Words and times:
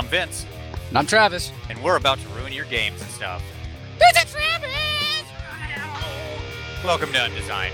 I'm 0.00 0.06
Vince, 0.06 0.46
And 0.88 0.96
I'm 0.96 1.04
Travis. 1.06 1.52
and 1.68 1.78
we're 1.84 1.96
about 1.96 2.18
to 2.20 2.28
ruin 2.30 2.54
your 2.54 2.64
games 2.64 3.02
and 3.02 3.10
stuff. 3.10 3.42
Visit 3.98 4.28
Travis! 4.28 5.26
Welcome 6.82 7.12
to 7.12 7.18
Undesign. 7.18 7.70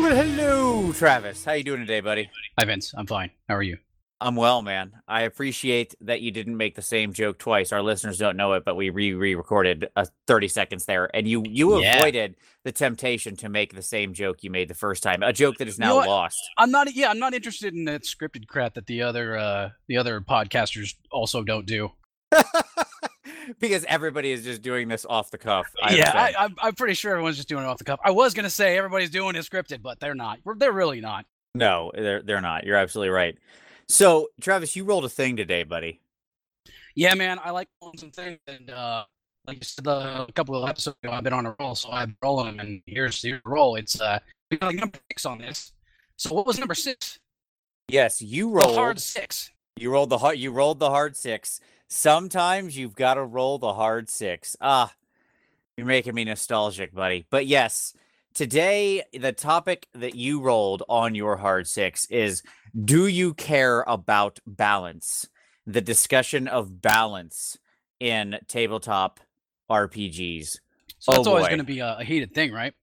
Well, 0.00 0.16
hello, 0.16 0.92
Travis. 0.92 1.44
How 1.44 1.52
you 1.52 1.62
doing 1.62 1.78
today, 1.82 2.00
buddy? 2.00 2.28
Hi, 2.58 2.64
Vince. 2.64 2.92
I'm 2.96 3.06
fine. 3.06 3.30
How 3.48 3.54
are 3.54 3.62
you? 3.62 3.78
I'm 4.22 4.36
well, 4.36 4.60
man. 4.60 4.92
I 5.08 5.22
appreciate 5.22 5.94
that 6.02 6.20
you 6.20 6.30
didn't 6.30 6.56
make 6.56 6.74
the 6.74 6.82
same 6.82 7.12
joke 7.14 7.38
twice. 7.38 7.72
Our 7.72 7.82
listeners 7.82 8.18
don't 8.18 8.36
know 8.36 8.52
it, 8.52 8.64
but 8.66 8.76
we 8.76 8.90
re 8.90 9.14
re-recorded 9.14 9.88
uh, 9.96 10.04
30 10.26 10.48
seconds 10.48 10.84
there, 10.84 11.08
and 11.14 11.26
you 11.26 11.42
you 11.46 11.80
Yeah. 11.80 11.96
avoided 11.96 12.36
the 12.64 12.72
temptation 12.72 13.34
to 13.36 13.48
make 13.48 13.74
the 13.74 13.80
same 13.82 14.12
joke 14.12 14.42
you 14.42 14.50
made 14.50 14.68
the 14.68 14.74
first 14.74 15.02
time, 15.02 15.22
a 15.22 15.32
joke 15.32 15.56
that 15.56 15.68
is 15.68 15.78
You 15.78 15.86
know 15.86 16.00
now 16.00 16.06
lost. 16.06 16.38
I'm 16.58 16.70
not. 16.70 16.94
Yeah, 16.94 17.10
I'm 17.10 17.18
not 17.18 17.32
interested 17.32 17.74
in 17.74 17.86
that 17.86 18.02
scripted 18.02 18.46
crap 18.46 18.74
that 18.74 18.86
the 18.86 19.02
other 19.02 19.36
uh 19.38 19.70
the 19.88 19.96
other 19.96 20.20
podcasters 20.20 20.96
also 21.10 21.42
don't 21.42 21.64
do. 21.66 21.90
because 23.58 23.84
everybody 23.88 24.32
is 24.32 24.44
just 24.44 24.62
doing 24.62 24.88
this 24.88 25.04
off 25.08 25.30
the 25.30 25.38
cuff. 25.38 25.66
I 25.82 25.94
yeah. 25.94 26.12
I, 26.14 26.44
I'm, 26.44 26.54
I'm 26.62 26.74
pretty 26.74 26.94
sure 26.94 27.12
everyone's 27.12 27.36
just 27.36 27.48
doing 27.48 27.64
it 27.64 27.66
off 27.66 27.78
the 27.78 27.84
cuff. 27.84 28.00
I 28.04 28.10
was 28.10 28.34
gonna 28.34 28.50
say 28.50 28.76
everybody's 28.76 29.10
doing 29.10 29.36
it 29.36 29.44
scripted, 29.44 29.82
but 29.82 29.98
they're 30.00 30.14
not. 30.14 30.38
They're 30.56 30.72
really 30.72 31.00
not. 31.00 31.24
no, 31.54 31.90
they're 31.94 32.22
they're 32.22 32.40
not. 32.40 32.64
You're 32.64 32.76
absolutely 32.76 33.10
right. 33.10 33.36
So, 33.90 34.28
Travis, 34.40 34.76
you 34.76 34.84
rolled 34.84 35.04
a 35.04 35.08
thing 35.08 35.36
today, 35.36 35.64
buddy. 35.64 36.00
Yeah, 36.94 37.12
man. 37.14 37.40
I 37.42 37.50
like 37.50 37.66
doing 37.82 37.98
some 37.98 38.12
things, 38.12 38.38
and 38.46 38.70
uh, 38.70 39.04
like 39.48 39.56
you 39.56 39.64
said 39.64 39.84
uh, 39.84 40.26
a 40.28 40.32
couple 40.32 40.54
of 40.54 40.68
episodes 40.70 40.96
ago, 41.02 41.12
I've 41.12 41.24
been 41.24 41.32
on 41.32 41.44
a 41.44 41.56
roll, 41.58 41.74
so 41.74 41.90
I've 41.90 42.06
been 42.06 42.16
rolling 42.22 42.56
them, 42.56 42.60
and 42.60 42.82
here's 42.86 43.20
the 43.20 43.40
roll. 43.44 43.74
It's 43.74 44.00
uh, 44.00 44.20
we 44.48 44.58
got 44.58 44.68
like 44.68 44.76
number 44.76 44.98
six 45.10 45.26
on 45.26 45.38
this. 45.38 45.72
So 46.16 46.32
what 46.32 46.46
was 46.46 46.56
number 46.60 46.74
six? 46.74 47.18
Yes, 47.88 48.22
you 48.22 48.50
rolled 48.50 48.70
The 48.70 48.74
hard 48.74 49.00
six. 49.00 49.50
You 49.76 49.90
rolled 49.90 50.10
the 50.10 50.18
hard. 50.18 50.38
You 50.38 50.52
rolled 50.52 50.78
the 50.78 50.90
hard 50.90 51.16
six. 51.16 51.60
Sometimes 51.88 52.78
you've 52.78 52.94
got 52.94 53.14
to 53.14 53.24
roll 53.24 53.58
the 53.58 53.74
hard 53.74 54.08
six. 54.08 54.56
Ah, 54.60 54.94
you're 55.76 55.84
making 55.84 56.14
me 56.14 56.22
nostalgic, 56.22 56.94
buddy. 56.94 57.26
But 57.28 57.46
yes, 57.46 57.92
today 58.34 59.02
the 59.12 59.32
topic 59.32 59.88
that 59.94 60.14
you 60.14 60.40
rolled 60.40 60.84
on 60.88 61.16
your 61.16 61.38
hard 61.38 61.66
six 61.66 62.06
is: 62.06 62.44
Do 62.78 63.06
you 63.06 63.34
care 63.34 63.82
about 63.86 64.38
balance? 64.46 65.26
The 65.66 65.80
discussion 65.80 66.48
of 66.48 66.80
balance 66.82 67.58
in 67.98 68.38
tabletop 68.48 69.20
RPGs. 69.70 70.58
So 70.98 71.12
that's 71.12 71.26
Oh, 71.26 71.30
always 71.30 71.46
going 71.46 71.58
to 71.58 71.64
be 71.64 71.80
a, 71.80 71.98
a 71.98 72.04
heated 72.04 72.34
thing, 72.34 72.52
right? 72.52 72.74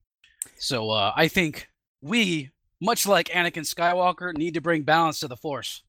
So 0.57 0.89
uh, 0.91 1.11
I 1.15 1.27
think 1.27 1.67
we, 2.01 2.51
much 2.81 3.05
like 3.05 3.27
Anakin 3.29 3.63
Skywalker, 3.63 4.35
need 4.35 4.53
to 4.53 4.61
bring 4.61 4.83
balance 4.83 5.19
to 5.19 5.27
the 5.27 5.37
Force. 5.37 5.83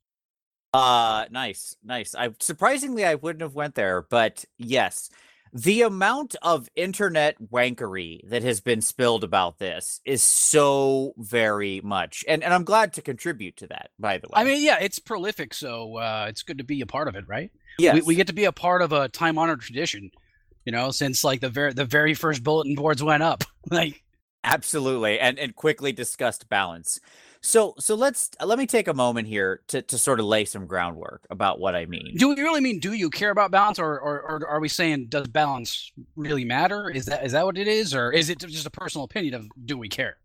Uh 0.74 1.24
nice, 1.30 1.74
nice. 1.82 2.14
I 2.14 2.28
surprisingly 2.40 3.02
I 3.04 3.14
wouldn't 3.14 3.40
have 3.40 3.54
went 3.54 3.74
there, 3.74 4.02
but 4.02 4.44
yes. 4.58 5.08
The 5.52 5.82
amount 5.82 6.36
of 6.42 6.68
internet 6.76 7.36
wankery 7.52 8.20
that 8.28 8.42
has 8.42 8.60
been 8.60 8.80
spilled 8.80 9.24
about 9.24 9.58
this 9.58 10.00
is 10.04 10.22
so 10.22 11.14
very 11.16 11.80
much. 11.82 12.24
And 12.28 12.42
and 12.42 12.52
I'm 12.52 12.64
glad 12.64 12.92
to 12.94 13.02
contribute 13.02 13.56
to 13.58 13.66
that, 13.68 13.90
by 13.98 14.18
the 14.18 14.28
way. 14.28 14.34
I 14.40 14.44
mean, 14.44 14.62
yeah, 14.62 14.78
it's 14.80 14.98
prolific, 14.98 15.54
so 15.54 15.96
uh, 15.96 16.26
it's 16.28 16.42
good 16.42 16.58
to 16.58 16.64
be 16.64 16.80
a 16.80 16.86
part 16.86 17.08
of 17.08 17.16
it, 17.16 17.24
right? 17.26 17.50
yes. 17.78 17.94
We, 17.94 18.02
we 18.02 18.14
get 18.14 18.26
to 18.26 18.32
be 18.32 18.44
a 18.44 18.52
part 18.52 18.82
of 18.82 18.92
a 18.92 19.08
time-honored 19.08 19.60
tradition, 19.60 20.10
you 20.64 20.72
know, 20.72 20.90
since 20.90 21.24
like 21.24 21.40
the 21.40 21.48
very 21.48 21.72
the 21.72 21.84
very 21.84 22.14
first 22.14 22.42
bulletin 22.42 22.74
boards 22.74 23.02
went 23.02 23.22
up. 23.22 23.44
like, 23.70 24.02
Absolutely, 24.44 25.18
and 25.18 25.38
and 25.38 25.54
quickly 25.54 25.92
discussed 25.92 26.48
balance. 26.48 27.00
So 27.40 27.74
so 27.78 27.94
let's 27.94 28.30
let 28.44 28.58
me 28.58 28.66
take 28.66 28.88
a 28.88 28.94
moment 28.94 29.28
here 29.28 29.60
to 29.68 29.82
to 29.82 29.98
sort 29.98 30.20
of 30.20 30.26
lay 30.26 30.44
some 30.44 30.66
groundwork 30.66 31.26
about 31.30 31.60
what 31.60 31.74
I 31.74 31.86
mean. 31.86 32.14
do 32.16 32.28
we 32.28 32.40
really 32.40 32.60
mean 32.60 32.80
do 32.80 32.92
you 32.92 33.10
care 33.10 33.30
about 33.30 33.50
balance, 33.50 33.78
or, 33.78 33.98
or 34.00 34.20
or 34.22 34.46
are 34.46 34.60
we 34.60 34.68
saying 34.68 35.06
does 35.06 35.28
balance 35.28 35.92
really 36.16 36.44
matter? 36.44 36.90
Is 36.90 37.06
that 37.06 37.24
is 37.24 37.32
that 37.32 37.44
what 37.44 37.56
it 37.56 37.68
is, 37.68 37.94
or 37.94 38.12
is 38.12 38.28
it 38.30 38.38
just 38.40 38.66
a 38.66 38.70
personal 38.70 39.04
opinion 39.04 39.34
of 39.34 39.48
do 39.64 39.78
we 39.78 39.88
care? 39.88 40.16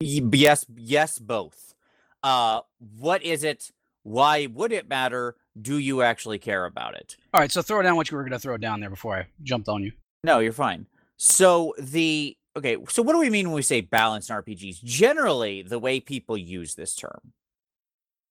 Yes, 0.00 0.66
yes, 0.76 1.18
both. 1.18 1.74
Uh, 2.22 2.60
what 2.98 3.22
is 3.22 3.44
it? 3.44 3.70
Why 4.02 4.46
would 4.46 4.72
it 4.72 4.88
matter? 4.88 5.36
Do 5.60 5.78
you 5.78 6.02
actually 6.02 6.38
care 6.38 6.66
about 6.66 6.94
it? 6.94 7.16
All 7.32 7.40
right, 7.40 7.50
so 7.50 7.62
throw 7.62 7.80
down 7.82 7.96
what 7.96 8.10
you 8.10 8.16
were 8.16 8.22
going 8.22 8.32
to 8.32 8.38
throw 8.38 8.56
down 8.56 8.80
there 8.80 8.90
before 8.90 9.16
I 9.16 9.26
jumped 9.42 9.68
on 9.68 9.82
you. 9.82 9.92
No, 10.22 10.40
you're 10.40 10.52
fine. 10.52 10.86
So 11.16 11.74
the 11.78 12.36
okay, 12.56 12.76
so 12.88 13.02
what 13.02 13.12
do 13.12 13.18
we 13.18 13.30
mean 13.30 13.48
when 13.48 13.54
we 13.54 13.62
say 13.62 13.80
balance 13.80 14.30
in 14.30 14.36
RPGs? 14.36 14.82
Generally, 14.82 15.62
the 15.62 15.78
way 15.78 16.00
people 16.00 16.36
use 16.36 16.74
this 16.74 16.94
term. 16.94 17.32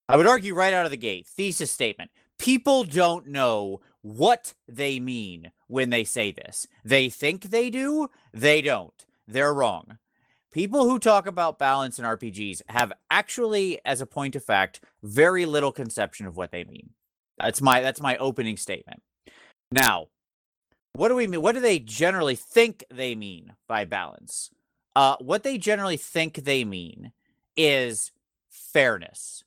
I 0.10 0.18
would 0.18 0.28
argue 0.28 0.54
right 0.54 0.74
out 0.74 0.86
of 0.86 0.92
the 0.92 0.98
gate, 0.98 1.28
thesis 1.28 1.72
statement. 1.72 2.12
People 2.38 2.84
don't 2.84 3.28
know 3.28 3.82
what 4.02 4.54
they 4.68 5.00
mean 5.00 5.52
when 5.68 5.90
they 5.90 6.04
say 6.04 6.32
this. 6.32 6.68
They 6.84 7.10
think 7.10 7.46
they 7.46 7.70
do, 7.70 8.10
they 8.34 8.62
don't. 8.62 9.06
They're 9.28 9.54
wrong. 9.54 9.98
People 10.52 10.86
who 10.86 11.00
talk 11.00 11.28
about 11.28 11.60
balance 11.60 12.00
in 12.00 12.06
RPGs 12.06 12.62
have 12.70 12.94
actually, 13.10 13.80
as 13.84 14.00
a 14.00 14.06
point 14.06 14.36
of 14.36 14.44
fact, 14.44 14.80
very 15.04 15.46
little 15.46 15.72
conception 15.72 16.28
of 16.28 16.38
what 16.38 16.52
they 16.52 16.64
mean. 16.64 16.92
That's 17.38 17.62
my 17.62 17.82
that's 17.82 18.00
my 18.00 18.16
opening 18.18 18.56
statement. 18.56 19.02
Now, 19.72 20.08
what 20.96 21.10
do 21.10 21.16
we 21.16 21.28
mean? 21.28 21.42
What 21.42 21.54
do 21.56 21.62
they 21.62 21.80
generally 21.80 22.36
think 22.36 22.84
they 22.90 23.16
mean 23.16 23.54
by 23.68 23.86
balance? 23.86 24.50
Uh, 24.96 25.18
what 25.20 25.44
they 25.44 25.58
generally 25.58 25.98
think 25.98 26.36
they 26.36 26.64
mean 26.64 27.12
is 27.58 28.12
fairness. 28.50 29.44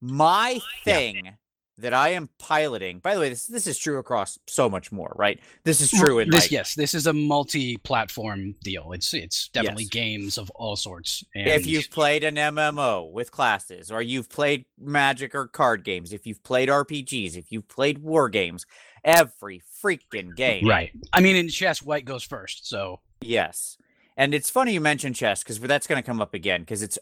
My 0.00 0.60
Yeah. 0.86 0.94
thing 0.94 1.36
that 1.78 1.94
I 1.94 2.10
am 2.10 2.28
piloting, 2.38 2.98
by 2.98 3.14
the 3.14 3.20
way, 3.20 3.30
this 3.30 3.46
this 3.46 3.66
is 3.66 3.78
true 3.78 3.98
across 3.98 4.38
so 4.46 4.68
much 4.68 4.92
more, 4.92 5.14
right? 5.16 5.40
This 5.64 5.80
is 5.80 5.90
true 5.90 6.18
in 6.18 6.30
this 6.30 6.44
like, 6.44 6.50
yes 6.50 6.74
this 6.74 6.94
is 6.94 7.06
a 7.06 7.12
multi-platform 7.12 8.54
deal 8.62 8.92
it's 8.92 9.14
it's 9.14 9.48
definitely 9.48 9.84
Yes. 9.84 9.90
games 9.90 10.38
of 10.38 10.50
all 10.50 10.76
sorts 10.76 11.24
and 11.34 11.48
if 11.48 11.66
you've 11.66 11.90
played 11.90 12.22
an 12.24 12.34
MMO 12.36 13.10
with 13.10 13.30
classes, 13.30 13.90
or 13.90 14.02
you've 14.02 14.28
played 14.28 14.66
Magic 14.78 15.34
or 15.34 15.46
card 15.48 15.84
games, 15.84 16.12
if 16.12 16.26
you've 16.26 16.42
played 16.42 16.68
RPGs, 16.68 17.36
if 17.36 17.50
you've 17.50 17.68
played 17.68 17.98
war 17.98 18.28
games, 18.28 18.66
every 19.04 19.62
freaking 19.82 20.34
game, 20.36 20.66
right 20.66 20.90
i 21.12 21.20
mean 21.20 21.36
in 21.36 21.48
chess 21.48 21.82
white 21.82 22.04
goes 22.04 22.22
first 22.22 22.68
so 22.68 23.00
Yes. 23.20 23.76
And 24.16 24.34
it's 24.34 24.50
funny 24.50 24.72
you 24.72 24.80
mentioned 24.80 25.16
chess 25.16 25.42
because 25.42 25.60
that's 25.60 25.86
going 25.86 26.00
to 26.02 26.06
come 26.06 26.20
up 26.20 26.34
again 26.34 26.60
because 26.60 26.82
it's 26.82 26.98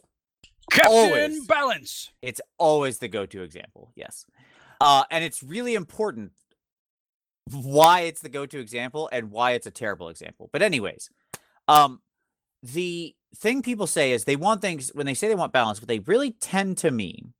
captain 0.71 0.93
Always. 0.93 1.47
balance 1.47 2.11
it's 2.23 2.41
always 2.59 2.99
the 2.99 3.09
go-to 3.09 3.43
example. 3.43 3.93
Yes. 3.95 4.27
Uh, 4.81 5.05
and 5.11 5.25
it's 5.25 5.43
really 5.43 5.75
important 5.75 6.33
why 7.51 8.03
it's 8.03 8.21
the 8.21 8.29
go-to 8.29 8.59
example 8.59 9.09
and 9.11 9.31
why 9.31 9.53
it's 9.53 9.67
a 9.67 9.71
terrible 9.71 10.09
example. 10.09 10.51
But 10.53 10.63
anyways, 10.63 11.11
um, 11.67 12.03
the 12.63 13.15
thing 13.35 13.63
people 13.63 13.87
say 13.87 14.13
is 14.13 14.25
they 14.25 14.37
want 14.37 14.61
things 14.61 14.91
when 14.95 15.07
they 15.07 15.15
say 15.15 15.29
they 15.29 15.35
want 15.35 15.53
balance, 15.53 15.81
what 15.81 15.89
they 15.89 16.01
really 16.01 16.33
tend 16.33 16.79
to 16.79 16.91
mean 16.91 17.33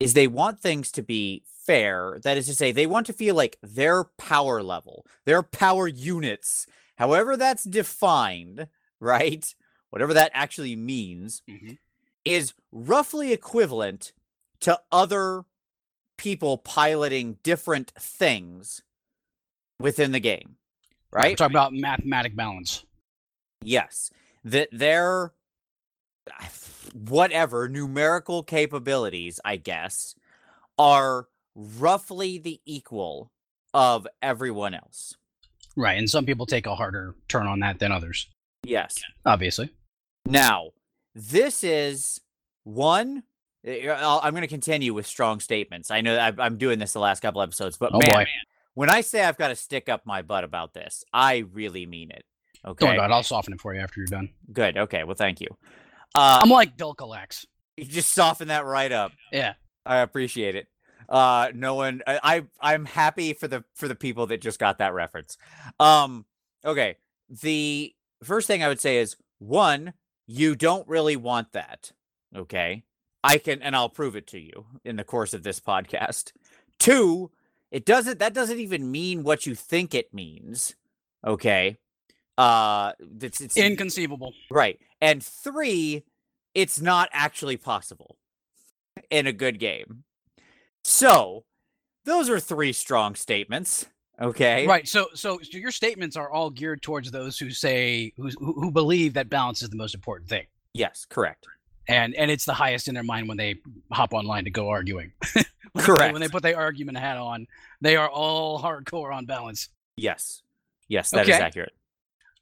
is 0.00 0.14
they 0.14 0.26
want 0.26 0.58
things 0.58 0.90
to 0.92 1.02
be 1.02 1.44
fair. 1.66 2.18
That 2.24 2.38
is 2.38 2.46
to 2.46 2.54
say, 2.54 2.72
they 2.72 2.86
want 2.86 3.06
to 3.06 3.12
feel 3.12 3.34
like 3.34 3.58
their 3.62 4.04
power 4.04 4.62
level, 4.62 5.06
their 5.26 5.42
power 5.42 5.86
units, 5.86 6.66
however 6.96 7.36
that's 7.36 7.64
defined, 7.64 8.66
right? 9.00 9.54
Whatever 9.90 10.14
that 10.14 10.30
actually 10.34 10.74
means, 10.74 11.42
Mhm. 11.48 11.78
is 12.24 12.54
roughly 12.72 13.32
equivalent 13.32 14.12
to 14.60 14.80
other 14.90 15.44
people 16.16 16.58
piloting 16.58 17.38
different 17.42 17.92
things 17.98 18.82
within 19.78 20.12
the 20.12 20.20
game, 20.20 20.56
we're 21.12 21.18
right? 21.20 21.36
talking 21.38 21.56
about 21.56 21.72
mathematic 21.72 22.36
balance 22.36 22.84
Yes, 23.62 24.10
that 24.44 24.68
their 24.72 25.32
whatever 26.94 27.68
numerical 27.68 28.42
capabilities, 28.42 29.40
I 29.44 29.56
guess, 29.56 30.14
are 30.78 31.28
roughly 31.54 32.38
the 32.38 32.60
equal 32.64 33.30
of 33.74 34.06
everyone 34.22 34.74
else. 34.74 35.16
right 35.76 35.98
and 35.98 36.08
some 36.10 36.26
people 36.26 36.46
take 36.46 36.66
a 36.66 36.74
harder 36.74 37.14
turn 37.28 37.46
on 37.46 37.60
that 37.60 37.78
than 37.78 37.92
others 37.92 38.28
Yes. 38.64 38.96
obviously 39.24 39.70
Now, 40.26 40.70
this 41.14 41.64
is 41.64 42.20
one. 42.64 43.22
eh, 43.64 43.88
I'll, 43.88 44.20
I'm 44.22 44.32
going 44.32 44.42
to 44.42 44.48
continue 44.48 44.92
with 44.94 45.06
strong 45.06 45.40
statements. 45.40 45.90
I 45.90 46.00
know 46.02 46.18
I'm 46.18 46.56
doing 46.58 46.78
this 46.78 46.92
the 46.92 47.00
last 47.00 47.20
couple 47.20 47.40
episodes, 47.42 47.76
but 47.76 47.92
oh 47.94 47.98
man, 48.00 48.26
when 48.74 48.90
I 48.90 49.00
say 49.00 49.22
I've 49.24 49.38
got 49.38 49.48
to 49.48 49.56
stick 49.56 49.88
up 49.88 50.04
my 50.06 50.22
butt 50.22 50.44
about 50.44 50.74
this, 50.74 51.04
I 51.12 51.44
really 51.52 51.86
mean 51.86 52.10
it. 52.10 52.24
don't 52.64 52.72
Okay. 52.72 52.86
worry 52.86 52.96
about 52.96 53.10
it 53.10 53.14
i'll 53.14 53.22
soften 53.22 53.54
it 53.54 53.60
for 53.60 53.74
you 53.74 53.80
after 53.80 54.00
you're 54.00 54.06
done 54.06 54.28
Good. 54.52 54.76
Okay. 54.76 55.04
Well, 55.04 55.16
thank 55.16 55.40
you. 55.40 55.48
Uh, 56.14 56.40
i'm 56.42 56.50
like 56.50 56.76
Dulcolax. 56.76 57.46
you 57.76 57.84
just 57.84 58.10
soften 58.10 58.48
that 58.48 58.64
right 58.64 58.92
up. 58.92 59.12
yeah 59.32 59.54
I 59.86 59.98
appreciate 59.98 60.56
it. 60.56 60.66
Uh, 61.08 61.50
no 61.54 61.74
one. 61.74 62.02
I, 62.06 62.20
I 62.22 62.44
I'm 62.74 62.84
happy 62.84 63.32
for 63.32 63.48
the 63.48 63.64
for 63.74 63.88
the 63.88 63.94
people 63.94 64.26
that 64.26 64.42
just 64.42 64.58
got 64.60 64.78
that 64.78 64.92
reference. 64.92 65.38
Um. 65.80 66.26
Okay. 66.64 66.96
The 67.42 67.92
first 68.22 68.46
thing 68.46 68.62
I 68.62 68.68
would 68.68 68.78
say 68.78 68.98
is 68.98 69.16
one, 69.38 69.94
you 70.26 70.54
don't 70.54 70.86
really 70.86 71.16
want 71.16 71.52
that. 71.52 71.90
Okay. 72.36 72.84
I 73.24 73.38
can, 73.38 73.62
and 73.62 73.74
I'll 73.74 73.88
prove 73.88 74.16
it 74.16 74.26
to 74.28 74.38
you 74.38 74.66
in 74.84 74.96
the 74.96 75.02
course 75.04 75.32
of 75.32 75.42
this 75.42 75.58
podcast. 75.60 76.32
Two, 76.78 77.30
it 77.70 77.86
doesn't 77.86 78.18
that 78.18 78.34
doesn't 78.34 78.60
even 78.60 78.90
mean 78.92 79.22
what 79.24 79.46
you 79.46 79.54
think 79.54 79.94
it 79.94 80.12
means. 80.12 80.76
Okay. 81.26 81.78
Uh 82.36 82.92
it's, 83.20 83.40
it's 83.40 83.56
Inconceivable. 83.56 84.34
right. 84.50 84.78
And 85.00 85.22
three, 85.24 86.04
it's 86.54 86.80
not 86.80 87.08
actually 87.12 87.56
possible 87.56 88.16
in 89.10 89.26
a 89.26 89.32
good 89.32 89.58
game. 89.58 90.04
So 90.84 91.44
those 92.04 92.28
are 92.28 92.40
three 92.40 92.72
strong 92.72 93.14
statements. 93.14 93.86
Okay. 94.20 94.66
Right. 94.66 94.86
So, 94.86 95.06
so, 95.14 95.38
so 95.42 95.56
your 95.58 95.70
statements 95.70 96.16
are 96.16 96.30
all 96.30 96.50
geared 96.50 96.82
towards 96.82 97.10
those 97.10 97.38
who 97.38 97.50
say 97.50 98.12
who 98.16 98.28
who 98.38 98.52
who 98.52 98.70
believe 98.70 99.14
that 99.14 99.30
balance 99.30 99.62
is 99.62 99.70
the 99.70 99.76
most 99.76 99.94
important 99.94 100.28
thing, 100.28 100.46
Yes, 100.74 101.06
correct. 101.08 101.46
and 101.88 102.14
and 102.14 102.30
it's 102.30 102.44
the 102.44 102.52
highest 102.52 102.86
in 102.88 102.94
their 102.94 103.02
mind 103.02 103.28
when 103.28 103.38
they 103.38 103.54
hop 103.90 104.12
online 104.12 104.44
to 104.44 104.50
go 104.50 104.68
arguing. 104.68 105.12
When 105.72 105.82
they- 105.82 105.86
Correct. 105.86 106.12
When 106.12 106.20
they 106.20 106.26
put 106.28 106.42
their 106.42 106.58
argument 106.58 106.98
hat 106.98 107.16
on, 107.16 107.46
they 107.80 107.94
are 107.94 108.08
all 108.08 108.60
hardcore 108.60 109.14
on 109.14 109.24
balance. 109.24 109.68
Yes. 109.96 110.42
Yes, 110.88 111.12
that 111.12 111.28
is 111.28 111.34
Okay. 111.36 111.44
accurate. 111.44 111.72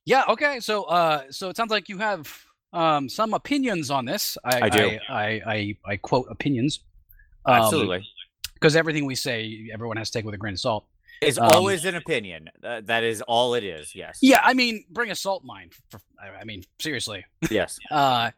Yeah. 0.07 0.25
Okay. 0.31 0.61
So, 0.61 0.85
uh, 0.85 1.25
so 1.31 1.51
it 1.51 1.57
sounds 1.59 1.71
like 1.71 1.91
you 1.91 1.99
have 1.99 2.35
um 2.73 3.09
some 3.09 3.35
opinions 3.35 3.91
on 3.91 4.05
this. 4.05 4.37
I, 4.44 4.61
I 4.62 4.69
do. 4.69 4.99
I, 5.09 5.15
I, 5.15 5.43
I, 5.47 5.76
I 5.87 5.97
quote 5.97 6.26
opinions. 6.31 6.81
Um, 7.44 7.62
Absolutely. 7.62 8.06
Because 8.55 8.76
everything 8.76 9.06
we 9.06 9.15
say, 9.15 9.70
everyone 9.73 9.97
has 9.97 10.11
to 10.11 10.19
take 10.19 10.25
with 10.25 10.35
a 10.35 10.38
grain 10.38 10.55
of 10.55 10.61
salt. 10.61 10.87
It's 11.20 11.38
um, 11.38 11.49
always 11.49 11.85
an 11.85 11.94
opinion. 11.94 12.50
Th- 12.62 12.85
that 12.85 13.05
is 13.05 13.23
all 13.23 13.55
it 13.55 13.65
is. 13.65 13.94
Yes. 13.94 14.19
Yeah. 14.20 14.41
I 14.43 14.55
mean, 14.55 14.85
bring 14.91 15.11
a 15.11 15.15
salt 15.15 15.44
mine. 15.44 15.70
For, 15.91 16.00
I 16.20 16.41
I 16.41 16.44
mean, 16.44 16.65
seriously. 16.79 17.25
Yes. 17.50 17.79
Uh, 17.91 18.31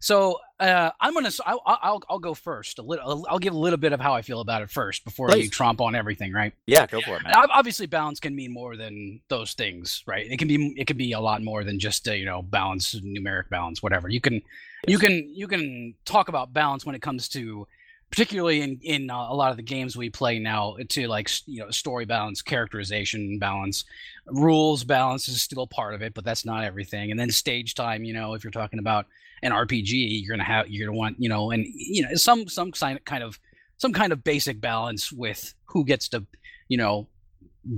so 0.00 0.38
uh, 0.60 0.90
I'm 1.00 1.14
gonna. 1.14 1.30
I'll, 1.44 1.62
I'll 1.66 2.02
I'll 2.08 2.18
go 2.18 2.34
first. 2.34 2.78
A 2.78 2.82
little. 2.82 3.26
I'll 3.28 3.38
give 3.38 3.54
a 3.54 3.58
little 3.58 3.76
bit 3.76 3.92
of 3.92 4.00
how 4.00 4.14
I 4.14 4.22
feel 4.22 4.40
about 4.40 4.62
it 4.62 4.70
first 4.70 5.04
before 5.04 5.30
you 5.32 5.50
tromp 5.50 5.80
on 5.80 5.94
everything, 5.94 6.32
right? 6.32 6.52
Yeah, 6.66 6.86
go 6.86 7.00
for 7.00 7.16
it, 7.16 7.22
man. 7.24 7.32
Obviously, 7.34 7.86
balance 7.86 8.20
can 8.20 8.34
mean 8.34 8.52
more 8.52 8.76
than 8.76 9.20
those 9.28 9.54
things, 9.54 10.02
right? 10.06 10.26
It 10.30 10.38
can 10.38 10.48
be. 10.48 10.74
It 10.76 10.86
can 10.86 10.96
be 10.96 11.12
a 11.12 11.20
lot 11.20 11.42
more 11.42 11.64
than 11.64 11.78
just 11.78 12.08
uh, 12.08 12.12
you 12.12 12.24
know 12.24 12.42
balance, 12.42 12.94
numeric 12.94 13.48
balance, 13.48 13.82
whatever. 13.82 14.08
You 14.08 14.20
can. 14.20 14.42
You 14.86 14.98
can. 14.98 15.30
You 15.34 15.48
can 15.48 15.94
talk 16.04 16.28
about 16.28 16.52
balance 16.52 16.86
when 16.86 16.94
it 16.94 17.02
comes 17.02 17.28
to, 17.30 17.66
particularly 18.10 18.60
in 18.62 18.78
in 18.82 19.10
uh, 19.10 19.26
a 19.28 19.34
lot 19.34 19.50
of 19.50 19.56
the 19.56 19.62
games 19.62 19.96
we 19.96 20.10
play 20.10 20.38
now, 20.38 20.76
to 20.88 21.06
like 21.08 21.30
you 21.46 21.60
know 21.60 21.70
story 21.70 22.04
balance, 22.04 22.42
characterization 22.42 23.38
balance, 23.38 23.84
rules 24.26 24.84
balance 24.84 25.28
is 25.28 25.42
still 25.42 25.66
part 25.66 25.94
of 25.94 26.02
it, 26.02 26.14
but 26.14 26.24
that's 26.24 26.44
not 26.44 26.64
everything. 26.64 27.10
And 27.10 27.18
then 27.20 27.30
stage 27.30 27.74
time, 27.74 28.04
you 28.04 28.14
know, 28.14 28.34
if 28.34 28.44
you're 28.44 28.50
talking 28.50 28.78
about 28.78 29.06
an 29.42 29.52
RPG, 29.52 30.22
you're 30.22 30.34
gonna 30.36 30.44
have 30.44 30.68
you're 30.68 30.86
gonna 30.86 30.96
want 30.98 31.16
you 31.18 31.28
know, 31.28 31.50
and 31.50 31.66
you 31.68 32.02
know 32.02 32.14
some 32.14 32.48
some 32.48 32.72
kind 32.72 33.22
of 33.22 33.38
some 33.76 33.92
kind 33.92 34.12
of 34.12 34.24
basic 34.24 34.60
balance 34.60 35.12
with 35.12 35.54
who 35.66 35.84
gets 35.84 36.08
to 36.08 36.24
you 36.68 36.76
know 36.78 37.08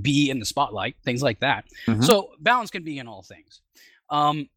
be 0.01 0.31
in 0.31 0.39
the 0.39 0.45
spotlight, 0.45 0.95
things 1.05 1.23
like 1.23 1.41
that. 1.41 1.65
Mhm. 1.87 2.05
So 2.05 2.33
balance 2.39 2.71
can 2.71 2.85
be 2.85 2.99
in 2.99 3.09
all 3.09 3.23
things. 3.23 3.61
Um, 4.09 4.49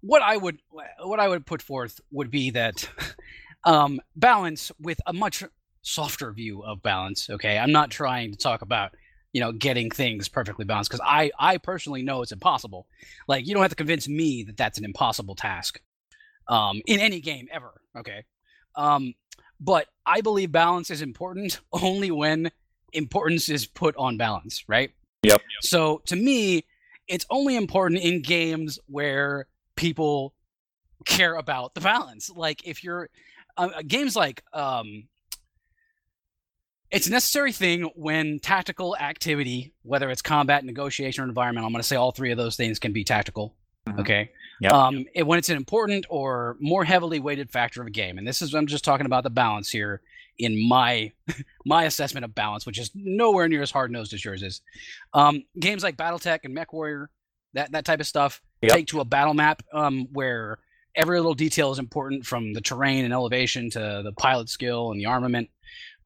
what 0.00 0.22
I 0.22 0.36
would 0.36 0.58
what 1.00 1.20
I 1.20 1.28
would 1.28 1.46
put 1.46 1.62
forth 1.62 2.00
would 2.10 2.30
be 2.30 2.50
that 2.50 2.88
um, 3.64 4.00
balance 4.16 4.72
with 4.80 5.00
a 5.06 5.12
much 5.12 5.44
softer 5.82 6.32
view 6.32 6.62
of 6.62 6.82
balance. 6.82 7.28
Okay, 7.28 7.58
I'm 7.58 7.72
not 7.72 7.90
trying 7.90 8.32
to 8.32 8.38
talk 8.38 8.62
about 8.62 8.92
you 9.32 9.40
know 9.40 9.52
getting 9.52 9.90
things 9.90 10.28
perfectly 10.28 10.64
balanced 10.64 10.90
because 10.90 11.04
I 11.04 11.30
I 11.38 11.58
personally 11.58 12.02
know 12.02 12.22
it's 12.22 12.32
impossible. 12.32 12.86
Like 13.28 13.46
you 13.46 13.54
don't 13.54 13.62
have 13.62 13.70
to 13.70 13.76
convince 13.76 14.08
me 14.08 14.44
that 14.44 14.56
that's 14.56 14.78
an 14.78 14.84
impossible 14.84 15.34
task 15.34 15.80
um, 16.48 16.80
in 16.86 17.00
any 17.00 17.20
game 17.20 17.48
ever. 17.50 17.80
Okay, 17.96 18.24
um, 18.76 19.14
but 19.60 19.88
I 20.06 20.20
believe 20.20 20.52
balance 20.52 20.90
is 20.90 21.02
important 21.02 21.60
only 21.72 22.10
when 22.10 22.50
importance 22.92 23.48
is 23.48 23.66
put 23.66 23.96
on 23.96 24.16
balance. 24.16 24.64
Right. 24.68 24.92
Yep. 25.24 25.40
So 25.62 26.02
to 26.06 26.16
me, 26.16 26.64
it's 27.06 27.26
only 27.30 27.56
important 27.56 28.00
in 28.00 28.22
games 28.22 28.78
where 28.86 29.46
people 29.76 30.34
care 31.04 31.34
about 31.36 31.74
the 31.74 31.80
balance. 31.80 32.30
Like 32.30 32.66
if 32.66 32.82
you're 32.82 33.08
uh, 33.56 33.68
uh, 33.76 33.82
games 33.86 34.14
like 34.16 34.42
um, 34.52 35.08
it's 36.90 37.06
a 37.06 37.10
necessary 37.10 37.52
thing 37.52 37.90
when 37.94 38.38
tactical 38.38 38.96
activity, 38.98 39.72
whether 39.82 40.10
it's 40.10 40.20
combat, 40.22 40.64
negotiation, 40.64 41.24
or 41.24 41.28
environment. 41.28 41.64
I'm 41.64 41.72
going 41.72 41.80
to 41.82 41.86
say 41.88 41.96
all 41.96 42.12
three 42.12 42.30
of 42.32 42.36
those 42.38 42.56
things 42.56 42.78
can 42.78 42.92
be 42.92 43.02
tactical. 43.04 43.54
Mhm. 43.88 44.00
Okay. 44.00 44.30
Yep. 44.60 44.72
Um, 44.72 45.04
it- 45.14 45.26
when 45.26 45.38
it's 45.38 45.48
an 45.48 45.56
important 45.56 46.06
or 46.08 46.56
more 46.60 46.84
heavily 46.84 47.18
weighted 47.18 47.50
factor 47.50 47.80
of 47.80 47.86
a 47.86 47.90
game, 47.90 48.18
and 48.18 48.26
this 48.26 48.42
is 48.42 48.54
I'm 48.54 48.66
just 48.66 48.84
talking 48.84 49.06
about 49.06 49.24
the 49.24 49.30
balance 49.30 49.70
here 49.70 50.02
in 50.38 50.68
my 50.68 51.12
my 51.64 51.84
assessment 51.84 52.24
of 52.24 52.34
balance, 52.34 52.66
which 52.66 52.78
is 52.78 52.90
nowhere 52.94 53.48
near 53.48 53.62
as 53.62 53.70
hard 53.70 53.90
nosed 53.90 54.12
as 54.14 54.24
yours 54.24 54.42
is. 54.42 54.60
Um, 55.14 55.44
games 55.58 55.82
like 55.82 55.96
BattleTech 55.96 56.40
and 56.44 56.56
MechWarrior, 56.56 57.06
that 57.54 57.72
that 57.72 57.84
type 57.84 58.00
of 58.00 58.06
stuff, 58.06 58.40
Yep. 58.60 58.72
take 58.72 58.86
to 58.88 59.00
a 59.00 59.04
battle 59.04 59.34
map 59.34 59.62
um, 59.72 60.06
where 60.12 60.58
every 60.94 61.18
little 61.18 61.34
detail 61.34 61.72
is 61.72 61.78
important, 61.78 62.26
from 62.26 62.52
the 62.52 62.60
terrain 62.60 63.04
and 63.04 63.12
elevation 63.12 63.70
to 63.70 64.02
the 64.04 64.12
pilot 64.12 64.48
skill 64.48 64.90
and 64.90 65.00
the 65.00 65.06
armament, 65.06 65.48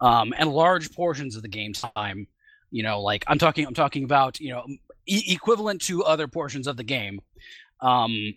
um, 0.00 0.34
and 0.36 0.50
large 0.52 0.92
portions 0.94 1.36
of 1.36 1.42
the 1.42 1.48
game 1.48 1.72
time. 1.72 2.26
You 2.70 2.82
know, 2.82 3.00
like 3.00 3.24
I'm 3.26 3.38
talking, 3.38 3.66
I'm 3.66 3.74
talking 3.74 4.04
about 4.04 4.40
you 4.40 4.50
know 4.50 4.66
e- 5.06 5.32
equivalent 5.32 5.82
to 5.82 6.04
other 6.04 6.28
portions 6.28 6.66
of 6.66 6.76
the 6.76 6.84
game, 6.84 7.20
um, 7.80 8.34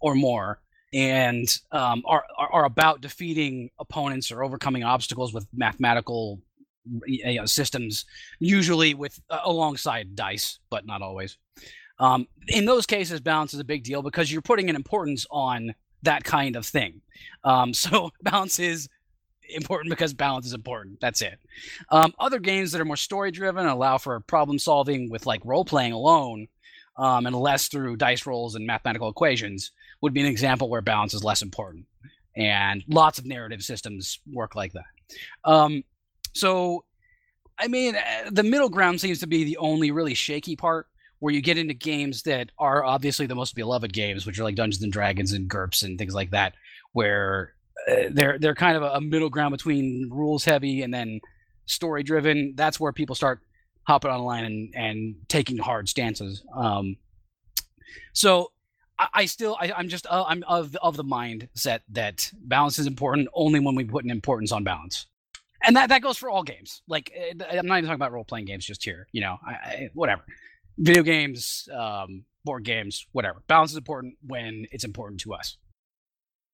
or 0.00 0.14
more, 0.14 0.60
and 0.92 1.46
um, 1.72 2.02
are, 2.06 2.24
are 2.36 2.64
about 2.64 3.00
defeating 3.00 3.70
opponents 3.78 4.30
or 4.30 4.42
overcoming 4.42 4.82
obstacles 4.82 5.32
with 5.32 5.46
mathematical 5.54 6.40
you 7.06 7.36
know, 7.36 7.46
systems, 7.46 8.04
usually 8.38 8.94
with 8.94 9.20
uh, 9.30 9.40
alongside 9.44 10.16
dice, 10.16 10.58
but 10.70 10.86
not 10.86 11.02
always. 11.02 11.36
Um, 12.00 12.26
in 12.48 12.64
those 12.64 12.86
cases, 12.86 13.20
balance 13.20 13.54
is 13.54 13.60
a 13.60 13.64
big 13.64 13.84
deal 13.84 14.02
because 14.02 14.32
you're 14.32 14.42
putting 14.42 14.70
an 14.70 14.74
importance 14.74 15.26
on 15.30 15.74
that 16.02 16.24
kind 16.24 16.56
of 16.56 16.66
thing. 16.66 17.02
Um, 17.44 17.74
so 17.74 18.10
balance 18.22 18.58
is 18.58 18.88
important 19.54 19.90
because 19.90 20.14
balance 20.14 20.46
is 20.46 20.54
important. 20.54 21.00
That's 21.00 21.22
it. 21.22 21.38
Um, 21.90 22.12
other 22.18 22.40
games 22.40 22.72
that 22.72 22.80
are 22.80 22.86
more 22.86 22.96
story 22.96 23.30
driven 23.30 23.66
allow 23.66 23.98
for 23.98 24.18
problem 24.20 24.58
solving 24.58 25.10
with 25.10 25.26
like 25.26 25.42
role 25.44 25.64
playing 25.64 25.92
alone, 25.92 26.48
um, 26.96 27.26
and 27.26 27.36
less 27.36 27.68
through 27.68 27.96
dice 27.96 28.26
rolls 28.26 28.54
and 28.54 28.66
mathematical 28.66 29.08
equations 29.08 29.72
would 30.00 30.14
be 30.14 30.20
an 30.20 30.26
example 30.26 30.68
where 30.68 30.80
balance 30.80 31.14
is 31.14 31.24
less 31.24 31.42
important. 31.42 31.86
And 32.36 32.82
lots 32.88 33.18
of 33.18 33.26
narrative 33.26 33.62
systems 33.62 34.20
work 34.32 34.54
like 34.54 34.72
that. 34.72 34.84
Um, 35.44 35.82
so, 36.32 36.84
I 37.58 37.68
mean, 37.68 37.96
uh, 37.96 38.30
the 38.30 38.42
middle 38.42 38.68
ground 38.68 39.00
seems 39.00 39.18
to 39.20 39.26
be 39.26 39.44
the 39.44 39.56
only 39.56 39.90
really 39.90 40.14
shaky 40.14 40.56
part 40.56 40.86
where 41.20 41.32
you 41.32 41.40
get 41.40 41.58
into 41.58 41.74
games 41.74 42.22
that 42.22 42.50
are 42.58 42.82
obviously 42.82 43.26
the 43.26 43.34
most 43.34 43.54
beloved 43.54 43.92
games, 43.92 44.26
which 44.26 44.38
are 44.38 44.44
like 44.44 44.56
Dungeons 44.56 44.82
and 44.82 44.92
Dragons 44.92 45.32
and 45.32 45.48
GURPS 45.48 45.82
and 45.82 45.98
things 45.98 46.14
like 46.14 46.30
that, 46.30 46.54
where 46.92 47.54
uh, 47.88 48.08
they're 48.10 48.38
they're 48.38 48.54
kind 48.54 48.76
of 48.76 48.82
a, 48.82 49.00
middle 49.00 49.30
ground 49.30 49.52
between 49.52 50.08
rules 50.10 50.44
heavy 50.44 50.82
and 50.82 50.92
then 50.92 51.20
story 51.66 52.02
driven. 52.02 52.54
That's 52.56 52.80
where 52.80 52.92
people 52.92 53.14
start 53.14 53.40
hopping 53.84 54.10
online 54.10 54.44
and 54.44 54.74
and 54.74 55.14
taking 55.28 55.58
hard 55.58 55.88
stances. 55.88 56.42
Um, 56.56 56.96
so 58.14 58.50
I, 58.98 59.08
I 59.12 59.26
still 59.26 59.58
I, 59.60 59.72
I'm 59.76 59.88
just 59.88 60.06
uh, 60.06 60.24
I'm 60.26 60.42
of 60.48 60.74
of 60.76 60.96
the 60.96 61.04
mindset 61.04 61.80
that 61.90 62.30
balance 62.40 62.78
is 62.78 62.86
important 62.86 63.28
only 63.34 63.60
when 63.60 63.74
we 63.74 63.84
put 63.84 64.04
an 64.04 64.10
importance 64.10 64.52
on 64.52 64.64
balance. 64.64 65.06
And 65.62 65.76
that, 65.76 65.90
that 65.90 66.00
goes 66.00 66.16
for 66.16 66.30
all 66.30 66.42
games. 66.42 66.80
Like 66.88 67.12
uh, 67.14 67.44
I'm 67.44 67.66
not 67.66 67.76
even 67.76 67.88
talking 67.88 67.96
about 67.96 68.12
role 68.12 68.24
playing 68.24 68.46
games 68.46 68.64
just 68.64 68.82
here. 68.82 69.06
You 69.12 69.20
know, 69.20 69.36
I, 69.46 69.52
I, 69.52 69.90
whatever 69.92 70.24
video 70.78 71.02
games, 71.02 71.68
um, 71.74 72.24
board 72.44 72.64
games, 72.64 73.06
whatever. 73.12 73.42
Balance 73.46 73.72
is 73.72 73.76
important 73.76 74.14
when 74.26 74.66
it's 74.72 74.84
important 74.84 75.20
to 75.22 75.34
us. 75.34 75.56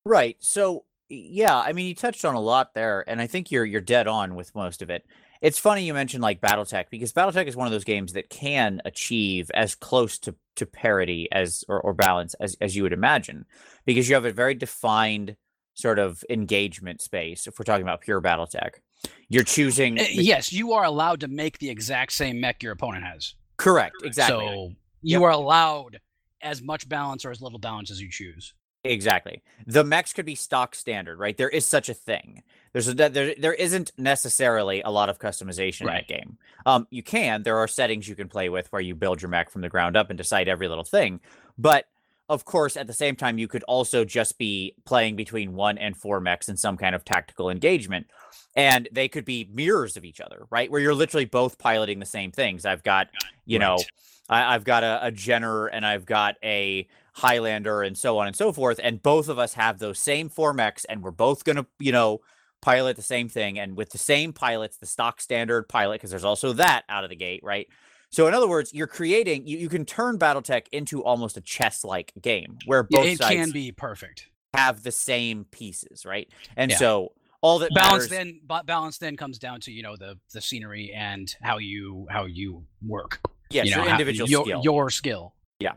Right. 0.04 0.36
So 0.40 0.84
yeah, 1.08 1.56
I 1.56 1.72
mean 1.72 1.86
you 1.86 1.94
touched 1.94 2.24
on 2.24 2.34
a 2.34 2.40
lot 2.40 2.74
there, 2.74 3.04
and 3.08 3.20
I 3.20 3.26
think 3.26 3.50
you're 3.50 3.64
you're 3.64 3.80
dead 3.80 4.06
on 4.06 4.34
with 4.34 4.54
most 4.54 4.82
of 4.82 4.90
it. 4.90 5.04
It's 5.42 5.58
funny 5.58 5.84
you 5.84 5.94
mentioned 5.94 6.22
like 6.22 6.40
BattleTech 6.40 6.86
because 6.90 7.12
BattleTech 7.12 7.46
is 7.46 7.56
one 7.56 7.66
of 7.66 7.72
those 7.72 7.84
games 7.84 8.14
that 8.14 8.30
can 8.30 8.80
achieve 8.84 9.50
as 9.52 9.74
close 9.74 10.18
to, 10.20 10.34
to 10.56 10.64
parity 10.64 11.28
as 11.30 11.62
or, 11.68 11.80
or 11.80 11.92
balance 11.92 12.34
as, 12.40 12.56
as 12.60 12.74
you 12.74 12.82
would 12.82 12.92
imagine, 12.92 13.44
because 13.84 14.08
you 14.08 14.14
have 14.14 14.24
a 14.24 14.32
very 14.32 14.54
defined 14.54 15.36
sort 15.74 15.98
of 15.98 16.24
engagement 16.30 17.02
space. 17.02 17.46
If 17.46 17.58
we're 17.58 17.64
talking 17.64 17.82
about 17.82 18.00
pure 18.00 18.22
BattleTech, 18.22 18.76
you're 19.28 19.44
choosing 19.44 19.96
the- 19.96 20.08
yes, 20.10 20.52
you 20.52 20.72
are 20.72 20.84
allowed 20.84 21.20
to 21.20 21.28
make 21.28 21.58
the 21.58 21.68
exact 21.68 22.12
same 22.12 22.40
mech 22.40 22.62
your 22.62 22.72
opponent 22.72 23.04
has. 23.04 23.34
Correct 23.56 23.96
exactly 24.04 24.36
So 24.36 24.72
you 25.02 25.24
are 25.24 25.30
allowed 25.30 26.00
as 26.42 26.62
much 26.62 26.88
balance 26.88 27.24
or 27.24 27.30
as 27.30 27.40
little 27.40 27.58
balance 27.58 27.90
as 27.90 28.00
you 28.00 28.10
choose. 28.10 28.54
Exactly. 28.84 29.42
The 29.66 29.84
mechs 29.84 30.12
could 30.12 30.26
be 30.26 30.34
stock 30.34 30.74
standard, 30.74 31.18
right? 31.18 31.36
There 31.36 31.48
is 31.48 31.66
such 31.66 31.88
a 31.88 31.94
thing. 31.94 32.42
There's 32.72 32.88
a 32.88 32.94
there 32.94 33.34
there 33.36 33.54
isn't 33.54 33.92
necessarily 33.98 34.82
a 34.82 34.90
lot 34.90 35.08
of 35.08 35.18
customization 35.18 35.82
in 35.82 35.86
that 35.88 36.08
game. 36.08 36.38
Um, 36.66 36.86
you 36.90 37.02
can. 37.02 37.42
There 37.42 37.56
are 37.56 37.68
settings 37.68 38.08
you 38.08 38.14
can 38.14 38.28
play 38.28 38.48
with 38.48 38.70
where 38.72 38.82
you 38.82 38.94
build 38.94 39.22
your 39.22 39.28
mech 39.28 39.50
from 39.50 39.62
the 39.62 39.68
ground 39.68 39.96
up 39.96 40.10
and 40.10 40.16
decide 40.16 40.46
every 40.48 40.68
little 40.68 40.84
thing. 40.84 41.20
But 41.58 41.86
of 42.28 42.44
course, 42.44 42.76
at 42.76 42.86
the 42.86 42.92
same 42.92 43.16
time, 43.16 43.38
you 43.38 43.48
could 43.48 43.62
also 43.64 44.04
just 44.04 44.38
be 44.38 44.74
playing 44.84 45.16
between 45.16 45.54
one 45.54 45.78
and 45.78 45.96
four 45.96 46.20
mechs 46.20 46.48
in 46.48 46.56
some 46.56 46.76
kind 46.76 46.94
of 46.94 47.04
tactical 47.04 47.50
engagement. 47.50 48.06
And 48.56 48.88
they 48.90 49.08
could 49.08 49.24
be 49.24 49.48
mirrors 49.52 49.96
of 49.96 50.04
each 50.04 50.20
other, 50.20 50.46
right? 50.50 50.70
Where 50.70 50.80
you're 50.80 50.94
literally 50.94 51.26
both 51.26 51.58
piloting 51.58 51.98
the 51.98 52.06
same 52.06 52.32
things. 52.32 52.64
I've 52.64 52.82
got, 52.82 53.08
you 53.44 53.58
know, 53.58 53.76
Right. 53.76 53.90
I, 54.28 54.54
I've 54.54 54.64
got 54.64 54.82
a, 54.82 55.06
a 55.06 55.10
Jenner 55.10 55.66
and 55.66 55.86
I've 55.86 56.06
got 56.06 56.36
a 56.42 56.88
Highlander 57.12 57.82
and 57.82 57.96
so 57.96 58.18
on 58.18 58.26
and 58.26 58.36
so 58.36 58.52
forth. 58.52 58.80
And 58.82 59.02
both 59.02 59.28
of 59.28 59.38
us 59.38 59.54
have 59.54 59.78
those 59.78 59.98
same 59.98 60.28
four 60.28 60.52
mechs, 60.52 60.84
and 60.84 61.02
we're 61.02 61.10
both 61.10 61.44
going 61.44 61.56
to, 61.56 61.66
you 61.78 61.92
know, 61.92 62.20
pilot 62.60 62.96
the 62.96 63.02
same 63.02 63.28
thing. 63.28 63.58
And 63.58 63.76
with 63.76 63.90
the 63.90 63.98
same 63.98 64.32
pilots, 64.32 64.78
the 64.78 64.86
stock 64.86 65.20
standard 65.20 65.68
pilot, 65.68 65.94
because 65.94 66.10
there's 66.10 66.24
also 66.24 66.52
that 66.54 66.82
out 66.88 67.04
of 67.04 67.10
the 67.10 67.16
gate, 67.16 67.40
right? 67.42 67.68
So 68.10 68.26
in 68.26 68.34
other 68.34 68.48
words, 68.48 68.72
you're 68.72 68.86
creating 68.86 69.46
you, 69.46 69.58
you 69.58 69.68
can 69.68 69.84
turn 69.84 70.18
BattleTech 70.18 70.66
into 70.72 71.02
almost 71.02 71.36
a 71.36 71.40
chess-like 71.40 72.12
game 72.20 72.58
where 72.66 72.86
Yeah, 72.90 72.98
both 73.00 73.06
it 73.06 73.18
sides 73.18 73.34
can 73.34 73.50
be 73.50 73.72
perfect. 73.72 74.28
have 74.54 74.82
the 74.82 74.92
same 74.92 75.44
pieces, 75.50 76.06
right? 76.06 76.28
And 76.56 76.70
Yeah. 76.70 76.78
so 76.78 77.12
all 77.42 77.58
that 77.58 77.74
balance 77.74 78.04
matters, 78.04 78.08
then 78.08 78.40
ba- 78.44 78.62
balance 78.64 78.98
then 78.98 79.16
comes 79.16 79.38
down 79.38 79.60
to 79.62 79.72
you 79.72 79.82
know 79.82 79.96
the 79.96 80.18
the 80.32 80.40
scenery 80.40 80.92
and 80.94 81.34
how 81.42 81.58
you 81.58 82.06
how 82.10 82.24
you 82.24 82.64
work 82.84 83.20
yes, 83.50 83.66
you 83.66 83.72
know 83.72 83.82
your 83.82 83.88
how- 83.90 83.94
individual 83.96 84.28
your, 84.30 84.44
skill, 84.44 84.60
your 84.62 84.90
skill 84.90 85.34
Yeah. 85.60 85.72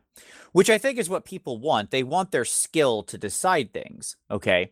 which 0.54 0.70
I 0.70 0.78
think 0.78 0.98
is 0.98 1.10
what 1.10 1.26
people 1.26 1.58
want. 1.60 1.92
They 1.92 2.04
want 2.04 2.32
their 2.32 2.46
skill 2.46 3.04
to 3.04 3.18
decide 3.18 3.74
things, 3.74 4.16
okay? 4.32 4.72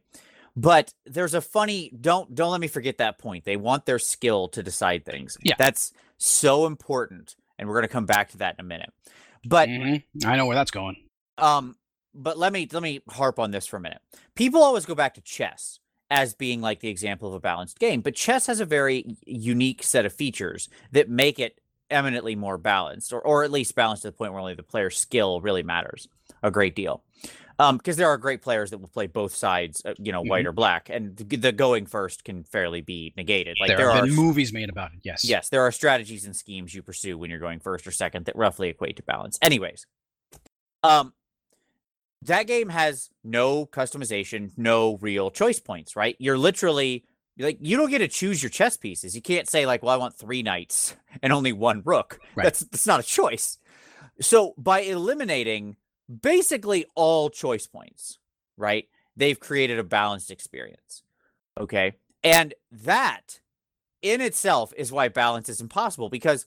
But 0.56 0.94
there's 1.06 1.34
a 1.34 1.42
funny 1.42 1.92
don't 2.00 2.34
don't 2.34 2.52
let 2.52 2.62
me 2.62 2.68
forget 2.68 2.98
that 3.00 3.18
point. 3.20 3.44
They 3.46 3.58
want 3.58 3.86
their 3.86 4.00
skill 4.00 4.48
to 4.50 4.64
decide 4.64 5.06
things. 5.06 5.38
Yeah. 5.44 5.56
That's 5.58 5.92
so 6.18 6.66
important, 6.66 7.36
and 7.58 7.68
we're 7.68 7.76
going 7.76 7.84
to 7.84 7.88
come 7.88 8.06
back 8.06 8.30
to 8.30 8.38
that 8.38 8.56
in 8.58 8.66
a 8.66 8.68
minute. 8.68 8.92
But 9.46 9.70
Mhm. 9.70 10.04
i 10.26 10.36
know 10.36 10.46
where 10.48 10.56
that's 10.56 10.72
going 10.72 10.96
um 11.38 11.76
but 12.14 12.38
let 12.38 12.52
me 12.52 12.68
let 12.72 12.82
me 12.82 13.02
harp 13.10 13.38
on 13.40 13.52
this 13.52 13.68
for 13.68 13.78
a 13.78 13.80
minute 13.80 14.00
people 14.36 14.62
always 14.64 14.86
go 14.86 14.96
back 14.96 15.14
to 15.14 15.22
chess 15.22 15.80
as 16.10 16.34
being 16.34 16.60
like 16.60 16.80
the 16.80 16.90
example 16.90 17.30
of 17.30 17.36
a 17.36 17.40
balanced 17.40 17.78
game 17.80 18.02
but 18.02 18.16
chess 18.16 18.48
has 18.48 18.60
a 18.60 18.66
very 18.66 19.16
unique 19.26 19.84
set 19.84 20.06
of 20.06 20.12
features 20.12 20.68
that 20.92 21.08
make 21.08 21.38
it 21.40 21.60
eminently 21.92 22.36
more 22.36 22.58
balanced 22.58 23.14
or, 23.14 23.22
or 23.22 23.44
at 23.44 23.52
least 23.52 23.76
balanced 23.76 24.02
to 24.02 24.08
the 24.10 24.12
point 24.18 24.32
where 24.34 24.42
only 24.42 24.56
the 24.56 24.64
player's 24.64 24.98
skill 24.98 25.40
really 25.40 25.64
matters 25.64 26.08
a 26.42 26.50
great 26.52 26.76
deal 26.76 27.04
um 27.60 27.78
because 27.78 27.98
there 27.98 28.08
are 28.08 28.18
great 28.18 28.42
players 28.42 28.72
that 28.72 28.80
will 28.80 28.88
play 28.88 29.08
both 29.08 29.36
sides 29.36 29.82
uh, 29.86 29.94
you 30.00 30.12
know 30.12 30.22
white 30.22 30.46
or 30.46 30.52
black 30.52 30.90
and 30.90 31.16
the, 31.18 31.38
the 31.38 31.52
going 31.52 31.86
first 31.86 32.24
can 32.24 32.44
fairly 32.44 32.82
be 32.82 33.14
negated 33.16 33.58
like 33.60 33.68
there, 33.68 33.78
there, 33.78 33.92
have 33.92 34.04
are 34.04 34.08
movies 34.08 34.52
made 34.52 34.70
about 34.70 34.92
it 34.94 35.00
yes 35.04 35.28
Yes, 35.28 35.50
there 35.50 35.62
are 35.62 35.72
strategies 35.72 36.26
and 36.26 36.36
schemes 36.36 36.74
you 36.74 36.82
pursue 36.82 37.18
when 37.18 37.30
you're 37.30 37.40
going 37.40 37.60
first 37.60 37.86
or 37.86 37.92
second 37.92 38.26
that 38.26 38.36
roughly 38.36 38.70
equate 38.70 38.96
to 38.98 39.04
balance. 39.04 39.38
Anyways, 39.42 39.86
um 40.84 41.14
that 42.24 42.48
game 42.48 42.70
has 42.70 43.10
no 43.24 43.66
customization, 43.66 44.52
no 44.58 44.98
real 44.98 45.30
choice 45.30 45.60
points, 45.60 45.96
right? 45.96 46.16
You're 46.20 46.38
literally 46.38 47.06
like 47.38 47.60
you 47.62 47.78
don't 47.78 47.90
get 47.90 48.00
to 48.00 48.08
choose 48.08 48.42
your 48.42 48.50
chess 48.50 48.78
pieces. 48.78 49.16
You 49.16 49.22
can't 49.22 49.48
say 49.48 49.66
like, 49.66 49.84
"Well, 49.84 49.94
I 49.94 49.98
want 49.98 50.18
3 50.18 50.42
knights 50.42 50.96
and 51.22 51.32
only 51.32 51.54
one 51.54 51.84
rook." 51.86 52.20
Right. 52.36 52.46
That's 52.46 52.62
that's 52.62 52.88
not 52.88 53.00
a 53.00 53.04
choice. 53.04 53.60
So, 54.20 54.56
by 54.58 54.80
eliminating 54.82 55.78
basically 56.08 56.86
all 56.96 57.30
choice 57.30 57.68
points, 57.68 58.20
right? 58.58 58.88
They've 59.16 59.40
created 59.40 59.80
a 59.80 59.84
balanced 59.84 60.32
experience. 60.32 61.04
Okay? 61.60 61.94
And 62.24 62.54
that 62.72 63.40
in 64.02 64.22
itself 64.22 64.74
is 64.78 64.92
why 64.92 65.08
balance 65.10 65.50
is 65.50 65.62
impossible 65.62 66.10
because 66.10 66.46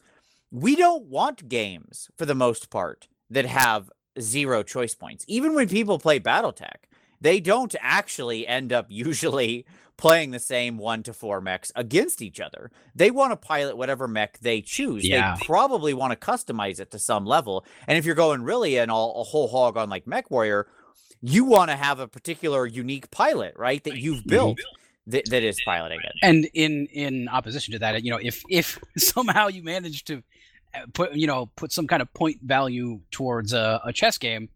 we 0.51 0.77
don't 0.77 1.05
want 1.05 1.49
games 1.49 2.11
for 2.17 2.27
the 2.27 2.35
most 2.35 2.71
part 2.71 3.09
that 3.29 3.47
have 3.47 3.91
zero 4.21 4.63
choice 4.63 4.95
points. 4.95 5.25
Even 5.29 5.55
when 5.55 5.69
people 5.69 5.99
play 5.99 6.19
Battletech, 6.19 6.87
they 7.21 7.41
don't 7.41 7.75
actually 7.81 8.47
end 8.47 8.73
up 8.73 8.87
usually 8.89 9.67
playing 9.97 10.31
the 10.31 10.39
same 10.39 10.79
one 10.79 11.03
to 11.03 11.13
four 11.13 11.41
mechs 11.41 11.71
against 11.77 12.23
each 12.23 12.41
other. 12.41 12.71
They 12.95 13.11
want 13.11 13.33
to 13.33 13.37
pilot 13.37 13.77
whatever 13.77 14.09
mech 14.09 14.39
they 14.41 14.63
choose. 14.63 15.07
Yeah. 15.07 15.37
They 15.37 15.45
probably 15.45 15.93
want 15.93 16.19
to 16.19 16.27
customize 16.27 16.81
it 16.81 16.91
to 16.93 16.99
some 16.99 17.27
level. 17.27 17.67
And 17.87 17.99
if 17.99 18.07
you're 18.07 18.15
going 18.15 18.43
really 18.43 18.79
an 18.79 18.89
all 18.89 19.21
a 19.21 19.25
whole 19.25 19.49
hog 19.49 19.77
on 19.77 19.91
like 19.91 20.07
Mech 20.07 20.31
Warrior, 20.31 20.67
you 21.21 21.45
want 21.45 21.71
to 21.71 21.77
have 21.77 22.01
a 22.01 22.09
particular 22.09 22.67
unique 22.67 23.11
pilot, 23.11 23.55
right? 23.59 23.85
That 23.85 23.99
you've 23.99 24.25
built 24.25 24.59
that, 25.11 25.29
that 25.31 25.43
is 25.43 25.61
piloting 25.65 26.01
it. 26.03 26.13
and 26.23 26.49
in 26.55 26.87
in 26.87 27.29
opposition 27.29 27.73
to 27.73 27.79
that 27.79 28.03
you 28.03 28.11
know 28.11 28.19
if 28.23 28.43
if 28.49 28.79
somehow 28.97 29.49
you 29.49 29.63
manage 29.63 30.05
to 30.05 30.23
uh, 30.75 30.81
put 30.93 31.15
you 31.15 31.27
know 31.27 31.47
put 31.57 31.73
some 31.73 31.87
kind 31.87 32.03
of 32.03 32.13
point 32.15 32.39
value 32.43 33.01
towards 33.11 33.53
a, 33.53 33.81
a 33.85 33.93
chess 33.93 34.19
game 34.19 34.49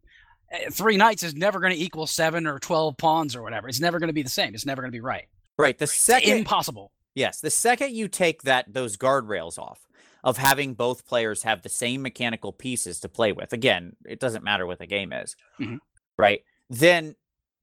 three 0.70 0.96
knights 0.96 1.23
is 1.23 1.34
never 1.34 1.61
going 1.61 1.73
to 1.73 1.78
equal 1.78 2.06
seven 2.06 2.46
or 2.46 2.58
12 2.58 2.96
pawns 2.96 3.37
or 3.37 3.42
whatever 3.42 3.68
it's 3.68 3.80
never 3.80 3.99
going 3.99 4.08
to 4.08 4.14
be 4.14 4.23
the 4.23 4.30
same 4.30 4.54
it's 4.54 4.66
never 4.66 4.82
going 4.82 4.90
to 4.90 4.96
be 4.96 5.00
right 5.00 5.26
Right. 5.56 5.78
The 5.78 5.84
it's 5.84 5.94
second 5.94 6.38
impossible 6.38 6.90
Yes, 7.14 7.40
the 7.40 7.50
second 7.50 7.94
you 7.94 8.08
take 8.08 8.42
that 8.42 8.75
those 8.75 8.96
guardrails 8.96 9.56
off 9.58 9.87
of 10.25 10.37
having 10.37 10.75
both 10.75 11.06
players 11.06 11.42
have 11.44 11.62
the 11.62 11.68
same 11.68 12.02
mechanical 12.02 12.52
pieces 12.52 12.99
to 13.00 13.08
play 13.08 13.30
with. 13.30 13.52
Again, 13.52 13.94
it 14.04 14.18
doesn't 14.18 14.42
matter 14.42 14.66
what 14.66 14.78
the 14.78 14.87
game 14.87 15.12
is. 15.12 15.37
Mhm. 15.61 15.78
Right? 16.18 16.42
Then 16.68 17.14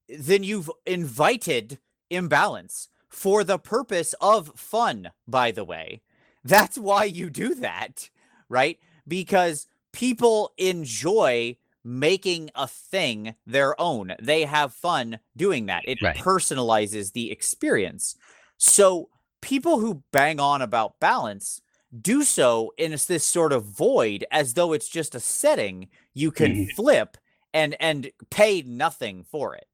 then 0.08 0.42
you've 0.42 0.70
invited 0.86 1.78
imbalance 2.10 2.88
for 3.08 3.44
the 3.44 3.58
purpose 3.58 4.14
of 4.20 4.52
fun, 4.56 5.10
by 5.28 5.50
the 5.50 5.64
way. 5.64 6.02
That's 6.44 6.76
why 6.76 7.04
you 7.04 7.30
do 7.30 7.54
that, 7.56 8.10
right? 8.48 8.78
Because 9.06 9.66
people 9.92 10.52
enjoy 10.56 11.56
making 11.84 12.50
a 12.54 12.66
thing 12.66 13.34
their 13.46 13.80
own. 13.80 14.14
They 14.20 14.44
have 14.44 14.74
fun 14.74 15.18
doing 15.36 15.66
that. 15.66 15.82
It 15.86 15.98
Right. 16.02 16.16
personalizes 16.16 17.12
the 17.12 17.30
experience. 17.30 18.16
So 18.58 19.08
people 19.40 19.80
who 19.80 20.02
bang 20.12 20.38
on 20.40 20.62
about 20.62 21.00
balance 21.00 21.60
do 22.00 22.22
so 22.22 22.72
in 22.78 22.92
this 22.92 23.04
this 23.06 23.24
sort 23.24 23.52
of 23.52 23.64
void 23.64 24.24
as 24.30 24.54
though 24.54 24.72
it's 24.72 24.88
just 24.88 25.14
a 25.14 25.20
setting 25.20 25.88
you 26.14 26.30
can 26.30 26.52
Mhm. 26.54 26.72
flip 26.74 27.18
and 27.52 27.76
and 27.80 28.10
pay 28.30 28.62
nothing 28.62 29.24
for 29.24 29.54
it. 29.54 29.66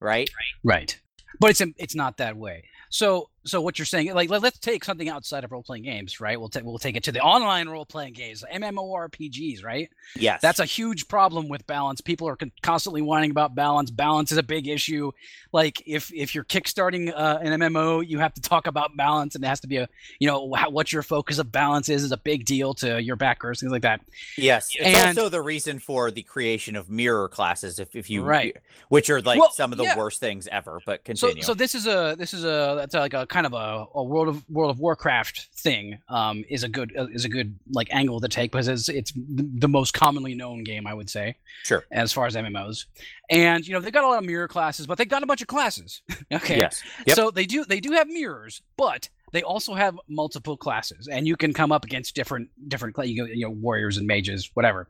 Right? 0.00 0.30
right 0.64 0.98
but 1.38 1.50
it's 1.50 1.60
it's 1.76 1.94
not 1.94 2.16
that 2.16 2.36
way 2.36 2.64
so 2.88 3.30
so 3.44 3.60
what 3.60 3.78
you're 3.78 3.86
saying 3.86 4.12
like 4.14 4.28
let, 4.28 4.44
us 4.44 4.58
take 4.58 4.84
something 4.84 5.08
outside 5.08 5.44
of 5.44 5.50
role-playing 5.52 5.82
games 5.82 6.20
right 6.20 6.38
we'll, 6.38 6.48
ta- 6.48 6.60
we'll 6.62 6.78
take 6.78 6.96
it 6.96 7.02
to 7.04 7.12
the 7.12 7.20
online 7.20 7.68
role-playing 7.68 8.12
games 8.12 8.44
mmorpgs 8.52 9.64
right 9.64 9.90
Yes. 10.16 10.40
That's 10.42 10.58
a 10.58 10.64
huge 10.64 11.06
problem 11.06 11.48
with 11.48 11.64
balance. 11.68 12.00
People 12.00 12.26
are 12.28 12.34
con- 12.34 12.50
constantly 12.62 13.00
whining 13.00 13.30
about 13.30 13.54
balance. 13.54 13.92
Balance 13.92 14.32
is 14.32 14.38
a 14.38 14.42
big 14.42 14.66
issue. 14.66 15.12
Like 15.52 15.80
if 15.86 16.12
if 16.12 16.34
you're 16.34 16.42
kickstarting 16.44 17.12
uh, 17.14 17.38
an 17.40 17.60
MMO, 17.60 18.04
you 18.06 18.18
have 18.18 18.34
to 18.34 18.40
talk 18.40 18.66
about 18.66 18.96
balance, 18.96 19.36
and 19.36 19.44
it 19.44 19.46
has 19.46 19.60
to 19.60 19.68
be 19.68 19.76
a 19.76 19.88
you 20.18 20.26
know 20.26 20.52
how, 20.54 20.68
what 20.68 20.92
your 20.92 21.02
focus 21.04 21.38
of 21.38 21.52
balance 21.52 21.88
is 21.88 22.02
is 22.02 22.10
a 22.10 22.16
big 22.16 22.44
deal 22.44 22.74
to 22.74 23.00
your 23.00 23.14
backers, 23.14 23.60
things 23.60 23.70
like 23.70 23.82
that. 23.82 24.00
Yes, 24.36 24.70
it's 24.74 24.98
And- 24.98 25.16
also 25.16 25.28
the 25.28 25.40
reason 25.42 25.78
for 25.78 26.10
the 26.10 26.22
creation 26.22 26.74
of 26.74 26.90
mirror 26.90 27.28
classes, 27.28 27.78
if, 27.78 27.94
if 27.94 28.10
you 28.10 28.24
Right. 28.24 28.56
which 28.88 29.08
are 29.10 29.20
like 29.22 29.38
Well, 29.38 29.52
some 29.52 29.70
of 29.70 29.78
the 29.78 29.84
yeah. 29.84 29.96
worst 29.96 30.18
things 30.18 30.48
ever. 30.50 30.80
But 30.84 31.02
So 31.14 31.28
continue. 31.28 31.42
so 31.44 31.54
this 31.54 31.76
is 31.76 31.86
a 31.86 32.16
this 32.18 32.34
is 32.34 32.42
a 32.44 32.74
that's 32.76 32.94
like 32.94 33.14
a 33.14 33.26
kind 33.30 33.46
of 33.46 33.54
a, 33.54 33.86
a 33.94 34.04
world 34.04 34.28
of 34.28 34.44
World 34.50 34.70
of 34.70 34.78
Warcraft 34.78 35.48
thing. 35.54 35.98
Um, 36.08 36.44
is 36.50 36.64
a 36.64 36.68
good 36.68 36.94
uh, 36.96 37.06
is 37.06 37.24
a 37.24 37.28
good 37.28 37.58
like 37.72 37.88
angle 37.92 38.20
to 38.20 38.28
take 38.28 38.52
because 38.52 38.68
it's 38.68 38.88
it's 38.90 39.12
the 39.16 39.68
most 39.68 39.94
commonly 39.94 40.34
known 40.34 40.64
game 40.64 40.86
I 40.86 40.92
would 40.92 41.08
say. 41.08 41.36
Sure. 41.62 41.84
As 41.90 42.12
far 42.12 42.26
as 42.26 42.34
MMOs, 42.34 42.84
and 43.30 43.66
you 43.66 43.72
know 43.72 43.80
they've 43.80 43.92
got 43.92 44.04
a 44.04 44.08
lot 44.08 44.18
of 44.18 44.24
mirror 44.24 44.48
classes, 44.48 44.86
but 44.86 44.98
they've 44.98 45.08
got 45.08 45.22
a 45.22 45.26
bunch 45.26 45.40
of 45.40 45.48
classes. 45.48 46.02
okay. 46.32 46.58
yes, 46.58 46.82
Yep. 47.06 47.16
So 47.16 47.30
they 47.30 47.46
do 47.46 47.64
they 47.64 47.80
do 47.80 47.92
have 47.92 48.08
mirrors, 48.08 48.60
but 48.76 49.08
they 49.32 49.42
also 49.42 49.74
have 49.74 49.98
multiple 50.08 50.56
classes, 50.56 51.08
and 51.08 51.26
you 51.26 51.36
can 51.36 51.54
come 51.54 51.72
up 51.72 51.84
against 51.84 52.14
different 52.14 52.50
different 52.68 52.96
you 53.06 53.46
know 53.46 53.50
warriors 53.50 53.96
and 53.96 54.06
mages, 54.06 54.50
whatever. 54.54 54.88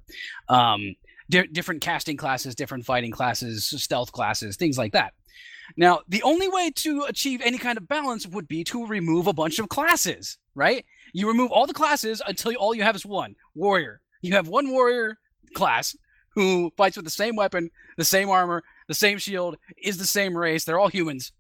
Um, 0.49 0.97
di- 1.29 1.47
different 1.47 1.81
casting 1.83 2.17
classes, 2.17 2.55
different 2.55 2.85
fighting 2.85 3.13
classes, 3.13 3.65
stealth 3.65 4.13
classes, 4.13 4.57
things 4.57 4.79
like 4.79 4.93
that. 4.93 5.13
Now, 5.77 6.01
the 6.09 6.23
only 6.23 6.49
way 6.49 6.71
to 6.77 7.05
achieve 7.05 7.41
any 7.45 7.59
kind 7.59 7.79
of 7.79 7.89
balance 7.89 8.27
would 8.27 8.49
be 8.49 8.65
to 8.65 8.87
remove 8.87 9.27
a 9.27 9.33
bunch 9.33 9.59
of 9.59 9.69
classes, 9.69 10.39
right? 10.55 10.85
You 11.13 11.29
remove 11.29 11.51
all 11.53 11.67
the 11.67 11.75
classes 11.75 12.23
until 12.27 12.55
all 12.57 12.75
you 12.75 12.83
have 12.83 12.97
is 12.97 13.07
one 13.07 13.35
warrior. 13.55 14.01
You 14.23 14.35
have 14.35 14.49
one 14.49 14.71
warrior 14.71 15.19
class 15.55 15.97
who 16.35 16.71
fights 16.77 16.97
with 16.97 17.05
the 17.05 17.11
same 17.11 17.37
weapon, 17.37 17.71
the 17.97 18.05
same 18.05 18.29
armor, 18.31 18.63
the 18.89 18.95
same 18.95 19.19
shield, 19.19 19.57
is 19.83 19.99
the 19.99 20.07
same 20.07 20.37
race. 20.37 20.65
They're 20.65 20.79
all 20.79 20.89
humans. 20.89 21.33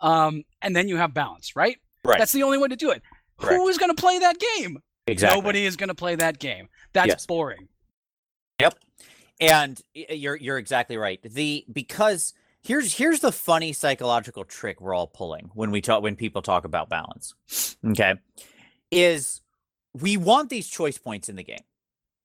Um, 0.00 0.44
and 0.62 0.74
then 0.76 0.88
you 0.88 0.96
have 0.96 1.12
balance, 1.12 1.56
right? 1.56 1.76
Right. 2.04 2.18
That's 2.18 2.32
the 2.32 2.42
only 2.44 2.58
way 2.58 2.68
to 2.68 2.76
do 2.76 2.90
it. 2.90 3.02
Correct. 3.36 3.56
Who 3.56 3.68
is 3.68 3.78
going 3.78 3.94
to 3.94 4.00
play 4.00 4.18
that 4.20 4.36
game? 4.56 4.78
exactly. 5.06 5.40
Nobody 5.40 5.64
is 5.66 5.76
going 5.76 5.88
to 5.88 5.94
play 5.94 6.14
that 6.16 6.38
game. 6.38 6.68
That's 6.92 7.08
Yes. 7.08 7.26
boring. 7.26 7.68
Yep. 8.60 8.74
And 9.40 9.80
you're 9.94 10.36
you're 10.36 10.58
exactly 10.58 10.96
right. 10.96 11.20
The 11.22 11.64
because 11.72 12.34
here's 12.62 12.94
here's 12.94 13.20
the 13.20 13.32
funny 13.32 13.72
psychological 13.72 14.44
trick 14.44 14.80
we're 14.80 14.94
all 14.94 15.06
pulling 15.06 15.50
when 15.54 15.70
we 15.70 15.80
talk 15.80 16.02
when 16.02 16.16
people 16.16 16.42
talk 16.42 16.64
about 16.64 16.88
balance. 16.88 17.34
Okay. 17.84 18.14
Is 18.90 19.40
we 19.94 20.16
want 20.16 20.50
these 20.50 20.68
choice 20.68 20.98
points 20.98 21.28
in 21.28 21.36
the 21.36 21.44
game, 21.44 21.64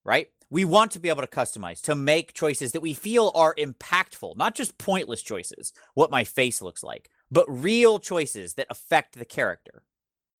right? 0.04 0.28
we 0.54 0.64
want 0.64 0.92
to 0.92 1.00
be 1.00 1.08
able 1.08 1.20
to 1.20 1.26
customize, 1.26 1.80
to 1.82 1.96
make 1.96 2.32
choices 2.32 2.70
that 2.70 2.80
we 2.80 2.94
feel 2.94 3.32
are 3.34 3.56
impactful, 3.56 4.36
not 4.36 4.54
just 4.54 4.78
pointless 4.78 5.20
choices, 5.20 5.72
what 5.94 6.12
my 6.12 6.22
face 6.22 6.62
looks 6.62 6.84
like, 6.84 7.10
but 7.28 7.44
real 7.48 7.98
choices 7.98 8.54
that 8.54 8.68
affect 8.70 9.18
the 9.18 9.24
character. 9.24 9.82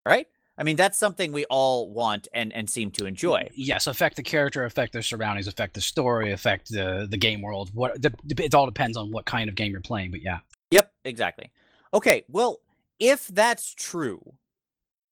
Right? 0.06 0.28
I 0.56 0.62
mean, 0.62 0.76
that's 0.76 0.98
something 0.98 1.32
we 1.32 1.44
all 1.46 1.90
want 1.90 2.28
and, 2.32 2.52
and 2.52 2.70
seem 2.70 2.90
to 2.92 3.06
enjoy. 3.06 3.48
Yes, 3.54 3.86
affect 3.86 4.16
the 4.16 4.22
character, 4.22 4.64
affect 4.64 4.92
their 4.92 5.02
surroundings, 5.02 5.48
affect 5.48 5.74
the 5.74 5.80
story, 5.80 6.32
affect 6.32 6.70
the 6.70 7.08
the 7.10 7.16
game 7.16 7.42
world. 7.42 7.70
What 7.74 8.00
the, 8.00 8.12
it 8.38 8.54
all 8.54 8.66
depends 8.66 8.96
on 8.96 9.10
what 9.10 9.24
kind 9.24 9.48
of 9.48 9.56
game 9.56 9.72
you're 9.72 9.80
playing, 9.80 10.12
but 10.12 10.22
yeah. 10.22 10.38
Yep, 10.70 10.92
exactly. 11.04 11.50
Okay, 11.92 12.24
well, 12.28 12.60
if 13.00 13.26
that's 13.28 13.74
true, 13.74 14.34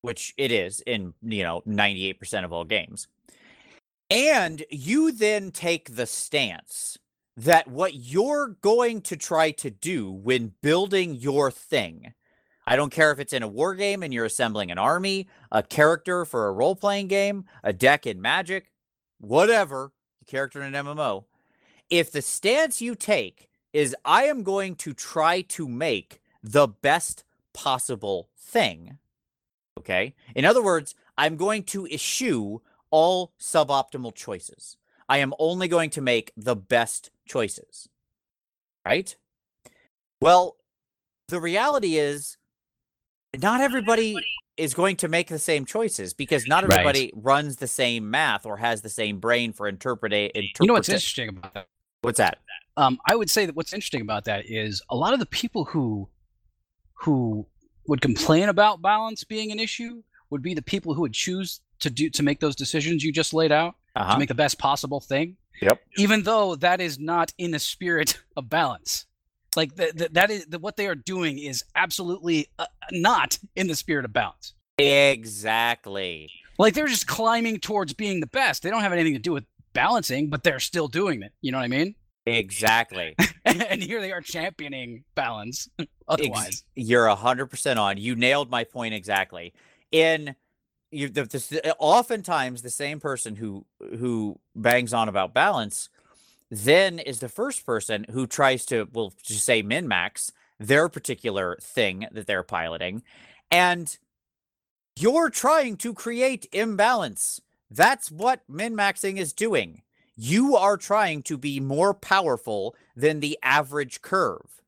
which 0.02 0.34
it 0.36 0.50
is 0.50 0.80
in, 0.86 1.14
you 1.22 1.42
know, 1.42 1.62
98% 1.66 2.44
of 2.44 2.52
all 2.52 2.64
games, 2.64 3.08
and 4.10 4.64
you 4.70 5.12
then 5.12 5.50
take 5.50 5.96
the 5.96 6.06
stance 6.06 6.98
that 7.36 7.68
what 7.68 7.94
you're 7.94 8.48
going 8.60 9.00
to 9.00 9.16
try 9.16 9.50
to 9.52 9.70
do 9.70 10.10
when 10.10 10.54
building 10.62 11.14
your 11.14 11.50
thing 11.50 12.12
I 12.72 12.76
don't 12.76 12.90
care 12.90 13.12
if 13.12 13.18
it's 13.18 13.34
in 13.34 13.42
a 13.42 13.48
war 13.48 13.74
game 13.74 14.02
and 14.02 14.14
you're 14.14 14.24
assembling 14.24 14.70
an 14.70 14.78
army, 14.78 15.28
a 15.50 15.62
character 15.62 16.24
for 16.24 16.48
a 16.48 16.52
role 16.52 16.74
playing 16.74 17.08
game, 17.08 17.44
a 17.62 17.70
deck 17.70 18.06
in 18.06 18.22
Magic, 18.22 18.72
whatever, 19.20 19.92
character 20.26 20.62
in 20.62 20.74
an 20.74 20.86
MMO. 20.86 21.24
If 21.90 22.10
the 22.10 22.22
stance 22.22 22.80
you 22.80 22.94
take 22.94 23.50
is 23.74 23.94
I 24.06 24.22
am 24.24 24.42
going 24.42 24.76
to 24.76 24.94
try 24.94 25.42
to 25.42 25.68
make 25.68 26.22
the 26.42 26.66
best 26.66 27.24
possible 27.52 28.30
thing, 28.38 28.96
okay? 29.78 30.14
In 30.34 30.46
other 30.46 30.62
words, 30.62 30.94
I'm 31.18 31.36
going 31.36 31.64
to 31.64 31.86
eschew 31.88 32.62
all 32.90 33.34
suboptimal 33.38 34.14
choices. 34.14 34.78
I 35.10 35.18
am 35.18 35.34
only 35.38 35.68
going 35.68 35.90
to 35.90 36.00
make 36.00 36.32
the 36.38 36.56
best 36.56 37.10
choices, 37.28 37.90
right? 38.86 39.14
Well, 40.22 40.56
the 41.28 41.38
reality 41.38 41.98
is 41.98 42.38
not 43.38 43.60
everybody 43.60 44.16
is 44.56 44.74
going 44.74 44.96
to 44.96 45.08
make 45.08 45.28
the 45.28 45.38
same 45.38 45.64
choices 45.64 46.12
because 46.12 46.46
not 46.46 46.64
Right. 46.64 46.72
everybody 46.74 47.12
runs 47.14 47.56
the 47.56 47.66
same 47.66 48.10
math 48.10 48.44
or 48.44 48.58
has 48.58 48.82
the 48.82 48.88
same 48.90 49.18
brain 49.18 49.52
for 49.52 49.66
interpreting. 49.68 50.30
You 50.34 50.66
know 50.66 50.74
what's 50.74 50.88
interesting 50.88 51.30
about 51.30 51.54
that? 51.54 51.66
What's 52.02 52.18
that? 52.18 52.38
Um, 52.76 52.98
I 53.06 53.14
would 53.16 53.30
say 53.30 53.46
that 53.46 53.54
what's 53.54 53.72
interesting 53.72 54.02
about 54.02 54.24
that 54.24 54.44
is 54.50 54.82
a 54.90 54.96
lot 54.96 55.12
of 55.14 55.20
the 55.20 55.26
people 55.26 55.64
who 55.64 56.08
who 56.94 57.46
would 57.88 58.00
complain 58.00 58.48
about 58.48 58.80
balance 58.80 59.24
being 59.24 59.50
an 59.50 59.58
issue 59.58 60.02
would 60.30 60.42
be 60.42 60.54
the 60.54 60.62
people 60.62 60.94
who 60.94 61.00
would 61.02 61.12
choose 61.12 61.60
to 61.80 61.90
do 61.90 62.08
to 62.10 62.22
make 62.22 62.38
those 62.40 62.54
decisions 62.54 63.02
you 63.02 63.12
just 63.12 63.34
laid 63.34 63.50
out 63.52 63.74
Uh-huh. 63.96 64.12
to 64.14 64.18
make 64.18 64.28
the 64.28 64.34
best 64.34 64.58
possible 64.58 65.00
thing. 65.00 65.36
Yep. 65.60 65.80
Even 65.96 66.22
though 66.22 66.54
that 66.56 66.80
is 66.80 66.98
not 66.98 67.32
in 67.38 67.50
the 67.50 67.58
spirit 67.58 68.20
of 68.36 68.48
balance. 68.48 69.06
Like 69.56 69.76
the, 69.76 69.92
the, 69.94 70.08
that 70.12 70.30
is 70.30 70.46
the, 70.46 70.58
what 70.58 70.76
they 70.76 70.86
are 70.86 70.94
doing 70.94 71.38
is 71.38 71.64
absolutely 71.74 72.48
uh, 72.58 72.66
not 72.90 73.38
in 73.56 73.66
the 73.66 73.74
spirit 73.74 74.04
of 74.04 74.12
balance. 74.12 74.54
Exactly. 74.78 76.30
Like 76.58 76.74
they're 76.74 76.86
just 76.86 77.06
climbing 77.06 77.60
towards 77.60 77.92
being 77.92 78.20
the 78.20 78.26
best. 78.26 78.62
They 78.62 78.70
don't 78.70 78.82
have 78.82 78.92
anything 78.92 79.14
to 79.14 79.18
do 79.18 79.32
with 79.32 79.44
balancing, 79.72 80.28
but 80.28 80.42
they're 80.42 80.60
still 80.60 80.88
doing 80.88 81.22
it. 81.22 81.32
You 81.40 81.52
know 81.52 81.58
what 81.58 81.64
I 81.64 81.68
mean? 81.68 81.94
Exactly. 82.26 83.16
and 83.44 83.82
here 83.82 84.00
they 84.00 84.12
are 84.12 84.20
championing 84.20 85.04
balance. 85.14 85.68
Ex- 85.78 85.88
Otherwise, 86.08 86.64
you're 86.74 87.06
a 87.06 87.14
hundred 87.14 87.46
percent 87.46 87.78
on. 87.78 87.96
You 87.96 88.14
nailed 88.14 88.50
my 88.50 88.64
point 88.64 88.94
exactly. 88.94 89.52
In 89.90 90.34
you, 90.90 91.08
the, 91.08 91.24
the, 91.24 91.74
oftentimes 91.78 92.62
the 92.62 92.70
same 92.70 93.00
person 93.00 93.36
who 93.36 93.66
who 93.98 94.38
bangs 94.54 94.92
on 94.92 95.08
about 95.08 95.34
balance, 95.34 95.88
then 96.52 96.98
is 96.98 97.20
the 97.20 97.30
first 97.30 97.64
person 97.64 98.04
who 98.10 98.26
tries 98.26 98.66
to, 98.66 98.86
well, 98.92 99.14
just 99.22 99.42
say 99.42 99.62
min 99.62 99.88
max 99.88 100.30
their 100.60 100.90
particular 100.90 101.56
thing 101.62 102.06
that 102.12 102.26
they're 102.26 102.42
piloting, 102.42 103.02
and 103.50 103.98
you're 104.94 105.30
trying 105.30 105.76
to 105.78 105.94
create 105.94 106.46
imbalance. 106.52 107.40
That's 107.70 108.10
what 108.10 108.42
min 108.48 108.74
maxing 108.74 109.16
is 109.16 109.32
doing. 109.32 109.80
You 110.14 110.54
are 110.54 110.76
trying 110.76 111.22
to 111.22 111.38
be 111.38 111.58
more 111.58 111.94
powerful 111.94 112.76
than 112.94 113.20
the 113.20 113.38
average 113.42 114.02
curve. 114.02 114.60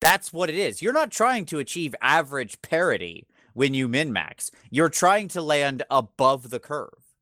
That's 0.00 0.32
what 0.32 0.48
it 0.48 0.54
is. 0.54 0.80
You're 0.80 0.92
not 0.92 1.10
trying 1.10 1.44
to 1.46 1.58
achieve 1.58 1.94
average 2.00 2.62
parity 2.62 3.26
when 3.52 3.74
you 3.74 3.88
min 3.88 4.12
max. 4.12 4.52
You're 4.70 4.88
trying 4.88 5.26
to 5.28 5.42
land 5.42 5.82
above 5.90 6.50
the 6.50 6.60
curve, 6.60 7.16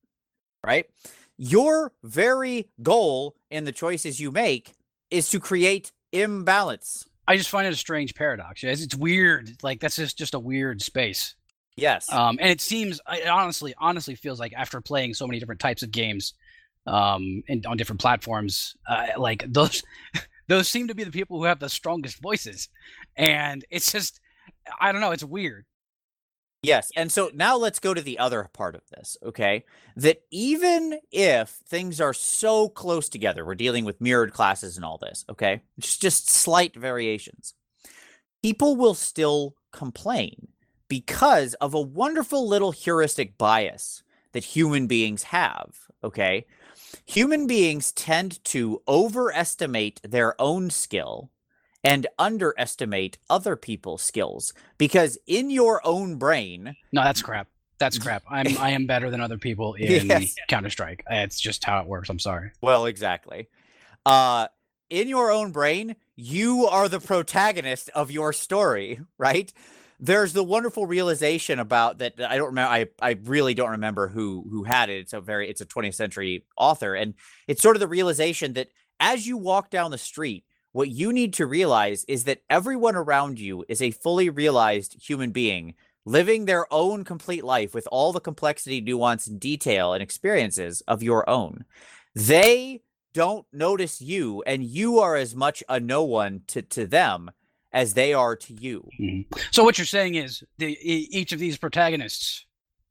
right? 0.62 0.90
Your 1.38 1.92
very 2.02 2.68
goal 2.82 3.34
in 3.54 3.64
the 3.64 3.72
choices 3.72 4.20
you 4.20 4.30
make 4.30 4.74
is 5.10 5.28
to 5.30 5.40
create 5.40 5.92
imbalance. 6.12 7.06
I 7.26 7.36
just 7.36 7.48
find 7.48 7.66
it 7.66 7.72
a 7.72 7.76
strange 7.76 8.14
paradox. 8.14 8.62
It's, 8.62 8.82
it's 8.82 8.94
weird. 8.94 9.50
Like 9.62 9.80
that's 9.80 9.96
just 9.96 10.18
just 10.18 10.34
a 10.34 10.38
weird 10.38 10.82
space. 10.82 11.34
Yes. 11.76 12.12
Um, 12.12 12.38
and 12.40 12.50
it 12.50 12.60
seems, 12.60 13.00
it 13.12 13.26
honestly, 13.26 13.74
honestly 13.78 14.14
feels 14.14 14.38
like 14.38 14.52
after 14.54 14.80
playing 14.80 15.14
so 15.14 15.26
many 15.26 15.40
different 15.40 15.60
types 15.60 15.82
of 15.82 15.90
games, 15.90 16.34
um, 16.86 17.42
and 17.48 17.66
on 17.66 17.76
different 17.76 18.00
platforms, 18.00 18.76
uh, 18.88 19.08
like 19.16 19.44
those, 19.48 19.82
those 20.48 20.68
seem 20.68 20.88
to 20.88 20.94
be 20.94 21.04
the 21.04 21.10
people 21.10 21.38
who 21.38 21.44
have 21.44 21.58
the 21.58 21.68
strongest 21.68 22.20
voices, 22.22 22.68
and 23.16 23.64
it's 23.70 23.90
just, 23.90 24.20
I 24.80 24.92
don't 24.92 25.00
know, 25.00 25.10
it's 25.10 25.24
weird. 25.24 25.64
Yes. 26.64 26.90
And 26.96 27.10
so 27.10 27.30
now 27.34 27.56
let's 27.56 27.78
go 27.78 27.94
to 27.94 28.00
the 28.00 28.18
other 28.18 28.48
part 28.52 28.74
of 28.74 28.82
this, 28.90 29.16
okay? 29.22 29.64
That 29.96 30.22
even 30.30 30.98
if 31.12 31.50
things 31.50 32.00
are 32.00 32.14
so 32.14 32.68
close 32.68 33.08
together, 33.08 33.44
we're 33.44 33.54
dealing 33.54 33.84
with 33.84 34.00
mirrored 34.00 34.32
classes 34.32 34.76
and 34.76 34.84
all 34.84 34.98
this, 34.98 35.24
okay? 35.28 35.62
It's 35.78 35.96
just 35.96 36.30
slight 36.30 36.74
variations. 36.76 37.54
People 38.42 38.76
will 38.76 38.94
still 38.94 39.56
complain 39.72 40.48
because 40.88 41.54
of 41.54 41.74
a 41.74 41.80
wonderful 41.80 42.46
little 42.46 42.72
heuristic 42.72 43.38
bias 43.38 44.02
that 44.32 44.44
human 44.44 44.86
beings 44.86 45.24
have, 45.24 45.76
okay? 46.02 46.46
Human 47.06 47.46
beings 47.46 47.92
tend 47.92 48.42
to 48.44 48.82
overestimate 48.86 50.00
their 50.02 50.40
own 50.40 50.70
skill 50.70 51.30
and 51.84 52.06
underestimate 52.18 53.18
other 53.28 53.56
people's 53.56 54.02
skills 54.02 54.52
because 54.78 55.18
in 55.26 55.50
your 55.50 55.80
own 55.86 56.16
brain 56.16 56.74
No, 56.92 57.02
that's 57.04 57.22
crap. 57.22 57.48
That's 57.78 57.98
crap. 58.04 58.22
I'm 58.30 58.56
I 58.58 58.70
am 58.70 58.86
better 58.86 59.10
than 59.10 59.20
other 59.20 59.38
people 59.38 59.74
in 59.78 60.06
Yes. 60.08 60.34
Counter 60.48 60.70
Strike. 60.70 61.04
It's 61.10 61.38
just 61.40 61.64
how 61.64 61.80
it 61.80 61.86
works. 61.86 62.08
I'm 62.08 62.18
sorry. 62.18 62.52
well 62.62 62.86
exactly 62.86 63.48
uh 64.06 64.46
in 64.90 65.08
your 65.08 65.30
own 65.30 65.50
brain 65.50 65.96
you 66.16 66.66
are 66.66 66.88
the 66.88 67.00
protagonist 67.00 67.88
of 67.94 68.10
your 68.10 68.32
story 68.32 69.00
right 69.18 69.52
there's 69.98 70.32
the 70.34 70.44
wonderful 70.44 70.84
realization 70.86 71.58
about 71.58 71.98
that 71.98 72.14
i 72.20 72.36
don't 72.36 72.48
remember 72.48 72.70
i 72.70 72.86
i 73.00 73.16
really 73.24 73.54
don't 73.54 73.70
remember 73.70 74.08
who 74.08 74.44
who 74.50 74.62
had 74.62 74.90
it 74.90 74.98
it's 74.98 75.14
a 75.14 75.20
very 75.22 75.48
it's 75.48 75.62
a 75.62 75.66
20th 75.66 75.94
century 75.94 76.44
author 76.58 76.94
and 76.94 77.14
it's 77.48 77.62
sort 77.62 77.76
of 77.76 77.80
the 77.80 77.88
realization 77.88 78.52
that 78.52 78.68
as 79.00 79.26
you 79.26 79.38
walk 79.38 79.70
down 79.70 79.90
the 79.90 79.96
street 79.98 80.44
what 80.74 80.90
you 80.90 81.12
need 81.12 81.32
to 81.34 81.46
realize 81.46 82.04
is 82.08 82.24
that 82.24 82.42
everyone 82.50 82.96
around 82.96 83.38
you 83.38 83.64
is 83.68 83.80
a 83.80 83.92
fully 83.92 84.28
realized 84.28 84.96
human 85.00 85.30
being 85.30 85.74
living 86.04 86.44
their 86.44 86.66
own 86.72 87.04
complete 87.04 87.44
life 87.44 87.72
with 87.74 87.86
all 87.92 88.12
the 88.12 88.20
complexity, 88.20 88.80
nuance, 88.80 89.28
and 89.28 89.38
detail 89.38 89.92
and 89.94 90.02
experiences 90.02 90.82
of 90.88 91.00
your 91.00 91.30
own. 91.30 91.64
They 92.12 92.82
don't 93.12 93.46
notice 93.52 94.00
you, 94.00 94.42
and 94.48 94.64
you 94.64 94.98
are 94.98 95.14
as 95.14 95.36
much 95.36 95.62
a 95.68 95.78
no 95.78 96.02
one 96.02 96.42
to, 96.48 96.60
to 96.62 96.88
them 96.88 97.30
as 97.72 97.94
they 97.94 98.12
are 98.12 98.34
to 98.34 98.52
you. 98.52 98.88
So 99.52 99.62
what 99.62 99.78
you're 99.78 99.86
saying 99.86 100.16
is 100.16 100.42
the 100.58 100.76
each 100.82 101.30
of 101.30 101.38
these 101.38 101.56
protagonists, 101.56 102.46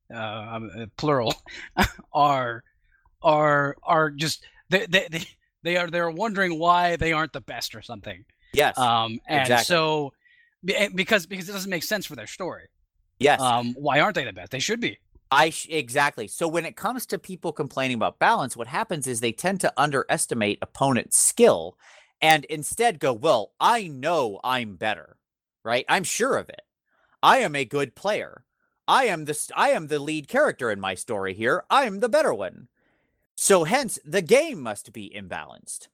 uh, 0.09 0.17
uh, 0.17 0.85
plural, 0.95 1.35
are 2.13 2.63
are 3.21 3.75
are 3.83 4.09
just 4.09 4.45
they, 4.69 4.85
they 4.85 5.07
they 5.11 5.27
they 5.63 5.78
are 5.78 5.89
they're 5.89 6.10
wondering 6.12 6.60
why 6.60 6.95
they 6.95 7.12
aren't 7.13 7.34
the 7.34 7.41
best 7.41 7.73
or 7.76 7.82
something. 7.82 8.23
Yes. 8.54 8.78
Um, 8.78 9.19
and 9.28 9.41
Exactly. 9.41 9.65
so 9.65 10.13
eh, 10.69 10.89
because 10.93 11.26
because 11.26 11.49
it 11.49 11.54
doesn't 11.54 11.69
make 11.71 11.84
sense 11.84 12.06
for 12.06 12.15
their 12.15 12.28
story. 12.28 12.67
yes. 13.19 13.41
Um, 13.41 13.73
why 13.78 13.99
aren't 13.99 14.15
they 14.15 14.26
the 14.26 14.34
best? 14.34 14.52
They 14.52 14.60
should 14.60 14.80
be. 14.80 14.99
I 15.32 15.49
sh- 15.49 15.67
exactly. 15.69 16.28
So 16.28 16.47
when 16.47 16.65
it 16.65 16.76
comes 16.76 17.08
to 17.08 17.17
people 17.17 17.52
complaining 17.52 17.95
about 17.95 18.19
balance, 18.19 18.56
what 18.56 18.67
happens 18.67 19.08
is 19.08 19.19
they 19.19 19.32
tend 19.32 19.62
to 19.62 19.73
underestimate 19.78 20.60
opponent's 20.62 21.17
skill 21.17 21.78
and 22.21 22.45
instead 22.45 22.99
go, 22.99 23.12
"Well, 23.13 23.54
I 23.60 23.88
know 23.88 24.39
I'm 24.43 24.76
better. 24.76 25.17
Right? 25.63 25.86
I'm 25.89 26.04
sure 26.04 26.38
of 26.38 26.49
it. 26.49 26.62
I 27.23 27.38
am 27.39 27.56
a 27.56 27.65
good 27.65 27.95
player. 27.95 28.43
I 28.88 29.06
am 29.06 29.26
the 29.26 29.34
st- 29.34 29.58
I 29.58 29.69
am 29.69 29.88
the 29.88 29.97
lead 29.97 30.28
character 30.28 30.69
in 30.69 30.80
my 30.80 30.93
story 30.93 31.34
here. 31.34 31.63
I 31.69 31.86
am 31.86 31.99
the 32.02 32.10
better 32.10 32.34
one." 32.34 32.67
So 33.35 33.63
hence 33.63 33.99
the 34.05 34.21
game 34.21 34.61
must 34.61 34.93
be 34.93 35.11
imbalanced 35.15 35.87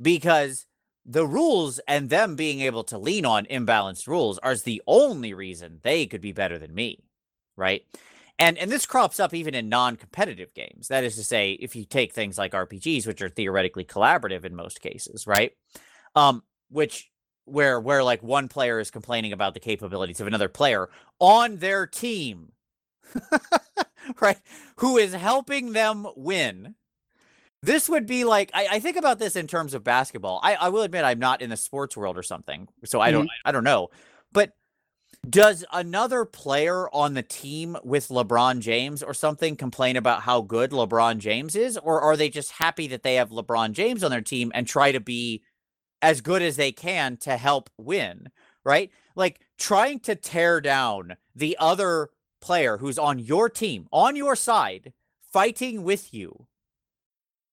because 0.00 0.66
the 1.04 1.26
rules 1.26 1.80
and 1.88 2.10
them 2.10 2.36
being 2.36 2.60
able 2.60 2.84
to 2.84 2.98
lean 2.98 3.24
on 3.24 3.46
imbalanced 3.46 4.06
rules 4.06 4.38
are 4.38 4.56
the 4.56 4.82
only 4.86 5.34
reason 5.34 5.80
they 5.82 6.06
could 6.06 6.20
be 6.20 6.32
better 6.32 6.58
than 6.58 6.74
me, 6.74 7.02
right? 7.56 7.82
And 8.38 8.58
and 8.58 8.70
this 8.70 8.86
crops 8.86 9.20
up 9.20 9.34
even 9.34 9.54
in 9.54 9.68
non-competitive 9.68 10.54
games. 10.54 10.88
That 10.88 11.04
is 11.04 11.16
to 11.16 11.24
say, 11.24 11.52
if 11.52 11.76
you 11.76 11.84
take 11.84 12.12
things 12.12 12.38
like 12.38 12.52
RPGs, 12.54 13.06
which 13.06 13.22
are 13.22 13.28
theoretically 13.28 13.84
collaborative 13.84 14.44
in 14.44 14.54
most 14.56 14.80
cases, 14.80 15.26
right? 15.26 15.52
Um, 16.14 16.42
which 16.70 17.10
where 17.46 17.80
where 17.80 18.04
like 18.04 18.22
one 18.22 18.48
player 18.48 18.80
is 18.80 18.90
complaining 18.90 19.32
about 19.32 19.54
the 19.54 19.60
capabilities 19.60 20.20
of 20.20 20.26
another 20.26 20.48
player 20.48 20.88
on 21.20 21.58
their 21.58 21.86
team, 21.86 22.52
right? 24.20 24.38
Who 24.76 24.96
is 24.96 25.14
helping 25.14 25.72
them 25.72 26.06
win. 26.16 26.74
This 27.62 27.88
would 27.88 28.06
be 28.06 28.24
like 28.24 28.50
I, 28.54 28.68
I 28.72 28.80
think 28.80 28.96
about 28.96 29.18
this 29.18 29.36
in 29.36 29.46
terms 29.46 29.74
of 29.74 29.84
basketball. 29.84 30.40
I, 30.42 30.54
I 30.54 30.68
will 30.70 30.82
admit 30.82 31.04
I'm 31.04 31.18
not 31.18 31.42
in 31.42 31.50
the 31.50 31.56
sports 31.56 31.96
world 31.96 32.16
or 32.16 32.22
something, 32.22 32.68
so 32.84 33.00
I 33.00 33.10
don't 33.10 33.26
mm-hmm. 33.26 33.48
I 33.48 33.52
don't 33.52 33.64
know. 33.64 33.88
But 34.32 34.52
does 35.28 35.64
another 35.70 36.24
player 36.24 36.88
on 36.94 37.12
the 37.12 37.22
team 37.22 37.76
with 37.84 38.08
LeBron 38.08 38.60
James 38.60 39.02
or 39.02 39.12
something 39.12 39.56
complain 39.56 39.96
about 39.96 40.22
how 40.22 40.40
good 40.40 40.70
LeBron 40.70 41.18
James 41.18 41.54
is? 41.54 41.76
Or 41.76 42.00
are 42.00 42.16
they 42.16 42.30
just 42.30 42.52
happy 42.52 42.86
that 42.88 43.02
they 43.02 43.16
have 43.16 43.28
LeBron 43.28 43.72
James 43.72 44.02
on 44.02 44.10
their 44.10 44.22
team 44.22 44.50
and 44.54 44.66
try 44.66 44.92
to 44.92 45.00
be 45.00 45.42
as 46.00 46.22
good 46.22 46.40
as 46.40 46.56
they 46.56 46.72
can 46.72 47.18
to 47.18 47.36
help 47.36 47.68
win? 47.76 48.30
Right? 48.64 48.90
Like 49.14 49.40
trying 49.58 50.00
to 50.00 50.14
tear 50.14 50.62
down 50.62 51.16
the 51.34 51.56
other 51.60 52.08
player 52.40 52.78
who's 52.78 52.98
on 52.98 53.18
your 53.18 53.50
team, 53.50 53.86
on 53.92 54.16
your 54.16 54.34
side, 54.34 54.94
fighting 55.30 55.82
with 55.82 56.14
you 56.14 56.46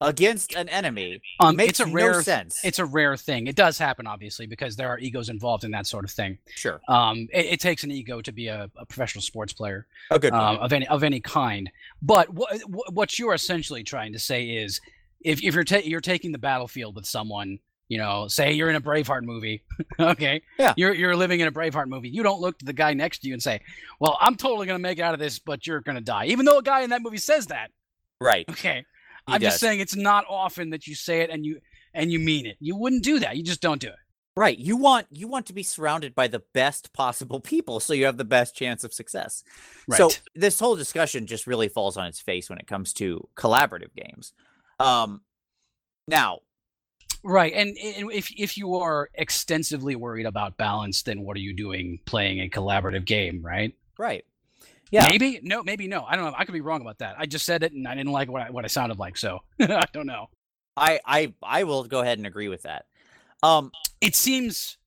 against 0.01 0.53
an 0.55 0.69
enemy 0.69 1.21
Um, 1.39 1.55
makes 1.55 1.71
it's 1.71 1.79
a 1.81 1.85
no 1.87 1.93
rare 1.93 2.21
sense. 2.21 2.59
it's 2.63 2.79
a 2.79 2.85
rare 2.85 3.17
thing. 3.17 3.47
It 3.47 3.55
does 3.55 3.77
happen, 3.77 4.05
obviously, 4.07 4.45
because 4.45 4.75
there 4.75 4.89
are 4.89 4.99
egos 4.99 5.29
involved 5.29 5.63
in 5.63 5.71
that 5.71 5.87
sort 5.87 6.05
of 6.05 6.11
thing. 6.11 6.37
sure 6.55 6.79
Um, 6.87 7.27
it, 7.33 7.45
it 7.53 7.59
takes 7.59 7.83
an 7.83 7.91
ego 7.91 8.21
to 8.21 8.31
be 8.31 8.47
a, 8.47 8.69
a 8.77 8.85
professional 8.85 9.21
sports 9.21 9.53
player. 9.53 9.87
a 10.11 10.19
good 10.19 10.33
um, 10.33 10.57
of 10.57 10.71
any 10.73 10.87
of 10.87 11.03
any 11.03 11.19
kind. 11.19 11.71
But 12.01 12.29
what 12.33 12.59
what 12.91 13.17
you're 13.17 13.33
essentially 13.33 13.83
trying 13.83 14.13
to 14.13 14.19
say 14.19 14.43
is, 14.43 14.79
if 15.21 15.43
if 15.43 15.55
you're 15.55 15.63
ta- 15.63 15.77
you're 15.83 16.01
taking 16.01 16.31
the 16.31 16.37
battlefield 16.37 16.95
with 16.95 17.05
someone, 17.07 17.57
you 17.89 17.97
know, 17.97 18.27
say 18.27 18.51
you're 18.53 18.69
in 18.69 18.75
a 18.75 18.81
Braveheart 18.81 19.23
movie, 19.23 19.63
okay, 19.99 20.41
Yeah. 20.59 20.73
you're 20.77 20.93
you're 20.93 21.15
living 21.15 21.39
in 21.39 21.47
a 21.47 21.51
Braveheart 21.51 21.87
movie. 21.87 22.09
You 22.09 22.21
don't 22.21 22.39
look 22.39 22.59
to 22.59 22.65
the 22.65 22.73
guy 22.73 22.93
next 22.93 23.19
to 23.19 23.27
you 23.27 23.33
and 23.33 23.41
say, 23.41 23.61
"Well, 23.99 24.15
I'm 24.21 24.35
totally 24.35 24.67
gonna 24.67 24.77
make 24.79 24.99
it 24.99 25.01
out 25.01 25.15
of 25.15 25.19
this, 25.19 25.39
but 25.39 25.65
you're 25.65 25.81
gonna 25.81 26.01
die," 26.01 26.25
even 26.25 26.45
though 26.45 26.59
a 26.59 26.63
guy 26.63 26.81
in 26.81 26.91
that 26.91 27.01
movie 27.01 27.17
says 27.17 27.47
that. 27.47 27.71
right. 28.21 28.45
Okay, 28.49 28.85
He 29.27 29.33
I'm 29.33 29.41
does. 29.41 29.53
just 29.53 29.59
saying 29.59 29.79
it's 29.79 29.95
not 29.95 30.25
often 30.29 30.71
that 30.71 30.87
you 30.87 30.95
say 30.95 31.21
it 31.21 31.29
and 31.29 31.45
you 31.45 31.59
and 31.93 32.11
you 32.11 32.19
mean 32.19 32.45
it. 32.45 32.57
You 32.59 32.75
wouldn't 32.77 33.03
do 33.03 33.19
that. 33.19 33.37
You 33.37 33.43
just 33.43 33.61
don't 33.61 33.81
do 33.81 33.89
it. 33.89 33.95
Right. 34.35 34.57
You 34.57 34.77
want 34.77 35.07
you 35.09 35.27
want 35.27 35.47
to 35.47 35.53
be 35.53 35.63
surrounded 35.63 36.13
by 36.15 36.27
the 36.27 36.43
best 36.53 36.93
possible 36.93 37.39
people 37.39 37.79
so 37.79 37.93
you 37.93 38.05
have 38.05 38.17
the 38.17 38.25
best 38.25 38.55
chance 38.55 38.83
of 38.83 38.93
success. 38.93 39.43
Right. 39.87 39.97
So 39.97 40.11
this 40.35 40.59
whole 40.59 40.75
discussion 40.75 41.25
just 41.25 41.47
really 41.47 41.67
falls 41.67 41.97
on 41.97 42.05
its 42.07 42.19
face 42.19 42.49
when 42.49 42.59
it 42.59 42.67
comes 42.67 42.93
to 42.93 43.27
collaborative 43.35 43.95
games. 43.95 44.33
Um 44.79 45.21
now, 46.07 46.39
Right, 47.23 47.51
and, 47.53 47.75
and 47.77 48.11
if 48.11 48.31
if 48.37 48.57
you 48.57 48.75
are 48.75 49.09
extensively 49.15 49.95
worried 49.95 50.25
about 50.25 50.55
balance, 50.55 51.01
then 51.01 51.23
what 51.23 51.35
are 51.35 51.41
you 51.41 51.53
doing 51.53 51.99
playing 52.05 52.39
a 52.39 52.49
collaborative 52.49 53.05
game, 53.05 53.41
right? 53.43 53.73
right. 53.97 54.23
Yeah. 54.91 55.07
Maybe 55.09 55.39
no, 55.43 55.63
maybe 55.63 55.87
no. 55.87 56.03
I 56.05 56.15
don't 56.15 56.25
know. 56.25 56.33
I 56.37 56.45
could 56.45 56.53
be 56.53 56.61
wrong 56.61 56.81
about 56.81 56.99
that. 56.99 57.15
I 57.17 57.25
just 57.25 57.45
said 57.45 57.63
it, 57.63 57.73
and 57.73 57.87
I 57.87 57.95
didn't 57.95 58.11
like 58.11 58.29
what 58.29 58.41
I, 58.43 58.49
what 58.51 58.63
I 58.65 58.67
sounded 58.67 58.99
like, 58.99 59.17
so 59.17 59.39
I 59.59 59.85
don't 59.93 60.07
know. 60.07 60.27
I 60.77 60.99
I 61.05 61.33
I 61.43 61.63
will 61.63 61.83
go 61.85 62.01
ahead 62.01 62.17
and 62.17 62.27
agree 62.27 62.47
with 62.47 62.63
that. 62.63 62.85
Um 63.43 63.71
It 64.01 64.15
seems, 64.15 64.77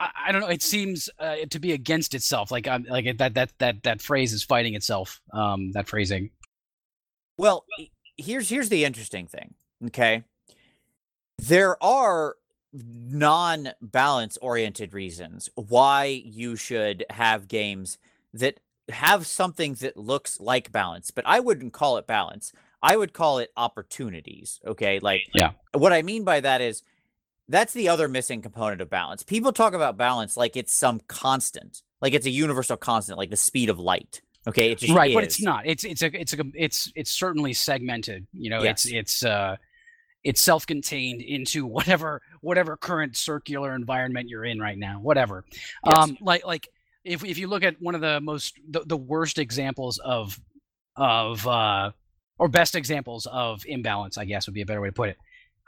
I, 0.00 0.10
I 0.28 0.32
don't 0.32 0.40
know. 0.40 0.48
It 0.48 0.62
seems 0.62 1.10
uh, 1.18 1.36
to 1.50 1.58
be 1.58 1.72
against 1.72 2.14
itself. 2.14 2.50
Like 2.50 2.66
I'm 2.68 2.84
like 2.88 3.18
that 3.18 3.34
that 3.34 3.50
that 3.58 3.82
that 3.82 4.00
phrase 4.02 4.32
is 4.32 4.42
fighting 4.44 4.74
itself. 4.74 5.20
Um, 5.32 5.72
that 5.72 5.88
phrasing. 5.88 6.30
well, 7.38 7.64
here's 8.16 8.48
here's 8.48 8.68
the 8.68 8.84
interesting 8.84 9.26
thing, 9.26 9.54
okay? 9.86 10.24
There 11.38 11.82
are 11.82 12.36
non-balance 12.72 14.38
oriented 14.40 14.94
reasons 14.94 15.50
why 15.56 16.04
you 16.24 16.56
should 16.56 17.04
have 17.10 17.48
games 17.48 17.98
that 18.32 18.60
have 18.88 19.26
something 19.26 19.74
that 19.74 19.96
looks 19.96 20.40
like 20.40 20.72
balance, 20.72 21.10
but 21.10 21.24
I 21.26 21.40
wouldn't 21.40 21.72
call 21.72 21.96
it 21.98 22.06
balance. 22.06 22.52
I 22.82 22.96
would 22.96 23.12
call 23.12 23.38
it 23.38 23.50
opportunities, 23.56 24.60
okay? 24.66 24.98
Like 25.00 25.22
Yeah. 25.34 25.52
what 25.72 25.92
I 25.92 26.02
mean 26.02 26.24
by 26.24 26.40
that 26.40 26.60
is 26.60 26.82
that's 27.48 27.72
the 27.72 27.88
other 27.88 28.08
missing 28.08 28.42
component 28.42 28.80
of 28.80 28.90
balance. 28.90 29.22
People 29.22 29.52
talk 29.52 29.74
about 29.74 29.96
balance 29.96 30.36
like 30.36 30.56
it's 30.56 30.72
some 30.72 31.00
constant, 31.06 31.82
like 32.00 32.12
it's 32.14 32.26
a 32.26 32.30
universal 32.30 32.76
constant, 32.76 33.18
like 33.18 33.30
the 33.30 33.36
speed 33.36 33.68
of 33.68 33.78
light. 33.78 34.20
Okay, 34.48 34.74
right, 34.90 35.14
but 35.14 35.22
it's 35.22 35.40
not. 35.40 35.64
It's 35.66 35.84
it's 35.84 36.02
a 36.02 36.20
it's 36.20 36.32
a 36.32 36.42
it's 36.54 36.90
it's 36.96 37.12
certainly 37.12 37.52
segmented. 37.52 38.26
You 38.32 38.50
know, 38.50 38.62
Yes. 38.64 38.84
it's 38.86 38.92
it's 38.92 39.24
uh 39.24 39.56
it's 40.24 40.42
self-contained 40.42 41.22
into 41.22 41.64
whatever 41.66 42.20
whatever 42.40 42.76
current 42.76 43.16
circular 43.16 43.74
environment 43.76 44.28
you're 44.28 44.44
in 44.44 44.58
right 44.58 44.78
now. 44.78 44.98
Whatever. 45.00 45.44
Yes. 45.86 45.96
Um, 45.96 46.16
like 46.20 46.44
like 46.44 46.68
if 47.04 47.24
if 47.24 47.38
you 47.38 47.46
look 47.48 47.62
at 47.62 47.80
one 47.80 47.94
of 47.94 48.00
the 48.00 48.20
most 48.20 48.54
the, 48.68 48.80
the 48.86 48.96
worst 48.96 49.38
examples 49.38 49.98
of 49.98 50.38
of 50.96 51.46
uh 51.46 51.90
or 52.38 52.48
best 52.48 52.74
examples 52.74 53.26
of 53.30 53.64
imbalance, 53.66 54.18
I 54.18 54.24
guess 54.24 54.46
would 54.46 54.54
be 54.54 54.62
a 54.62 54.66
better 54.66 54.80
way 54.80 54.88
to 54.88 54.92
put 54.92 55.10
it. 55.10 55.16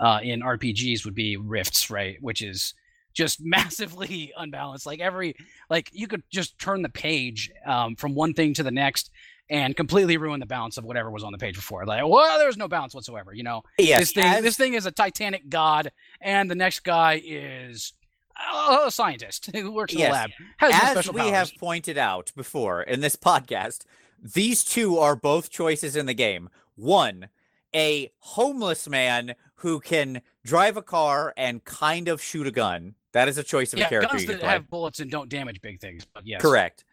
Uh, 0.01 0.19
in 0.23 0.41
RPGs 0.41 1.05
would 1.05 1.15
be 1.15 1.37
Rifts, 1.37 1.89
right? 1.89 2.17
Which 2.21 2.43
is 2.43 2.75
just 3.13 3.39
massively 3.45 4.33
unbalanced. 4.37 4.87
Like 4.87 5.01
every 5.01 5.37
like 5.71 5.89
you 5.93 6.07
could 6.07 6.23
just 6.31 6.59
turn 6.59 6.83
the 6.83 6.89
page 6.89 7.51
um, 7.67 7.95
from 7.97 8.15
one 8.15 8.35
thing 8.35 8.55
to 8.55 8.63
the 8.63 8.71
next 8.73 9.11
and 9.51 9.77
completely 9.77 10.17
ruin 10.17 10.41
the 10.41 10.47
balance 10.47 10.79
of 10.79 10.85
whatever 10.85 11.11
was 11.11 11.23
on 11.23 11.31
the 11.31 11.39
page 11.39 11.55
before. 11.55 11.85
Like, 11.85 12.03
well, 12.07 12.39
there's 12.39 12.57
no 12.57 12.67
balance 12.67 12.95
whatsoever. 12.95 13.35
You 13.35 13.43
know, 13.43 13.63
yes, 13.79 14.01
this 14.01 14.13
thing 14.13 14.25
as- 14.25 14.43
this 14.43 14.57
thing 14.57 14.75
is 14.75 14.87
a 14.87 14.91
Titanic 14.91 15.49
god, 15.49 15.93
and 16.21 16.51
the 16.51 16.55
next 16.55 16.81
guy 16.81 17.23
is 17.25 17.93
a 18.37 18.91
scientist 18.91 19.51
who 19.55 19.71
works 19.71 19.93
in 19.93 20.01
Yes. 20.01 20.09
the 20.09 20.13
lab. 20.13 20.31
Has 20.73 20.97
as 21.07 21.13
we 21.13 21.21
powers. 21.21 21.31
have 21.33 21.53
pointed 21.59 21.99
out 21.99 22.33
before 22.37 22.83
in 22.83 23.01
this 23.01 23.17
podcast, 23.17 23.85
these 24.23 24.65
two 24.65 24.99
are 24.99 25.17
both 25.17 25.51
choices 25.51 25.97
in 25.97 26.07
the 26.07 26.15
game. 26.15 26.49
One, 26.77 27.29
a 27.75 28.11
homeless 28.19 28.89
man 28.89 29.35
who 29.57 29.81
can 29.81 30.23
drive 30.45 30.77
a 30.77 30.83
car 30.83 31.33
and 31.37 31.65
kind 31.65 32.09
of 32.09 32.21
shoot 32.23 32.47
a 32.47 32.51
gun. 32.51 32.95
That 33.13 33.29
is 33.29 33.39
a 33.39 33.43
choice 33.45 33.73
of 33.73 33.79
a 33.79 33.83
yeah, 33.83 33.89
character 33.89 34.17
guns 34.17 34.27
that 34.27 34.43
have 34.43 34.69
bullets 34.69 34.99
and 35.01 35.11
don't 35.11 35.29
damage 35.29 35.61
big 35.61 35.81
things. 35.81 36.05
But 36.13 36.27
yes, 36.27 36.41
Correct. 36.43 36.85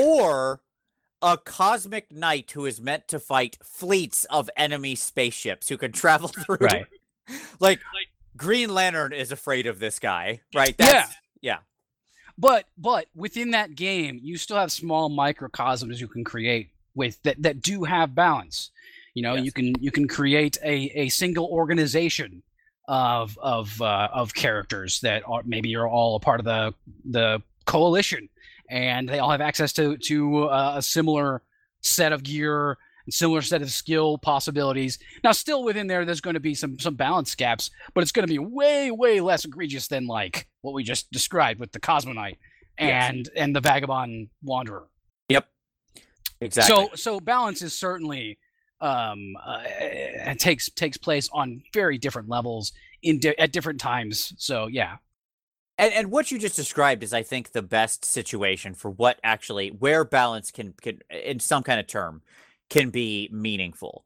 Or 0.00 0.60
a 1.20 1.36
cosmic 1.36 2.10
knight 2.12 2.50
who 2.52 2.64
is 2.66 2.80
meant 2.80 3.08
to 3.08 3.18
fight 3.20 3.58
fleets 3.62 4.24
of 4.26 4.48
enemy 4.56 4.94
spaceships 4.94 5.68
who 5.68 5.76
can 5.76 5.92
travel 5.92 6.28
through. 6.46 6.58
Right. 6.60 6.86
Like, 7.60 7.78
Green 8.36 8.72
Lantern 8.72 9.12
is 9.12 9.32
afraid 9.32 9.66
of 9.66 9.78
this 9.78 9.98
guy, 9.98 10.40
right? 10.54 10.74
Yeah. 10.78 10.86
That's, 10.86 11.14
yeah. 11.40 11.58
But 12.38 12.64
but 12.78 13.06
within 13.14 13.50
that 13.50 13.74
game, 13.74 14.18
you 14.22 14.36
still 14.38 14.56
have 14.56 14.72
small 14.72 15.08
microcosms 15.08 16.00
you 16.00 16.08
can 16.08 16.24
create 16.24 16.70
with 16.94 17.22
that 17.22 17.42
that 17.42 17.60
do 17.60 17.84
have 17.84 18.14
balance. 18.14 18.70
You 19.14 19.22
know, 19.22 19.34
Yes. 19.34 19.44
you 19.44 19.52
can 19.52 19.74
you 19.80 19.90
can 19.90 20.08
create 20.08 20.56
a, 20.64 20.90
a 20.98 21.08
single 21.10 21.46
organization 21.46 22.42
of 22.88 23.38
of 23.42 23.80
uh, 23.82 24.08
of 24.12 24.34
characters 24.34 25.00
that 25.00 25.22
are 25.26 25.42
maybe 25.44 25.68
you're 25.68 25.88
all 25.88 26.16
a 26.16 26.20
part 26.20 26.40
of 26.40 26.46
the 26.46 26.74
the 27.04 27.42
coalition, 27.66 28.28
and 28.70 29.08
they 29.08 29.18
all 29.18 29.30
have 29.30 29.42
access 29.42 29.72
to 29.74 29.96
to 29.98 30.44
uh, 30.44 30.74
a 30.76 30.82
similar 30.82 31.42
set 31.82 32.12
of 32.12 32.22
gear 32.22 32.78
and 33.06 33.12
similar 33.14 33.42
set 33.42 33.62
of 33.62 33.70
skill 33.70 34.18
possibilities. 34.18 34.98
Now, 35.24 35.32
still 35.32 35.64
within 35.64 35.86
there, 35.86 36.04
there's 36.04 36.20
going 36.20 36.34
to 36.34 36.40
be 36.40 36.54
some 36.54 36.78
some 36.78 36.94
balance 36.94 37.34
gaps, 37.34 37.70
but 37.94 38.02
it's 38.02 38.12
going 38.12 38.26
to 38.26 38.32
be 38.32 38.38
way 38.38 38.90
way 38.90 39.20
less 39.20 39.44
egregious 39.44 39.88
than 39.88 40.06
like 40.06 40.46
what 40.62 40.74
we 40.74 40.82
just 40.84 41.10
described 41.10 41.60
with 41.60 41.72
the 41.72 41.80
Cosmo-Knight 41.80 42.38
Yes. 42.78 43.10
and 43.10 43.30
and 43.36 43.56
the 43.56 43.60
Vagabond 43.60 44.28
Wanderer. 44.42 44.86
Yep, 45.28 45.46
exactly. 46.40 46.74
So 46.74 46.90
so 46.94 47.20
balance 47.20 47.62
is 47.62 47.78
certainly 47.78 48.38
um 48.80 49.34
uh, 49.44 49.62
it 49.64 50.38
takes 50.38 50.68
takes 50.70 50.96
place 50.96 51.28
on 51.32 51.62
very 51.72 51.98
different 51.98 52.28
levels 52.28 52.72
in 53.02 53.18
di- 53.20 53.38
at 53.38 53.52
different 53.52 53.80
times. 53.80 54.32
So 54.38 54.66
yeah. 54.68 54.96
and 55.78 55.92
and 55.92 56.10
what 56.10 56.30
you 56.30 56.38
just 56.38 56.56
described 56.56 57.02
is 57.02 57.12
i 57.12 57.22
think 57.22 57.52
the 57.52 57.62
best 57.62 58.04
situation 58.04 58.74
for 58.74 58.90
what 58.90 59.18
actually 59.24 59.68
where 59.68 60.04
balance 60.04 60.50
can 60.50 60.74
can 60.82 60.98
in 61.10 61.40
some 61.40 61.62
kind 61.62 61.80
of 61.80 61.86
term 61.86 62.22
can 62.72 62.90
be 62.90 63.28
meaningful. 63.32 64.04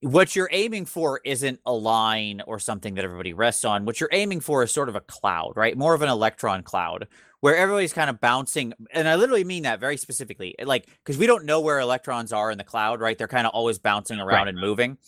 What 0.00 0.36
you're 0.36 0.50
aiming 0.52 0.84
for 0.86 1.20
isn't 1.24 1.60
a 1.64 1.72
line 1.72 2.42
or 2.46 2.58
something 2.58 2.94
that 2.94 3.04
everybody 3.04 3.32
rests 3.32 3.64
on. 3.64 3.84
What 3.86 4.00
you're 4.00 4.10
aiming 4.12 4.40
for 4.40 4.62
is 4.62 4.70
sort 4.70 4.88
of 4.88 4.96
a 4.96 5.00
cloud 5.00 5.52
right? 5.56 5.76
More 5.76 5.94
of 5.94 6.02
an 6.02 6.08
electron 6.10 6.62
cloud 6.62 7.08
where 7.40 7.56
everybody's 7.56 7.92
kind 7.92 8.08
of 8.08 8.20
bouncing 8.20 8.72
and 8.92 9.06
i 9.06 9.16
literally 9.16 9.44
mean 9.44 9.64
that 9.64 9.78
very 9.78 9.98
specifically 9.98 10.54
eh, 10.58 10.64
like 10.64 10.86
because 11.04 11.18
we 11.18 11.26
don't 11.26 11.44
know 11.44 11.60
where 11.60 11.78
electrons 11.78 12.32
are 12.32 12.50
in 12.50 12.58
the 12.58 12.64
cloud 12.64 13.00
right? 13.00 13.18
They're 13.18 13.28
kind 13.28 13.46
of 13.46 13.52
always 13.52 13.78
bouncing 13.78 14.18
around 14.20 14.46
Right. 14.46 14.48
and 14.48 14.58
moving. 14.58 14.98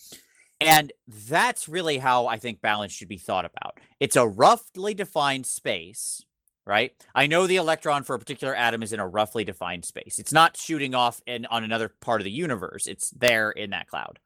And 0.60 0.92
that's 1.28 1.68
really 1.68 1.98
how 1.98 2.26
I 2.26 2.38
think 2.38 2.60
balance 2.62 2.92
should 2.92 3.08
be 3.08 3.18
thought 3.18 3.44
about. 3.44 3.78
It's 4.00 4.16
a 4.16 4.26
roughly 4.26 4.94
defined 4.94 5.46
space, 5.46 6.24
right? 6.66 6.92
I 7.14 7.26
know 7.26 7.46
the 7.46 7.56
electron 7.56 8.02
for 8.02 8.14
a 8.14 8.18
particular 8.18 8.54
atom 8.54 8.82
is 8.82 8.92
in 8.92 9.00
a 9.00 9.06
roughly 9.06 9.44
defined 9.44 9.84
space. 9.84 10.18
It's 10.18 10.32
not 10.32 10.56
shooting 10.56 10.94
off 10.94 11.22
in 11.26 11.46
on 11.46 11.64
another 11.64 11.88
part 12.00 12.20
of 12.20 12.24
the 12.24 12.30
universe. 12.30 12.86
It's 12.86 13.10
there 13.10 13.50
in 13.50 13.70
that 13.70 13.88
cloud. 13.88 14.18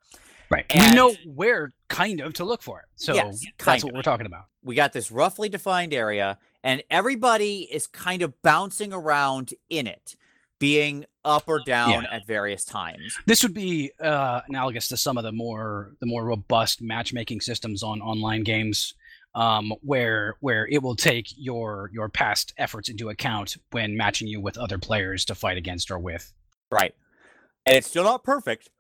Right. 0.50 0.64
And- 0.70 0.90
we 0.90 0.96
know 0.96 1.14
where 1.26 1.72
kind 1.88 2.20
of 2.20 2.32
to 2.34 2.44
look 2.44 2.62
for 2.62 2.80
it. 2.80 2.86
So 2.96 3.14
Yes, 3.14 3.44
that's 3.58 3.84
what 3.84 3.92
of. 3.92 3.96
we're 3.96 4.02
talking 4.02 4.26
about. 4.26 4.46
We 4.64 4.74
got 4.74 4.92
this 4.92 5.10
roughly 5.10 5.48
defined 5.48 5.94
area, 5.94 6.38
and 6.64 6.82
everybody 6.90 7.68
is 7.70 7.86
kind 7.86 8.20
of 8.22 8.40
bouncing 8.42 8.92
around 8.92 9.54
in 9.70 9.86
it, 9.86 10.16
being 10.58 11.04
up 11.24 11.44
or 11.46 11.60
down 11.64 12.04
at 12.06 12.26
various 12.26 12.64
times. 12.64 13.16
This 13.26 13.42
would 13.42 13.54
be 13.54 13.92
uh, 14.00 14.40
analogous 14.48 14.88
to 14.88 14.96
some 14.96 15.16
of 15.18 15.24
the 15.24 15.32
more 15.32 15.92
the 16.00 16.06
more 16.06 16.24
robust 16.24 16.82
matchmaking 16.82 17.40
systems 17.42 17.82
on 17.82 18.00
online 18.02 18.42
games, 18.42 18.94
um, 19.34 19.72
where 19.82 20.36
where 20.40 20.66
it 20.66 20.82
will 20.82 20.96
take 20.96 21.28
your 21.36 21.90
your 21.92 22.08
past 22.08 22.52
efforts 22.58 22.88
into 22.88 23.08
account 23.08 23.56
when 23.70 23.96
matching 23.96 24.28
you 24.28 24.40
with 24.40 24.58
other 24.58 24.78
players 24.78 25.24
to 25.26 25.34
fight 25.34 25.56
against 25.56 25.90
or 25.90 25.98
with. 25.98 26.32
Right. 26.70 26.94
And 27.66 27.76
it's 27.76 27.86
still 27.86 28.04
not 28.04 28.24
perfect. 28.24 28.70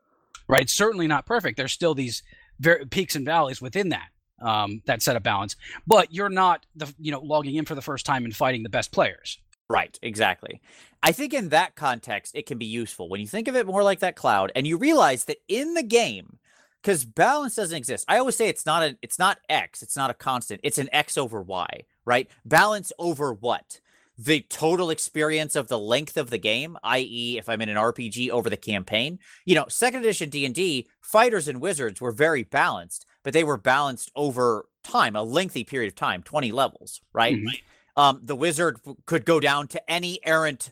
Right? 0.48 0.62
It's 0.62 0.72
certainly 0.72 1.06
not 1.06 1.26
perfect. 1.26 1.56
There's 1.56 1.72
still 1.72 1.94
these 1.94 2.22
ver- 2.58 2.84
peaks 2.86 3.14
and 3.14 3.24
valleys 3.24 3.62
within 3.62 3.90
that 3.90 4.08
um, 4.40 4.82
that 4.86 5.02
set 5.02 5.16
of 5.16 5.22
balance, 5.22 5.56
but 5.86 6.12
you're 6.12 6.28
not 6.28 6.66
the 6.74 6.92
you 6.98 7.12
know 7.12 7.20
logging 7.20 7.54
in 7.54 7.64
for 7.64 7.74
the 7.74 7.82
first 7.82 8.06
time 8.06 8.24
and 8.24 8.34
fighting 8.34 8.62
the 8.62 8.68
best 8.68 8.92
players. 8.92 9.38
Right, 9.68 9.96
exactly. 10.02 10.60
I 11.02 11.12
think 11.12 11.32
in 11.32 11.50
that 11.50 11.76
context, 11.76 12.34
it 12.34 12.44
can 12.44 12.58
be 12.58 12.66
useful 12.66 13.08
when 13.08 13.20
you 13.20 13.26
think 13.28 13.46
of 13.46 13.54
it 13.54 13.66
more 13.66 13.84
like 13.84 14.00
that 14.00 14.16
cloud, 14.16 14.50
and 14.56 14.66
you 14.66 14.76
realize 14.76 15.24
that 15.26 15.38
in 15.46 15.74
the 15.74 15.82
game, 15.82 16.38
because 16.82 17.04
balance 17.04 17.54
doesn't 17.56 17.76
exist. 17.76 18.04
I 18.08 18.18
always 18.18 18.36
say 18.36 18.48
it's 18.48 18.66
not 18.66 18.82
a, 18.82 18.96
it's 19.02 19.18
not 19.18 19.38
x, 19.48 19.82
it's 19.82 19.96
not 19.96 20.10
a 20.10 20.14
constant. 20.14 20.60
It's 20.64 20.78
an 20.78 20.88
x 20.92 21.18
over 21.18 21.42
y, 21.42 21.66
right? 22.04 22.28
Balance 22.44 22.92
over 22.98 23.32
what? 23.34 23.80
The 24.18 24.40
total 24.50 24.90
experience 24.90 25.56
of 25.56 25.68
the 25.68 25.78
length 25.78 26.16
of 26.16 26.28
the 26.28 26.38
game, 26.38 26.76
i.e., 26.84 27.38
if 27.38 27.48
I'm 27.48 27.62
in 27.62 27.70
an 27.70 27.76
RPG 27.76 28.28
over 28.30 28.50
the 28.50 28.56
campaign. 28.56 29.18
You 29.46 29.54
know, 29.54 29.66
second 29.68 30.00
edition 30.00 30.28
D 30.28 30.44
and 30.44 30.54
D 30.54 30.88
fighters 31.00 31.48
and 31.48 31.60
wizards 31.60 32.00
were 32.00 32.12
very 32.12 32.42
balanced, 32.44 33.06
but 33.24 33.32
they 33.32 33.44
were 33.44 33.56
balanced 33.56 34.10
over 34.14 34.66
time, 34.84 35.16
a 35.16 35.22
lengthy 35.22 35.64
period 35.64 35.88
of 35.88 35.94
time, 35.94 36.22
twenty 36.22 36.52
levels, 36.52 37.00
right? 37.12 37.36
Mhm. 37.36 37.60
um, 37.96 38.20
the 38.22 38.36
wizard 38.36 38.78
could 39.06 39.24
go 39.24 39.40
down 39.40 39.68
to 39.68 39.90
any 39.90 40.24
errant, 40.24 40.70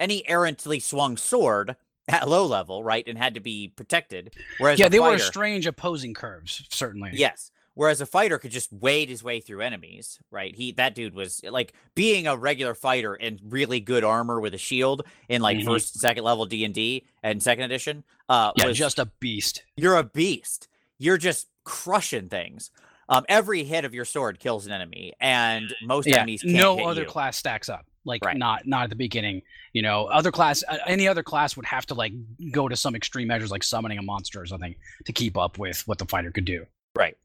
any 0.00 0.26
errantly 0.28 0.80
swung 0.80 1.16
sword 1.16 1.76
at 2.08 2.28
low 2.28 2.46
level, 2.46 2.82
right, 2.84 3.06
and 3.06 3.18
had 3.18 3.34
to 3.34 3.40
be 3.40 3.68
protected. 3.74 4.34
Whereas 4.58 4.78
yeah, 4.78 4.88
they 4.88 5.00
were 5.00 5.18
strange 5.18 5.66
opposing 5.66 6.14
curves, 6.14 6.62
certainly. 6.70 7.10
yes. 7.14 7.50
Whereas 7.74 8.00
a 8.00 8.06
fighter 8.06 8.38
could 8.38 8.52
just 8.52 8.72
wade 8.72 9.10
his 9.10 9.22
way 9.22 9.38
through 9.40 9.60
enemies, 9.60 10.18
right? 10.30 10.54
He 10.56 10.72
that 10.72 10.94
dude 10.94 11.14
was 11.14 11.42
like 11.44 11.74
being 11.94 12.26
a 12.26 12.34
regular 12.34 12.74
fighter 12.74 13.14
in 13.14 13.38
really 13.44 13.80
good 13.80 14.02
armor 14.02 14.40
with 14.40 14.54
a 14.54 14.58
shield 14.58 15.02
in 15.28 15.42
like 15.42 15.58
Mhm. 15.58 15.66
first, 15.66 16.00
second 16.00 16.24
level 16.24 16.46
D 16.46 16.64
and 16.64 16.72
D 16.72 17.04
and 17.22 17.42
second 17.42 17.64
edition. 17.64 18.02
Uh, 18.30 18.52
Yeah, 18.56 18.64
was 18.66 18.78
just 18.78 18.98
a 18.98 19.04
beast. 19.20 19.62
you're 19.76 19.96
a 19.96 20.04
beast. 20.04 20.68
You're 20.98 21.18
just 21.18 21.48
crushing 21.64 22.30
things. 22.30 22.70
Um, 23.10 23.26
every 23.28 23.62
hit 23.64 23.84
of 23.84 23.92
your 23.92 24.06
sword 24.06 24.40
kills 24.40 24.64
an 24.64 24.72
enemy, 24.72 25.12
and 25.20 25.74
most 25.82 26.06
yeah, 26.08 26.16
enemies 26.16 26.40
can't 26.42 26.54
no 26.54 26.78
other 26.86 27.02
you. 27.02 27.06
class 27.06 27.36
stacks 27.36 27.68
up. 27.68 27.86
Like 28.06 28.24
Right. 28.24 28.36
not 28.36 28.66
not 28.66 28.84
at 28.84 28.90
the 28.90 28.96
beginning. 28.96 29.42
You 29.74 29.82
know, 29.82 30.06
other 30.06 30.30
class, 30.32 30.64
uh, 30.68 30.78
any 30.86 31.06
other 31.08 31.22
class 31.22 31.56
would 31.56 31.66
have 31.66 31.84
to 31.86 31.94
like 31.94 32.12
go 32.50 32.68
to 32.68 32.76
some 32.76 32.94
extreme 32.94 33.28
measures, 33.28 33.50
like 33.50 33.62
summoning 33.64 33.98
a 33.98 34.02
monster 34.02 34.40
or 34.40 34.46
something, 34.46 34.74
to 35.04 35.12
keep 35.12 35.36
up 35.36 35.58
with 35.58 35.82
what 35.86 35.98
the 35.98 36.06
fighter 36.06 36.30
could 36.30 36.44
do. 36.46 36.64
Right. 36.94 37.16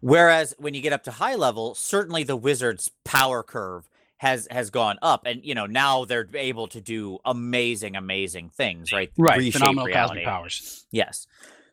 Whereas 0.00 0.54
when 0.58 0.74
you 0.74 0.80
get 0.80 0.92
up 0.92 1.04
to 1.04 1.12
high 1.12 1.36
level, 1.36 1.74
certainly 1.76 2.24
the 2.24 2.34
wizard's 2.36 2.90
power 3.04 3.42
curve 3.44 3.88
has 4.16 4.48
has 4.50 4.70
gone 4.70 4.98
up, 5.02 5.22
and 5.26 5.44
you 5.44 5.54
know 5.54 5.66
now 5.66 6.04
they're 6.04 6.28
able 6.34 6.66
to 6.68 6.80
do 6.80 7.18
amazing, 7.24 7.94
amazing 7.96 8.48
things. 8.50 8.90
Right. 8.92 9.12
Right, 9.18 9.38
Reshape 9.38 9.52
phenomenal 9.54 9.86
reality. 9.86 10.22
cosmic 10.22 10.24
powers. 10.24 10.86
Yes. 10.90 11.26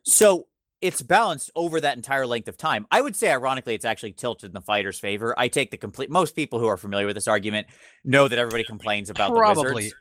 So 0.04 0.46
it's 0.80 1.02
balanced 1.02 1.50
over 1.54 1.80
that 1.80 1.96
entire 1.96 2.26
length 2.26 2.48
of 2.48 2.56
time. 2.56 2.86
I 2.90 3.00
would 3.00 3.14
say, 3.14 3.30
ironically, 3.30 3.74
it's 3.74 3.84
actually 3.84 4.12
tilted 4.12 4.50
in 4.50 4.54
the 4.54 4.60
fighter's 4.60 4.98
favor. 4.98 5.34
I 5.38 5.48
take 5.48 5.70
the 5.70 5.76
complete. 5.76 6.10
Most 6.10 6.34
people 6.34 6.58
who 6.58 6.66
are 6.66 6.76
familiar 6.76 7.06
with 7.06 7.16
this 7.16 7.28
argument 7.28 7.66
know 8.04 8.28
that 8.28 8.38
everybody 8.38 8.64
complains 8.64 9.10
about 9.10 9.30
the 9.30 9.38
Probably. 9.38 9.74
wizards. 9.74 9.94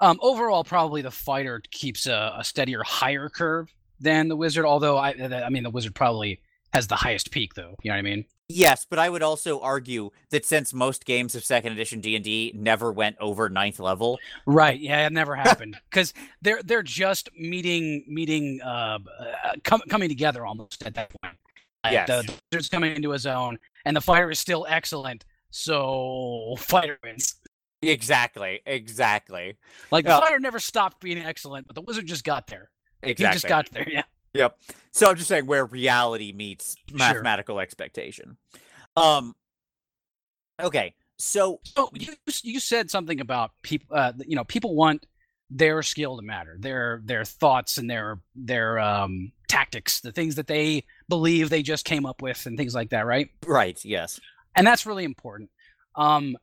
Um, 0.00 0.18
overall, 0.22 0.64
probably 0.64 1.02
the 1.02 1.10
fighter 1.10 1.62
keeps 1.70 2.06
a, 2.06 2.34
a 2.38 2.44
steadier, 2.44 2.82
higher 2.82 3.28
curve 3.28 3.68
than 4.00 4.28
the 4.28 4.36
wizard. 4.36 4.64
Although 4.64 4.96
I, 4.96 5.10
I 5.10 5.50
mean, 5.50 5.62
the 5.62 5.70
wizard 5.70 5.94
probably 5.94 6.40
has 6.72 6.86
the 6.86 6.96
highest 6.96 7.30
peak, 7.30 7.54
though. 7.54 7.74
You 7.82 7.90
know 7.90 7.94
what 7.94 7.98
I 7.98 8.02
mean? 8.02 8.24
Yes, 8.48 8.86
but 8.88 8.98
I 8.98 9.08
would 9.08 9.22
also 9.22 9.60
argue 9.60 10.10
that 10.30 10.44
since 10.44 10.74
most 10.74 11.06
games 11.06 11.34
of 11.34 11.44
second 11.44 11.72
edition 11.72 12.00
D 12.02 12.14
and 12.14 12.22
D 12.24 12.52
never 12.54 12.92
went 12.92 13.16
over 13.18 13.48
ninth 13.48 13.78
level, 13.80 14.18
Right. 14.46 14.78
Yeah, 14.78 15.06
it 15.06 15.12
never 15.12 15.34
happened 15.46 15.78
because 15.90 16.12
they're 16.42 16.62
they're 16.62 16.82
just 16.82 17.30
meeting 17.38 18.04
meeting 18.06 18.60
uh, 18.62 18.98
uh 19.18 19.52
com- 19.64 19.82
coming 19.88 20.08
together 20.10 20.44
almost 20.44 20.82
at 20.86 20.94
that 20.94 21.10
point. 21.22 21.36
Uh, 21.84 21.88
Yes. 21.92 22.06
The 22.08 22.34
wizard's 22.52 22.68
coming 22.68 22.94
into 22.96 23.10
his 23.10 23.26
own, 23.26 23.58
and 23.86 23.96
the 23.96 24.00
fighter 24.00 24.30
is 24.30 24.38
still 24.38 24.66
excellent. 24.68 25.24
So 25.50 26.54
fighter 26.58 26.98
wins. 27.02 27.36
exactly, 27.82 28.60
exactly, 28.66 29.56
Like 29.90 30.04
the 30.04 30.18
fighter 30.18 30.38
never 30.38 30.58
stopped 30.58 31.00
being 31.00 31.18
excellent, 31.18 31.66
but 31.66 31.74
the 31.76 31.82
wizard 31.82 32.06
just 32.06 32.24
got 32.24 32.46
there. 32.46 32.70
exactly. 33.02 33.26
He 33.26 33.32
just 33.32 33.48
got 33.48 33.70
there. 33.70 33.86
Yeah. 33.90 34.02
Yep. 34.34 34.58
So 34.92 35.08
I'm 35.08 35.16
just 35.16 35.28
saying 35.28 35.46
where 35.46 35.64
reality 35.64 36.32
meets 36.32 36.76
Sure. 36.88 36.98
mathematical 36.98 37.60
expectation. 37.60 38.36
Um. 38.96 39.34
Okay. 40.60 40.94
So 41.18 41.60
So 41.64 41.90
you 41.94 42.14
you 42.42 42.60
said 42.60 42.90
something 42.90 43.20
about 43.20 43.52
people. 43.62 43.96
Uh, 43.96 44.12
you 44.26 44.36
know, 44.36 44.44
people 44.44 44.74
want 44.74 45.06
their 45.50 45.82
skill 45.82 46.16
to 46.16 46.22
matter, 46.22 46.56
their 46.58 47.00
their 47.04 47.24
thoughts 47.24 47.78
and 47.78 47.88
their 47.88 48.18
their 48.34 48.78
um, 48.80 49.30
tactics, 49.48 50.00
the 50.00 50.10
things 50.12 50.34
that 50.34 50.46
they 50.48 50.84
believe 51.08 51.50
they 51.50 51.62
just 51.62 51.84
came 51.84 52.06
up 52.06 52.22
with, 52.22 52.46
and 52.46 52.56
things 52.58 52.74
like 52.74 52.90
that, 52.90 53.06
right? 53.06 53.30
right. 53.46 53.82
Yes. 53.84 54.20
and 54.56 54.66
that's 54.66 54.86
really 54.86 55.04
important. 55.04 55.50
Um, 55.96 56.36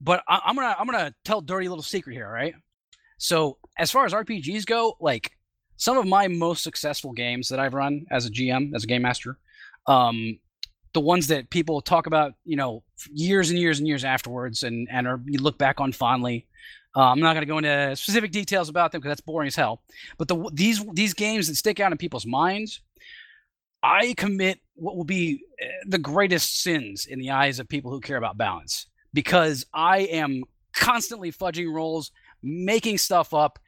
but 0.00 0.22
I, 0.28 0.40
I'm 0.44 0.54
gonna 0.54 0.74
I'm 0.78 0.86
gonna 0.86 1.14
tell 1.24 1.38
a 1.40 1.42
dirty 1.42 1.68
little 1.68 1.82
secret 1.82 2.14
here, 2.14 2.26
all 2.26 2.32
right? 2.32 2.54
So 3.18 3.58
as 3.78 3.90
far 3.90 4.06
as 4.06 4.12
RPGs 4.12 4.64
go, 4.66 4.96
like 5.00 5.32
some 5.84 5.98
of 5.98 6.06
my 6.06 6.28
most 6.28 6.64
successful 6.64 7.12
games 7.12 7.46
that 7.50 7.60
I've 7.60 7.74
run 7.74 8.06
as 8.10 8.24
a 8.24 8.30
GM, 8.30 8.74
as 8.74 8.84
a 8.84 8.86
game 8.86 9.02
master, 9.02 9.36
um, 9.86 10.38
the 10.94 11.00
ones 11.00 11.26
that 11.26 11.50
people 11.50 11.82
talk 11.82 12.06
about, 12.06 12.32
you 12.46 12.56
know, 12.56 12.82
years 13.12 13.50
and 13.50 13.58
years 13.58 13.80
and 13.80 13.86
years 13.86 14.02
afterwards, 14.02 14.62
and 14.62 14.88
and 14.90 15.06
are 15.06 15.20
you 15.26 15.40
look 15.40 15.58
back 15.58 15.80
on 15.80 15.92
fondly. 15.92 16.46
Uh, 16.96 17.10
I'm 17.10 17.20
not 17.20 17.34
going 17.34 17.42
to 17.42 17.52
go 17.52 17.58
into 17.58 17.96
specific 17.96 18.30
details 18.30 18.70
about 18.70 18.92
them 18.92 19.00
because 19.00 19.10
that's 19.10 19.20
boring 19.20 19.48
as 19.48 19.56
hell. 19.56 19.82
But 20.16 20.28
the 20.28 20.50
these 20.54 20.82
these 20.94 21.12
games 21.12 21.48
that 21.48 21.56
stick 21.56 21.80
out 21.80 21.92
in 21.92 21.98
people's 21.98 22.24
minds, 22.24 22.80
I 23.82 24.14
commit 24.16 24.60
what 24.76 24.96
will 24.96 25.04
be 25.04 25.42
eh, 25.60 25.66
the 25.86 25.98
greatest 25.98 26.62
sins 26.62 27.04
in 27.04 27.18
the 27.18 27.32
eyes 27.32 27.58
of 27.58 27.68
people 27.68 27.90
who 27.90 28.00
care 28.00 28.16
about 28.16 28.38
balance 28.38 28.86
because 29.12 29.66
I 29.74 29.98
am 30.22 30.44
constantly 30.72 31.30
fudging 31.30 31.70
rolls, 31.70 32.10
making 32.42 32.96
stuff 32.96 33.34
up, 33.34 33.58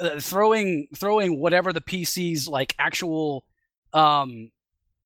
uh, 0.00 0.20
throwing 0.20 0.88
throwing 0.96 1.40
whatever 1.40 1.72
the 1.72 1.80
PC's 1.80 2.48
like 2.48 2.74
actual 2.78 3.44
um 3.92 4.50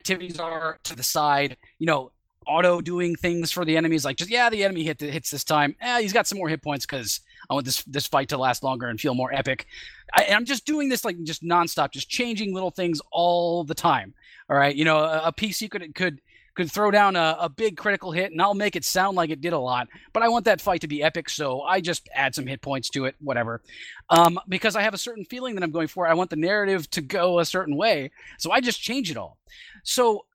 activities 0.00 0.38
are 0.40 0.78
to 0.82 0.96
the 0.96 1.02
side, 1.02 1.56
you 1.78 1.86
know, 1.86 2.10
auto 2.46 2.80
doing 2.80 3.14
things 3.14 3.52
for 3.52 3.64
the 3.64 3.76
enemies 3.76 4.04
like 4.04 4.16
just 4.16 4.30
yeah, 4.30 4.50
the 4.50 4.64
enemy 4.64 4.82
hit 4.82 5.00
hits 5.00 5.30
this 5.30 5.44
time. 5.44 5.76
Eh, 5.80 6.00
he's 6.00 6.12
got 6.12 6.26
some 6.26 6.38
more 6.38 6.48
hit 6.48 6.62
points 6.62 6.86
cuz 6.86 7.20
I 7.48 7.54
want 7.54 7.66
this 7.66 7.82
this 7.84 8.06
fight 8.06 8.28
to 8.30 8.38
last 8.38 8.62
longer 8.62 8.88
and 8.88 9.00
feel 9.00 9.14
more 9.14 9.32
epic. 9.32 9.66
I, 10.14 10.26
I'm 10.30 10.44
just 10.44 10.66
doing 10.66 10.88
this 10.88 11.04
like 11.04 11.22
just 11.22 11.42
nonstop, 11.42 11.92
just 11.92 12.08
changing 12.08 12.54
little 12.54 12.70
things 12.70 13.00
all 13.10 13.64
the 13.64 13.74
time. 13.74 14.14
All 14.50 14.56
right, 14.56 14.74
you 14.74 14.84
know, 14.84 14.98
a, 14.98 15.28
a 15.28 15.32
PC 15.32 15.70
could 15.70 15.94
could 15.94 16.20
could 16.54 16.70
throw 16.70 16.90
down 16.90 17.16
a, 17.16 17.36
a 17.40 17.48
big 17.48 17.76
critical 17.76 18.12
hit, 18.12 18.32
and 18.32 18.40
I'll 18.42 18.54
make 18.54 18.76
it 18.76 18.84
sound 18.84 19.16
like 19.16 19.30
it 19.30 19.40
did 19.40 19.52
a 19.52 19.58
lot. 19.58 19.88
But 20.12 20.22
I 20.22 20.28
want 20.28 20.44
that 20.44 20.60
fight 20.60 20.82
to 20.82 20.88
be 20.88 21.02
epic, 21.02 21.28
so 21.30 21.62
I 21.62 21.80
just 21.80 22.08
add 22.14 22.34
some 22.34 22.46
hit 22.46 22.60
points 22.60 22.90
to 22.90 23.06
it, 23.06 23.14
whatever. 23.20 23.62
Um, 24.10 24.38
because 24.48 24.76
I 24.76 24.82
have 24.82 24.94
a 24.94 24.98
certain 24.98 25.24
feeling 25.24 25.54
that 25.54 25.64
I'm 25.64 25.70
going 25.70 25.88
for. 25.88 26.06
I 26.06 26.14
want 26.14 26.30
the 26.30 26.36
narrative 26.36 26.90
to 26.90 27.00
go 27.00 27.38
a 27.38 27.44
certain 27.44 27.76
way, 27.76 28.10
so 28.38 28.50
I 28.50 28.60
just 28.60 28.80
change 28.80 29.10
it 29.10 29.16
all. 29.16 29.38
So 29.82 30.26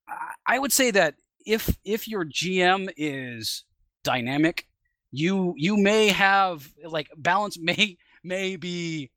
I- 0.45 0.59
would 0.59 0.71
say 0.71 0.91
that 0.91 1.15
if 1.45 1.77
if 1.85 2.07
your 2.07 2.25
GM 2.25 2.89
is 2.97 3.63
dynamic, 4.03 4.67
you 5.11 5.53
you 5.57 5.77
may 5.77 6.07
have 6.09 6.67
like 6.83 7.09
balance 7.17 7.57
may 7.61 7.97
may 8.23 8.55
be 8.55 9.11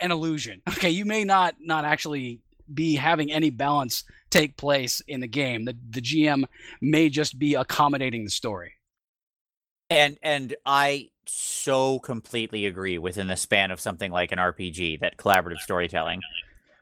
an 0.00 0.10
illusion. 0.10 0.60
Okay, 0.70 0.90
you 0.90 1.04
may 1.04 1.24
not 1.24 1.54
not 1.60 1.84
actually 1.84 2.40
be 2.72 2.96
having 2.96 3.30
any 3.32 3.50
balance 3.50 4.04
take 4.32 4.56
place 4.56 5.00
in 5.06 5.20
the 5.20 5.28
game. 5.28 5.64
The 5.64 5.76
the 5.90 6.00
GM 6.00 6.44
may 6.80 7.08
just 7.08 7.38
be 7.38 7.54
accommodating 7.54 8.24
the 8.24 8.30
story. 8.30 8.72
And 9.90 10.18
and 10.22 10.56
I 10.66 11.10
so 11.26 12.00
completely 12.00 12.66
agree 12.66 12.98
within 12.98 13.28
the 13.28 13.36
span 13.36 13.70
of 13.70 13.80
something 13.80 14.10
like 14.10 14.32
an 14.32 14.38
RPG 14.38 15.00
that 15.00 15.16
collaborative 15.16 15.58
storytelling. 15.58 16.20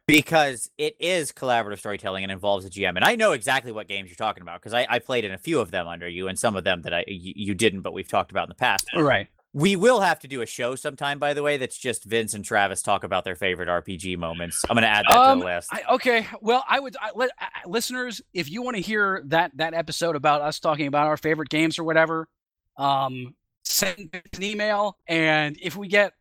because 0.06 0.70
it 0.76 0.96
is 0.98 1.30
collaborative 1.30 1.78
storytelling 1.78 2.24
and 2.24 2.32
involves 2.32 2.64
a 2.64 2.70
GM. 2.70 2.96
And 2.96 3.04
I 3.04 3.14
know 3.14 3.30
exactly 3.30 3.70
what 3.70 3.86
games 3.86 4.08
you're 4.08 4.16
talking 4.16 4.42
about 4.42 4.60
because 4.60 4.74
I, 4.74 4.86
I 4.90 4.98
played 4.98 5.24
in 5.24 5.32
a 5.32 5.38
few 5.38 5.60
of 5.60 5.70
them 5.70 5.86
under 5.86 6.08
you 6.08 6.26
and 6.26 6.36
some 6.38 6.56
of 6.56 6.64
them 6.64 6.82
that 6.82 6.92
I 6.92 7.04
you, 7.06 7.32
you 7.36 7.54
didn't, 7.54 7.82
but 7.82 7.92
we've 7.92 8.08
talked 8.08 8.32
about 8.32 8.44
in 8.44 8.48
the 8.48 8.54
past. 8.56 8.86
Right. 8.96 9.28
We 9.52 9.74
will 9.74 10.00
have 10.00 10.20
to 10.20 10.28
do 10.28 10.42
a 10.42 10.46
show 10.46 10.76
sometime, 10.76 11.18
by 11.18 11.34
the 11.34 11.42
way, 11.42 11.56
that's 11.56 11.76
just 11.76 12.04
Vince 12.04 12.34
and 12.34 12.44
Travis 12.44 12.82
talk 12.82 13.02
about 13.02 13.24
their 13.24 13.34
favorite 13.34 13.68
RPG 13.68 14.16
moments. 14.16 14.62
I'm 14.70 14.76
going 14.76 14.82
to 14.82 14.88
add 14.88 15.04
that 15.08 15.16
Um, 15.16 15.38
to 15.40 15.44
the 15.44 15.52
list. 15.54 15.68
I, 15.72 15.82
okay. 15.94 16.26
Well, 16.40 16.64
I 16.68 16.78
would 16.78 16.96
I, 17.00 17.10
let, 17.16 17.30
uh, 17.40 17.46
listeners, 17.68 18.22
if 18.32 18.48
you 18.48 18.62
want 18.62 18.76
to 18.76 18.82
hear 18.82 19.22
that 19.26 19.50
that 19.56 19.74
episode 19.74 20.14
about 20.14 20.40
us 20.40 20.60
talking 20.60 20.86
about 20.86 21.08
our 21.08 21.16
favorite 21.16 21.48
games 21.48 21.80
or 21.80 21.84
whatever, 21.84 22.28
um, 22.76 23.34
send 23.64 24.10
an 24.12 24.42
email, 24.42 24.96
and 25.08 25.56
if 25.60 25.76
we 25.76 25.88
get 25.88 26.12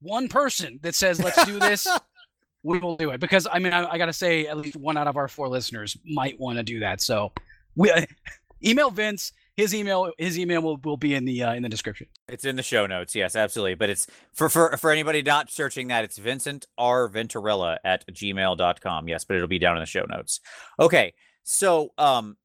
one 0.00 0.28
person 0.28 0.78
that 0.82 0.94
says 0.94 1.20
let's 1.22 1.44
do 1.44 1.58
this, 1.58 1.86
we 2.62 2.78
will 2.78 2.96
do 2.96 3.10
it. 3.10 3.20
Because 3.20 3.46
I 3.50 3.58
mean, 3.58 3.74
I, 3.74 3.84
I 3.92 3.98
got 3.98 4.06
to 4.06 4.12
say, 4.14 4.46
at 4.46 4.56
least 4.56 4.76
one 4.76 4.96
out 4.96 5.06
of 5.06 5.18
our 5.18 5.28
four 5.28 5.48
listeners 5.48 5.98
might 6.06 6.40
want 6.40 6.56
to 6.56 6.62
do 6.62 6.80
that. 6.80 7.02
So 7.02 7.30
we 7.76 7.92
email 8.64 8.90
Vince. 8.90 9.32
His 9.56 9.74
email 9.74 10.10
his 10.18 10.38
email 10.38 10.62
will, 10.62 10.78
will 10.78 10.96
be 10.96 11.14
in 11.14 11.24
the 11.24 11.42
uh, 11.44 11.54
in 11.54 11.62
the 11.62 11.68
description. 11.68 12.08
It's 12.28 12.44
in 12.44 12.56
the 12.56 12.62
show 12.62 12.86
notes, 12.86 13.14
yes, 13.14 13.36
absolutely. 13.36 13.74
But 13.76 13.90
it's 13.90 14.06
for 14.32 14.48
for 14.48 14.76
for 14.76 14.90
anybody 14.90 15.22
not 15.22 15.50
searching 15.50 15.88
that, 15.88 16.02
it's 16.04 16.18
Vincent 16.18 16.66
R 16.76 17.08
Venturella 17.08 17.78
at 17.84 18.04
gmail.com. 18.08 19.08
Yes, 19.08 19.24
but 19.24 19.36
it'll 19.36 19.48
be 19.48 19.58
down 19.60 19.76
in 19.76 19.80
the 19.80 19.86
show 19.86 20.04
notes. 20.08 20.40
Okay. 20.80 21.14
So 21.44 21.90
um 21.98 22.36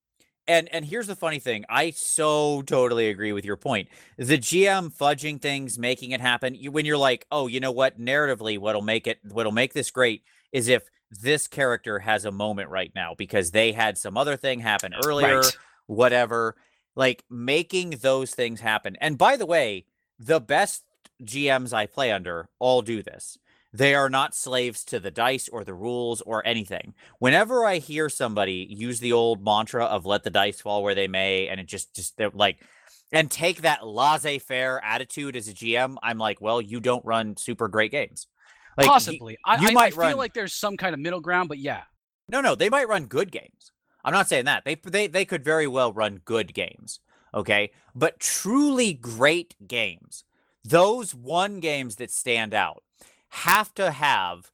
and 0.48 0.70
and 0.74 0.86
here's 0.86 1.08
the 1.08 1.16
funny 1.16 1.40
thing. 1.40 1.66
I 1.70 1.92
so 1.92 2.62
totally 2.64 3.10
agree 3.10 3.34
with 3.34 3.46
your 3.46 3.58
point. 3.58 3.88
The 4.18 4.38
GM 4.38 4.92
fudging 4.96 5.42
things, 5.42 5.80
making 5.80 6.12
it 6.12 6.22
happen. 6.22 6.54
You, 6.56 6.72
when 6.72 6.86
you're 6.86 6.98
like, 6.98 7.26
oh, 7.32 7.48
you 7.48 7.60
know 7.60 7.72
what? 7.72 8.00
Narratively, 8.00 8.60
what'll 8.60 8.82
make 8.82 9.08
it 9.08 9.20
what'll 9.32 9.52
make 9.52 9.74
this 9.74 9.90
great 9.90 10.24
is 10.52 10.68
if 10.68 10.84
this 11.12 11.48
character 11.48 11.98
has 12.00 12.26
a 12.26 12.32
moment 12.32 12.70
right 12.70 12.92
now 12.94 13.16
because 13.18 13.50
they 13.52 13.72
had 13.72 13.98
some 13.98 14.16
other 14.18 14.38
thing 14.38 14.60
happen 14.60 14.94
earlier, 15.06 15.38
Right. 15.40 15.58
whatever. 15.88 16.56
Like 17.00 17.24
making 17.30 17.92
those 18.02 18.32
things 18.32 18.60
happen. 18.60 18.98
And 19.00 19.18
by 19.18 19.38
the 19.38 19.46
way, 19.46 19.86
the 20.20 20.42
best 20.42 20.84
GMs 21.24 21.72
I 21.72 21.86
play 21.86 22.12
under 22.12 22.50
all 22.60 22.82
do 22.82 23.02
this. 23.02 23.38
They 23.72 23.96
are 23.96 24.10
not 24.10 24.36
slaves 24.36 24.84
to 24.84 25.00
the 25.00 25.10
dice 25.10 25.48
or 25.48 25.64
the 25.64 25.74
rules 25.74 26.20
or 26.20 26.46
anything. 26.46 26.94
Whenever 27.20 27.64
I 27.64 27.78
hear 27.78 28.10
somebody 28.10 28.68
use 28.70 29.00
the 29.00 29.14
old 29.14 29.42
mantra 29.42 29.86
of 29.86 30.06
let 30.06 30.24
the 30.24 30.30
dice 30.30 30.60
fall 30.60 30.84
where 30.84 30.94
they 30.94 31.08
may, 31.08 31.48
and 31.48 31.58
it 31.58 31.68
just 31.68 31.96
just 31.96 32.18
they're 32.18 32.32
like 32.32 32.58
and 33.14 33.32
take 33.32 33.62
that 33.62 33.88
laissez-faire 33.88 34.84
attitude 34.84 35.38
as 35.38 35.48
a 35.48 35.54
GM, 35.54 35.96
I'm 36.04 36.18
like, 36.18 36.42
well, 36.42 36.62
you 36.62 36.82
don't 36.82 37.06
run 37.06 37.38
super 37.38 37.70
great 37.70 37.92
games. 37.92 38.28
Like 38.78 38.88
Possibly. 38.88 39.38
I, 39.46 39.62
you 39.62 39.70
I, 39.70 39.72
might 39.72 39.86
I 39.86 39.90
feel 39.92 40.00
run- 40.00 40.18
like 40.18 40.34
there's 40.34 40.54
some 40.54 40.76
kind 40.76 40.94
of 40.94 41.00
middle 41.00 41.22
ground, 41.22 41.48
but 41.48 41.60
yeah. 41.60 41.84
no, 42.28 42.42
no, 42.42 42.56
they 42.56 42.70
might 42.70 42.90
run 42.90 43.06
good 43.06 43.32
games. 43.32 43.72
I'm 44.04 44.14
not 44.14 44.30
saying 44.30 44.46
that. 44.46 44.66
They 44.66 44.76
they 44.76 45.08
they 45.08 45.26
could 45.26 45.44
very 45.44 45.68
well 45.68 45.92
run 45.94 46.22
good 46.26 46.54
games, 46.54 47.00
okay? 47.34 47.72
But 47.96 48.20
truly 48.20 48.94
great 48.94 49.56
games, 49.68 50.24
those 50.64 51.14
one 51.14 51.60
games 51.60 51.96
that 51.98 52.12
stand 52.12 52.54
out 52.54 52.84
have 53.30 53.74
to 53.76 53.92
have 53.92 54.52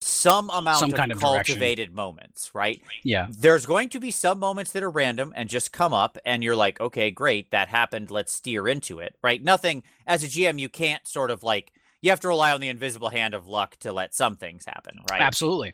some 0.00 0.50
amount 0.50 0.78
Some 0.80 0.90
of 0.90 0.96
kind 0.96 1.12
of 1.12 1.20
direction. 1.20 1.54
cultivated 1.54 1.94
moments, 1.94 2.50
right? 2.54 2.82
Yeah. 3.04 3.28
There's 3.30 3.66
going 3.66 3.88
to 3.90 4.00
be 4.00 4.10
some 4.10 4.40
moments 4.40 4.72
that 4.72 4.82
are 4.82 4.90
random 4.90 5.32
and 5.36 5.48
just 5.48 5.72
come 5.72 5.92
up 5.94 6.18
and 6.24 6.42
you're 6.42 6.56
like, 6.56 6.80
"Okay, 6.80 7.10
great, 7.10 7.50
that 7.52 7.68
happened. 7.68 8.10
Let's 8.10 8.32
steer 8.32 8.66
into 8.66 8.98
it." 8.98 9.14
Right? 9.22 9.42
Nothing 9.42 9.84
as 10.06 10.24
a 10.24 10.26
GM 10.28 10.58
you 10.58 10.68
can't 10.68 11.06
sort 11.06 11.30
of 11.30 11.42
like 11.44 11.72
you 12.00 12.10
have 12.10 12.20
to 12.20 12.28
rely 12.28 12.52
on 12.52 12.60
the 12.60 12.68
invisible 12.68 13.10
hand 13.10 13.32
of 13.32 13.46
luck 13.46 13.76
to 13.78 13.92
let 13.92 14.12
some 14.12 14.36
things 14.36 14.64
happen, 14.66 14.98
right? 15.08 15.20
Absolutely. 15.22 15.72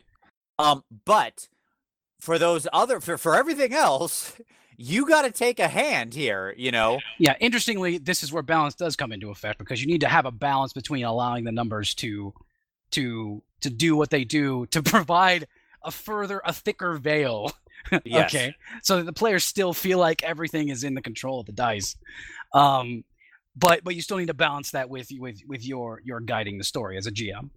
Um, 0.59 0.83
but 1.05 1.47
for 2.19 2.37
those 2.37 2.67
other 2.71 2.99
for, 2.99 3.17
for 3.17 3.35
everything 3.35 3.73
else, 3.73 4.33
you 4.77 5.07
got 5.07 5.23
to 5.23 5.31
take 5.31 5.59
a 5.59 5.67
hand 5.67 6.13
here, 6.13 6.53
you 6.57 6.71
know. 6.71 6.99
Yeah, 7.17 7.35
interestingly, 7.39 7.97
this 7.97 8.23
is 8.23 8.31
where 8.31 8.43
balance 8.43 8.75
does 8.75 8.95
come 8.95 9.11
into 9.11 9.29
effect 9.29 9.59
because 9.59 9.81
you 9.81 9.87
need 9.87 10.01
to 10.01 10.07
have 10.07 10.25
a 10.25 10.31
balance 10.31 10.73
between 10.73 11.03
allowing 11.03 11.43
the 11.43 11.51
numbers 11.51 11.95
to 11.95 12.33
to 12.91 13.43
to 13.61 13.69
do 13.69 13.95
what 13.95 14.09
they 14.09 14.23
do 14.23 14.65
to 14.67 14.81
provide 14.83 15.47
a 15.83 15.91
further 15.91 16.41
a 16.45 16.53
thicker 16.53 16.97
veil. 16.97 17.51
Yes. 18.03 18.35
Okay. 18.35 18.53
So 18.83 18.97
that 18.97 19.05
the 19.05 19.13
players 19.13 19.45
still 19.45 19.73
feel 19.73 19.97
like 19.99 20.21
everything 20.21 20.67
is 20.67 20.83
in 20.83 20.95
the 20.95 21.01
control 21.01 21.39
of 21.39 21.45
the 21.45 21.53
dice. 21.53 21.95
Um 22.53 23.05
but 23.55 23.85
but 23.85 23.95
you 23.95 24.01
still 24.01 24.17
need 24.17 24.27
to 24.27 24.33
balance 24.33 24.71
that 24.71 24.89
with 24.89 25.07
with 25.17 25.39
with 25.47 25.65
your 25.65 26.01
your 26.03 26.19
guiding 26.19 26.57
the 26.57 26.65
story 26.65 26.97
as 26.97 27.07
a 27.07 27.11
GM. 27.11 27.49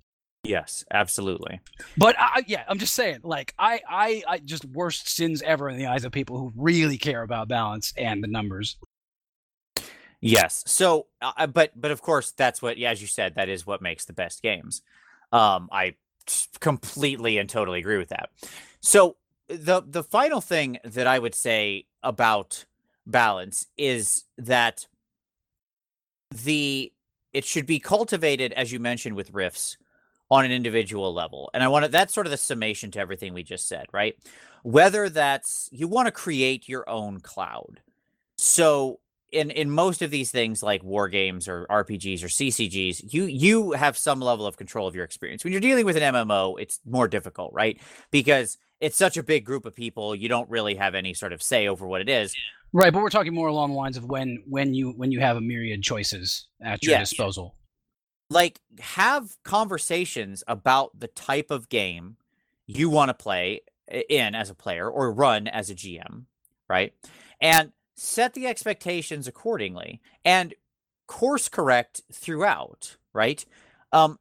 Yes, 0.44 0.84
absolutely. 0.90 1.60
But 1.96 2.16
I, 2.18 2.42
yeah, 2.48 2.64
I'm 2.68 2.78
just 2.78 2.94
saying, 2.94 3.20
like 3.22 3.54
I, 3.58 3.80
I, 3.88 4.22
I 4.26 4.38
just 4.38 4.64
worst 4.64 5.08
sins 5.08 5.40
ever 5.42 5.68
in 5.68 5.78
the 5.78 5.86
eyes 5.86 6.04
of 6.04 6.10
people 6.10 6.36
who 6.36 6.52
really 6.56 6.98
care 6.98 7.22
about 7.22 7.46
balance 7.46 7.92
and 7.96 8.22
the 8.22 8.28
numbers. 8.28 8.76
Yes. 10.20 10.64
So, 10.66 11.06
uh, 11.20 11.46
but 11.46 11.72
but 11.80 11.92
of 11.92 12.02
course, 12.02 12.32
that's 12.32 12.60
what, 12.60 12.76
yeah, 12.76 12.90
as 12.90 13.00
you 13.00 13.06
said, 13.06 13.36
that 13.36 13.48
is 13.48 13.66
what 13.66 13.82
makes 13.82 14.04
the 14.04 14.12
best 14.12 14.42
games. 14.42 14.82
Um, 15.30 15.68
I 15.70 15.94
completely 16.60 17.38
and 17.38 17.48
totally 17.48 17.78
agree 17.78 17.98
with 17.98 18.08
that. 18.08 18.30
So 18.80 19.16
the 19.46 19.82
the 19.86 20.02
final 20.02 20.40
thing 20.40 20.78
that 20.84 21.06
I 21.06 21.20
would 21.20 21.36
say 21.36 21.86
about 22.02 22.64
balance 23.06 23.66
is 23.78 24.24
that 24.38 24.86
the 26.34 26.92
it 27.32 27.44
should 27.44 27.66
be 27.66 27.78
cultivated, 27.78 28.52
as 28.52 28.72
you 28.72 28.80
mentioned, 28.80 29.14
with 29.14 29.32
riffs 29.32 29.76
on 30.32 30.46
an 30.46 30.50
individual 30.50 31.12
level. 31.12 31.50
And 31.52 31.62
I 31.62 31.68
want 31.68 31.84
to 31.84 31.90
that's 31.90 32.14
sort 32.14 32.26
of 32.26 32.30
the 32.30 32.38
summation 32.38 32.90
to 32.92 32.98
everything 32.98 33.34
we 33.34 33.42
just 33.42 33.68
said, 33.68 33.84
right? 33.92 34.16
Whether 34.62 35.10
that's 35.10 35.68
you 35.72 35.86
want 35.86 36.06
to 36.06 36.12
create 36.12 36.70
your 36.70 36.88
own 36.88 37.20
cloud. 37.20 37.80
So 38.38 39.00
in 39.30 39.50
in 39.50 39.70
most 39.70 40.00
of 40.00 40.10
these 40.10 40.30
things 40.30 40.62
like 40.62 40.82
war 40.82 41.10
games 41.10 41.48
or 41.48 41.66
RPGs 41.68 42.24
or 42.24 42.28
CCGs, 42.28 43.12
you 43.12 43.24
you 43.24 43.72
have 43.72 43.98
some 43.98 44.20
level 44.20 44.46
of 44.46 44.56
control 44.56 44.88
of 44.88 44.94
your 44.94 45.04
experience. 45.04 45.44
When 45.44 45.52
you're 45.52 45.60
dealing 45.60 45.84
with 45.84 45.98
an 45.98 46.14
MMO, 46.14 46.58
it's 46.58 46.80
more 46.86 47.08
difficult, 47.08 47.52
right? 47.52 47.78
Because 48.10 48.56
it's 48.80 48.96
such 48.96 49.18
a 49.18 49.22
big 49.22 49.44
group 49.44 49.66
of 49.66 49.74
people, 49.76 50.16
you 50.16 50.30
don't 50.30 50.48
really 50.48 50.76
have 50.76 50.94
any 50.94 51.12
sort 51.12 51.34
of 51.34 51.42
say 51.42 51.68
over 51.68 51.86
what 51.86 52.00
it 52.00 52.08
is. 52.08 52.34
Right, 52.72 52.90
but 52.90 53.02
we're 53.02 53.10
talking 53.10 53.34
more 53.34 53.48
along 53.48 53.72
the 53.72 53.76
lines 53.76 53.98
of 53.98 54.06
when 54.06 54.42
when 54.48 54.72
you 54.72 54.92
when 54.92 55.12
you 55.12 55.20
have 55.20 55.36
a 55.36 55.42
myriad 55.42 55.82
choices 55.82 56.48
at 56.62 56.82
your 56.82 56.92
Yes. 56.92 57.10
disposal. 57.10 57.54
Like 58.32 58.60
have 58.80 59.36
conversations 59.42 60.42
about 60.48 60.98
the 60.98 61.08
type 61.08 61.50
of 61.50 61.68
game 61.68 62.16
you 62.66 62.88
want 62.88 63.10
to 63.10 63.14
play 63.14 63.60
in 64.08 64.34
as 64.34 64.48
a 64.48 64.54
player 64.54 64.88
or 64.88 65.12
run 65.12 65.46
as 65.48 65.68
a 65.68 65.74
GM, 65.74 66.24
right? 66.68 66.94
And 67.40 67.72
set 67.94 68.32
the 68.32 68.46
expectations 68.46 69.28
accordingly 69.28 70.00
and 70.24 70.54
course 71.06 71.48
correct 71.48 72.00
throughout, 72.10 72.96
right? 73.12 73.44
Um 73.92 74.18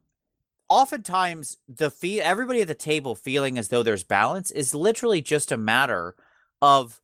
oftentimes 0.68 1.58
the 1.68 1.90
fee 1.90 2.20
everybody 2.20 2.62
at 2.62 2.68
the 2.68 2.74
table 2.74 3.14
feeling 3.14 3.58
as 3.58 3.68
though 3.68 3.82
there's 3.82 4.04
balance 4.04 4.50
is 4.50 4.74
literally 4.74 5.20
just 5.20 5.52
a 5.52 5.56
matter 5.56 6.14
of 6.62 7.00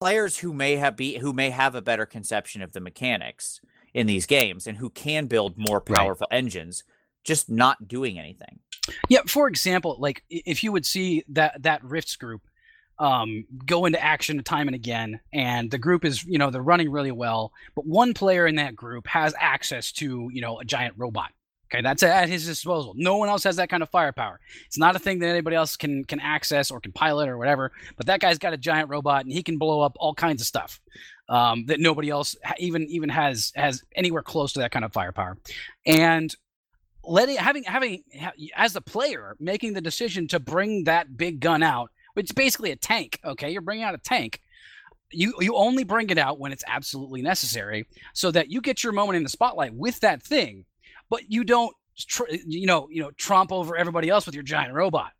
players 0.00 0.38
who 0.38 0.52
may 0.52 0.76
have 0.76 0.96
be 0.96 1.18
who 1.18 1.32
may 1.32 1.50
have 1.50 1.74
a 1.74 1.82
better 1.82 2.06
conception 2.06 2.62
of 2.62 2.72
the 2.72 2.80
mechanics 2.80 3.60
in 3.94 4.06
these 4.06 4.26
games 4.26 4.66
and 4.66 4.78
who 4.78 4.90
can 4.90 5.26
build 5.26 5.56
more 5.56 5.82
Right. 5.86 5.96
powerful 5.98 6.26
engines 6.30 6.84
just 7.24 7.48
not 7.50 7.86
doing 7.88 8.18
anything. 8.18 8.58
Yeah, 9.08 9.20
for 9.26 9.46
example, 9.46 9.96
like 10.00 10.24
if 10.28 10.64
you 10.64 10.72
would 10.72 10.84
see 10.86 11.22
that 11.28 11.62
that 11.62 11.84
Rifts 11.84 12.16
group 12.16 12.42
um, 12.98 13.44
go 13.64 13.84
into 13.86 14.02
action 14.02 14.42
time 14.42 14.68
and 14.68 14.74
again, 14.74 15.20
and 15.32 15.70
the 15.70 15.78
group 15.78 16.04
is 16.04 16.24
you 16.24 16.38
know 16.38 16.50
they're 16.50 16.62
running 16.62 16.90
really 16.90 17.12
well, 17.12 17.52
but 17.74 17.86
one 17.86 18.12
player 18.14 18.46
in 18.46 18.56
that 18.56 18.74
group 18.74 19.06
has 19.06 19.34
access 19.38 19.92
to 19.92 20.28
you 20.32 20.40
know 20.40 20.58
a 20.58 20.64
giant 20.64 20.94
robot. 20.96 21.30
Okay, 21.72 21.80
that's 21.80 22.02
at 22.02 22.28
his 22.28 22.44
disposal. 22.44 22.92
No 22.96 23.16
one 23.16 23.30
else 23.30 23.44
has 23.44 23.56
that 23.56 23.70
kind 23.70 23.82
of 23.82 23.88
firepower. 23.88 24.40
It's 24.66 24.76
not 24.76 24.94
a 24.94 24.98
thing 24.98 25.20
that 25.20 25.28
anybody 25.28 25.56
else 25.56 25.76
can 25.76 26.04
can 26.04 26.20
access 26.20 26.70
or 26.70 26.80
can 26.80 26.92
pilot 26.92 27.28
or 27.28 27.38
whatever. 27.38 27.72
But 27.96 28.06
that 28.06 28.20
guy's 28.20 28.38
got 28.38 28.52
a 28.52 28.58
giant 28.58 28.90
robot 28.90 29.24
and 29.24 29.32
he 29.32 29.42
can 29.42 29.56
blow 29.58 29.80
up 29.80 29.96
all 29.98 30.14
kinds 30.14 30.42
of 30.42 30.46
stuff 30.46 30.80
um, 31.32 31.64
that 31.66 31.80
nobody 31.80 32.10
else 32.10 32.36
even 32.58 32.86
even 32.88 33.08
has 33.08 33.52
has 33.56 33.82
anywhere 33.96 34.22
close 34.22 34.52
to 34.52 34.60
that 34.60 34.70
kind 34.70 34.84
of 34.84 34.92
firepower. 34.92 35.38
And 35.86 36.32
letting 37.02 37.36
having 37.36 37.64
having 37.64 38.04
as 38.54 38.76
a 38.76 38.82
player 38.82 39.34
making 39.40 39.72
the 39.72 39.80
decision 39.80 40.28
to 40.28 40.38
bring 40.38 40.84
that 40.84 41.16
big 41.16 41.40
gun 41.40 41.62
out, 41.62 41.90
which 42.12 42.26
is 42.26 42.32
basically 42.32 42.70
a 42.70 42.76
tank. 42.76 43.18
Okay, 43.24 43.50
you're 43.50 43.62
bringing 43.62 43.82
out 43.82 43.94
a 43.94 43.98
tank. 43.98 44.42
You 45.10 45.32
you 45.40 45.56
only 45.56 45.84
bring 45.84 46.10
it 46.10 46.18
out 46.18 46.38
when 46.38 46.52
it's 46.52 46.64
absolutely 46.66 47.22
necessary, 47.22 47.86
so 48.12 48.30
that 48.30 48.50
you 48.50 48.60
get 48.60 48.84
your 48.84 48.92
moment 48.92 49.16
in 49.16 49.22
the 49.22 49.30
spotlight 49.30 49.72
with 49.72 50.00
that 50.00 50.22
thing, 50.22 50.66
but 51.08 51.30
you 51.30 51.44
don't 51.44 51.74
tr- 51.96 52.30
you 52.46 52.66
know 52.66 52.88
you 52.90 53.02
know 53.02 53.10
tromp 53.12 53.52
over 53.52 53.74
everybody 53.74 54.10
else 54.10 54.26
with 54.26 54.34
your 54.34 54.44
giant 54.44 54.74
robot. 54.74 55.12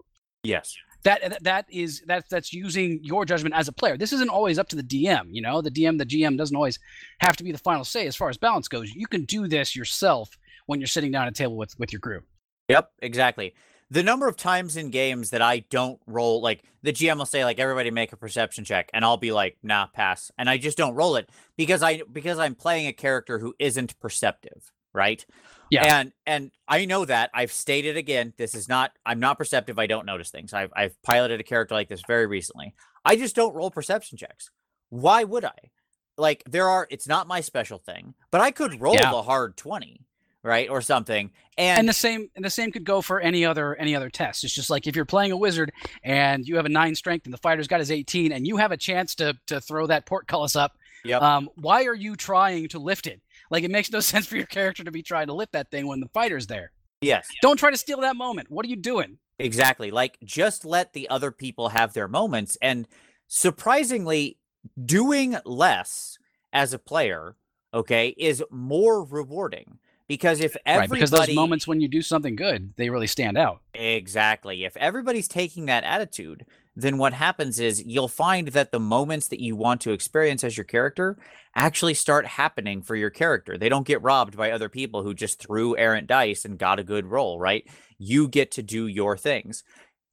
Yes. 0.43 0.77
That 1.05 1.43
that- 1.43 1.67
is 1.71 2.03
that's 2.07 2.29
that's 2.29 2.53
using 2.53 3.01
your 3.03 3.25
judgment 3.25 3.55
as 3.55 3.69
a 3.69 3.73
player. 3.73 3.97
This 3.97 4.13
isn't 4.13 4.29
always 4.31 4.59
up 4.59 4.69
to 4.69 4.77
the 4.77 4.83
DM. 4.83 5.29
You 5.31 5.43
know, 5.43 5.61
the 5.61 5.71
DM, 5.71 5.99
the 5.99 6.07
GM 6.07 6.37
doesn't 6.39 6.55
always 6.57 6.79
have 7.21 7.37
to 7.37 7.45
be 7.45 7.53
the 7.53 7.59
final 7.59 7.85
say 7.85 8.07
as 8.07 8.15
far 8.17 8.29
as 8.29 8.37
balance 8.37 8.69
goes. 8.69 8.91
You 8.95 9.07
can 9.07 9.25
do 9.25 9.49
this 9.49 9.75
yourself 9.75 10.31
when 10.67 10.81
you're 10.81 10.87
sitting 10.87 11.11
down 11.13 11.27
at 11.27 11.31
a 11.31 11.35
table 11.35 11.57
with 11.57 11.77
with 11.79 11.93
your 11.93 12.01
group. 12.01 12.25
Yep, 12.69 12.91
exactly. 13.03 13.55
the 13.91 14.03
number 14.03 14.27
of 14.29 14.37
times 14.37 14.77
in 14.77 14.91
games 14.91 15.31
that 15.31 15.43
I 15.43 15.59
don't 15.69 16.01
roll, 16.07 16.41
like 16.41 16.63
the 16.83 16.93
GM 16.93 17.19
will 17.19 17.27
say, 17.27 17.45
like 17.45 17.59
everybody 17.59 17.91
make 17.91 18.13
a 18.13 18.17
perception 18.17 18.65
check, 18.65 18.89
and 18.95 19.05
I'll 19.05 19.19
be 19.19 19.33
like, 19.33 19.59
nah, 19.63 19.87
pass, 19.89 20.31
and 20.39 20.49
I 20.49 20.57
just 20.57 20.79
don't 20.79 20.95
roll 20.95 21.17
it 21.17 21.29
because 21.59 21.83
I 21.83 22.03
because 22.11 22.39
I'm 22.39 22.55
playing 22.55 22.87
a 22.87 22.93
character 22.93 23.41
who 23.41 23.55
isn't 23.59 23.99
perceptive, 24.01 24.71
right? 24.93 25.25
Yeah. 25.71 25.99
And 26.01 26.13
and 26.27 26.51
I 26.69 26.85
know 26.85 27.05
that 27.05 27.31
I've 27.33 27.53
stated 27.53 27.97
again, 27.97 28.35
this 28.37 28.55
is 28.55 28.69
not 28.69 28.93
I'm 29.07 29.21
not 29.21 29.39
perceptive. 29.39 29.79
I 29.79 29.87
don't 29.87 30.07
notice 30.07 30.31
things. 30.31 30.53
I've 30.53 30.71
I've 30.77 31.01
piloted 31.03 31.41
a 31.41 31.45
character 31.45 31.75
like 31.75 31.89
this 31.89 32.03
very 32.07 32.27
recently. 32.27 32.75
I 33.05 33.17
just 33.17 33.35
don't 33.35 33.55
roll 33.55 33.71
perception 33.71 34.19
checks. 34.19 34.51
Why 34.91 35.25
would 35.25 35.45
I? 35.45 35.71
Like 36.19 36.43
there 36.45 36.69
are, 36.69 36.87
it's 36.91 37.09
not 37.09 37.27
my 37.27 37.41
special 37.41 37.79
thing, 37.79 38.15
but 38.31 38.43
I 38.43 38.51
could 38.51 38.81
roll 38.83 38.95
Yeah. 38.95 39.13
a 39.13 39.23
hard 39.23 39.57
twenty, 39.57 40.05
right, 40.43 40.69
or 40.69 40.83
something, 40.83 41.31
and 41.57 41.79
and 41.81 41.89
the 41.89 41.95
same 41.95 42.29
and 42.37 42.45
the 42.45 42.51
same 42.51 42.71
could 42.71 42.85
go 42.85 43.01
for 43.01 43.19
any 43.19 43.47
other 43.47 43.75
any 43.75 43.97
other 43.97 44.11
test. 44.11 44.45
It's 44.45 44.55
just 44.55 44.69
like 44.69 44.87
if 44.87 44.95
you're 44.95 45.07
playing 45.07 45.33
a 45.33 45.37
wizard 45.39 45.73
and 46.05 46.47
you 46.47 46.57
have 46.57 46.67
a 46.67 46.69
nine 46.69 46.95
strength 46.95 47.25
and 47.25 47.33
the 47.33 47.39
fighter's 47.39 47.67
got 47.67 47.81
his 47.81 47.91
18 47.91 48.31
and 48.33 48.47
you 48.47 48.59
have 48.59 48.73
a 48.73 48.77
chance 48.77 49.15
to 49.17 49.35
to 49.47 49.59
throw 49.63 49.87
that 49.87 50.05
portcullis 50.05 50.55
up. 50.55 50.77
Yep. 51.05 51.23
Um, 51.23 51.49
why 51.57 51.87
are 51.87 51.95
you 51.95 52.15
trying 52.15 52.69
to 52.69 52.79
lift 52.79 53.07
it? 53.07 53.23
Like 53.53 53.63
it 53.63 53.71
makes 53.71 53.93
no 53.93 54.01
sense 54.13 54.27
for 54.27 54.37
your 54.37 54.47
character 54.47 54.83
to 54.83 54.91
be 54.91 55.03
trying 55.03 55.29
to 55.29 55.35
lift 55.35 55.53
that 55.53 55.71
thing 55.71 55.87
when 55.87 56.01
the 56.01 56.09
fighter's 56.09 56.49
there. 56.49 56.73
yes, 57.03 57.29
Don't 57.43 57.59
try 57.59 57.71
to 57.71 57.77
steal 57.77 58.01
that 58.01 58.17
moment. 58.17 58.51
What 58.51 58.67
are 58.67 58.69
you 58.69 58.77
doing? 58.77 59.19
Exactly. 59.39 59.91
Like 59.93 60.19
just 60.25 60.65
let 60.65 60.93
the 60.95 61.09
other 61.09 61.31
people 61.31 61.69
have 61.69 61.93
their 61.93 62.09
moments. 62.09 62.57
And 62.61 62.89
surprisingly, 63.29 64.39
doing 64.83 65.37
less 65.45 66.19
as 66.53 66.73
a 66.73 66.79
player, 66.79 67.37
okay, 67.75 68.15
is 68.17 68.43
more 68.51 69.05
rewarding. 69.05 69.79
Because 70.09 70.41
if 70.41 70.55
Right, 70.55 70.63
everybody 70.67 71.01
because 71.01 71.11
those 71.11 71.35
moments 71.35 71.67
when 71.67 71.81
you 71.81 71.89
do 71.89 72.03
something 72.03 72.37
good, 72.37 72.75
they 72.77 72.91
really 72.91 73.07
stand 73.07 73.39
out. 73.39 73.61
Exactly. 73.73 74.65
If 74.65 74.77
everybody's 74.77 75.29
taking 75.29 75.67
that 75.67 75.85
attitude, 75.85 76.45
then 76.75 76.97
what 76.97 77.13
happens 77.13 77.61
is 77.61 77.85
you'll 77.85 78.09
find 78.09 78.49
that 78.49 78.73
the 78.73 78.81
moments 78.81 79.29
that 79.29 79.41
you 79.41 79.55
want 79.55 79.81
to 79.83 79.93
experience 79.93 80.43
as 80.43 80.57
your 80.57 80.65
character 80.65 81.19
actually 81.55 81.95
start 81.95 82.27
happening 82.27 82.83
for 82.83 82.97
your 82.97 83.11
character. 83.11 83.59
They 83.59 83.69
don't 83.69 83.87
get 83.87 84.03
robbed 84.03 84.37
by 84.37 84.51
other 84.51 84.69
people 84.69 85.03
who 85.03 85.13
just 85.13 85.39
threw 85.39 85.77
errant 85.77 86.07
dice 86.07 86.45
and 86.45 86.59
got 86.59 86.79
a 86.79 86.85
good 86.85 87.07
roll, 87.07 87.39
right? 87.39 87.65
You 87.99 88.27
get 88.29 88.53
to 88.53 88.63
do 88.63 88.87
your 88.87 89.19
things. 89.19 89.65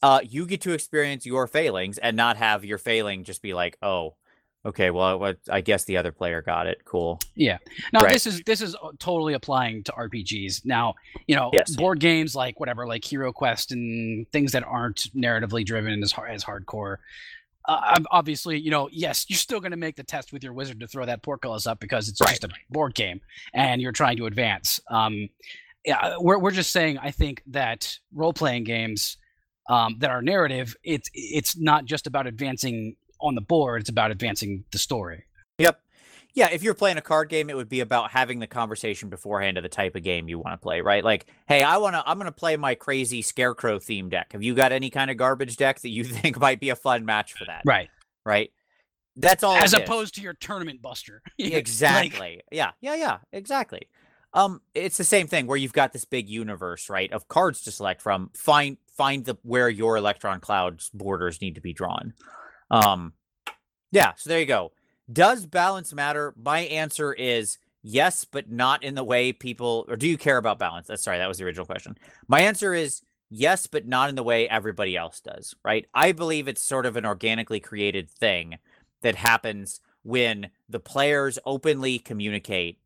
Uh, 0.02 0.20
you 0.24 0.46
get 0.46 0.62
to 0.62 0.74
experience 0.74 1.26
your 1.26 1.48
failings 1.48 1.98
and 1.98 2.16
not 2.16 2.38
have 2.38 2.66
your 2.66 2.78
failing 2.78 3.24
just 3.24 3.42
be 3.42 3.54
like, 3.54 3.78
oh, 3.82 4.16
okay, 4.66 4.90
well, 4.92 5.20
what, 5.20 5.38
I 5.50 5.62
guess 5.62 5.86
the 5.86 5.98
other 5.98 6.12
player 6.12 6.42
got 6.42 6.68
it. 6.68 6.84
Cool. 6.86 7.20
Yeah. 7.36 7.58
Now 7.94 8.02
Right. 8.02 8.12
this 8.14 8.28
is 8.28 8.42
this 8.46 8.62
is 8.62 8.76
uh, 8.76 8.90
totally 9.00 9.34
applying 9.34 9.84
to 9.86 9.92
RPGs. 9.94 10.66
Now, 10.66 10.96
you 11.28 11.36
know, 11.36 11.50
Yes. 11.54 11.76
board 11.76 12.00
games 12.00 12.36
like 12.36 12.60
whatever, 12.60 12.86
like 12.88 13.04
Hero 13.06 13.32
Quest 13.32 13.72
and 13.72 14.30
things 14.32 14.52
that 14.52 14.64
aren't 14.64 15.08
narratively 15.16 15.66
driven 15.66 16.02
as 16.04 16.12
hard 16.12 16.32
as 16.32 16.44
hardcore. 16.44 16.98
Uh, 17.66 18.00
obviously, 18.10 18.58
you 18.60 18.72
know, 18.72 18.90
yes, 18.92 19.26
you're 19.30 19.38
still 19.38 19.60
going 19.60 19.72
to 19.72 19.78
make 19.78 19.96
the 19.96 20.04
test 20.04 20.34
with 20.34 20.44
your 20.44 20.54
wizard 20.54 20.80
to 20.80 20.88
throw 20.88 21.06
that 21.06 21.22
portcullis 21.22 21.68
up 21.68 21.80
because 21.80 22.10
it's 22.10 22.20
Right. 22.22 22.30
just 22.32 22.44
a 22.44 22.50
board 22.70 22.96
game 22.96 23.22
and 23.54 23.82
you're 23.82 23.92
trying 23.92 24.18
to 24.18 24.26
advance. 24.26 24.80
Um, 24.90 25.30
yeah, 25.86 26.16
we're 26.20 26.40
we're 26.40 26.52
just 26.52 26.72
saying. 26.72 26.98
I 26.98 27.12
think 27.12 27.42
that 27.48 27.98
role 28.14 28.34
playing 28.34 28.64
games 28.66 29.18
um, 29.70 29.96
that 30.00 30.10
are 30.10 30.22
narrative, 30.22 30.76
it's 30.84 31.10
it's 31.14 31.56
not 31.58 31.86
just 31.86 32.08
about 32.08 32.28
advancing 32.28 32.96
on 33.22 33.36
the 33.36 33.42
board; 33.42 33.82
it's 33.82 33.90
about 33.90 34.12
advancing 34.12 34.66
the 34.72 34.78
story. 34.78 35.26
Yep. 35.58 35.80
Yeah, 36.36 36.50
if 36.52 36.62
you're 36.62 36.76
playing 36.76 36.98
a 36.98 37.02
card 37.02 37.30
game, 37.30 37.50
it 37.50 37.56
would 37.56 37.70
be 37.70 37.80
about 37.80 38.12
having 38.12 38.40
the 38.40 38.48
conversation 38.48 39.10
beforehand 39.10 39.58
of 39.58 39.64
the 39.64 39.70
type 39.70 39.96
of 39.96 40.04
game 40.04 40.30
you 40.30 40.38
want 40.38 40.54
to 40.54 40.58
play, 40.58 40.80
right? 40.82 41.04
Like, 41.04 41.26
hey, 41.48 41.64
I 41.64 41.78
want 41.78 41.96
to 41.96 42.04
I'm 42.06 42.18
going 42.18 42.28
to 42.28 42.32
play 42.32 42.56
my 42.56 42.76
crazy 42.76 43.22
scarecrow 43.22 43.80
theme 43.80 44.10
deck. 44.10 44.34
Have 44.34 44.44
you 44.44 44.54
got 44.54 44.72
any 44.72 44.90
kind 44.90 45.10
of 45.10 45.18
garbage 45.18 45.58
deck 45.58 45.80
that 45.82 45.90
you 45.90 46.04
think 46.06 46.40
might 46.40 46.60
be 46.60 46.70
a 46.70 46.76
fun 46.76 47.06
match 47.06 47.34
for 47.34 47.46
that? 47.46 47.64
Right. 47.66 47.90
Right? 48.26 48.52
That's 49.16 49.44
all 49.44 49.56
as 49.56 49.74
it 49.74 49.82
is. 49.82 49.84
opposed 49.84 50.16
to 50.16 50.22
your 50.22 50.34
tournament 50.34 50.82
buster. 50.82 51.22
Like, 51.40 51.54
exactly. 51.54 52.42
yeah. 52.52 52.72
Yeah, 52.80 52.96
yeah, 52.96 53.18
exactly. 53.34 53.90
Um 54.34 54.62
it's 54.76 54.98
the 54.98 55.04
same 55.04 55.28
thing 55.28 55.48
where 55.48 55.58
you've 55.58 55.74
got 55.74 55.94
this 55.94 56.06
big 56.06 56.30
universe, 56.30 56.90
right, 56.90 57.12
of 57.12 57.28
cards 57.28 57.62
to 57.64 57.72
select 57.72 58.02
from. 58.02 58.30
Find 58.36 58.78
find 58.96 59.26
the 59.26 59.36
where 59.42 59.68
your 59.68 59.98
electron 59.98 60.40
clouds 60.42 60.92
borders 60.94 61.42
need 61.42 61.56
to 61.56 61.62
be 61.62 61.74
drawn. 61.74 62.14
Um 62.72 63.14
yeah, 63.92 64.14
so 64.18 64.30
there 64.30 64.40
you 64.40 64.46
go. 64.46 64.72
Does 65.12 65.46
balance 65.46 65.94
matter? 65.94 66.34
My 66.38 66.60
answer 66.62 67.14
is 67.14 67.58
yes, 67.82 68.26
but 68.26 68.52
not 68.52 68.84
in 68.84 68.96
the 68.96 69.04
way 69.04 69.34
people 69.34 69.86
or 69.88 69.96
do 69.96 70.08
you 70.08 70.18
care 70.18 70.38
about 70.38 70.60
balance? 70.60 70.88
That's 70.88 71.04
sorry, 71.04 71.18
that 71.18 71.28
was 71.28 71.38
the 71.38 71.46
original 71.46 71.66
question. 71.66 71.98
My 72.28 72.42
answer 72.42 72.74
is 72.74 73.02
yes, 73.30 73.68
but 73.68 73.88
not 73.88 74.10
in 74.10 74.16
the 74.16 74.24
way 74.24 74.48
everybody 74.50 74.96
else 74.98 75.20
does, 75.20 75.56
right? 75.64 75.86
I 75.94 76.12
believe 76.12 76.48
it's 76.48 76.62
sort 76.62 76.86
of 76.86 76.96
an 76.96 77.06
organically 77.06 77.60
created 77.60 78.10
thing 78.10 78.58
that 79.02 79.16
happens 79.16 79.82
when 80.04 80.50
the 80.68 80.80
players 80.80 81.40
openly 81.46 82.00
communicate 82.00 82.80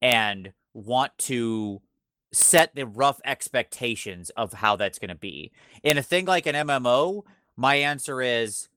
and 0.00 0.52
want 0.74 1.12
to 1.18 1.80
set 2.32 2.74
the 2.74 2.86
rough 2.86 3.20
expectations 3.24 4.30
of 4.30 4.54
how 4.54 4.76
that's 4.76 4.98
going 4.98 5.10
to 5.10 5.14
be. 5.14 5.52
In 5.82 5.98
a 5.98 6.02
thing 6.02 6.24
like 6.24 6.46
an 6.46 6.54
MMO, 6.54 7.22
my 7.56 7.76
answer 7.76 8.22
is 8.22 8.68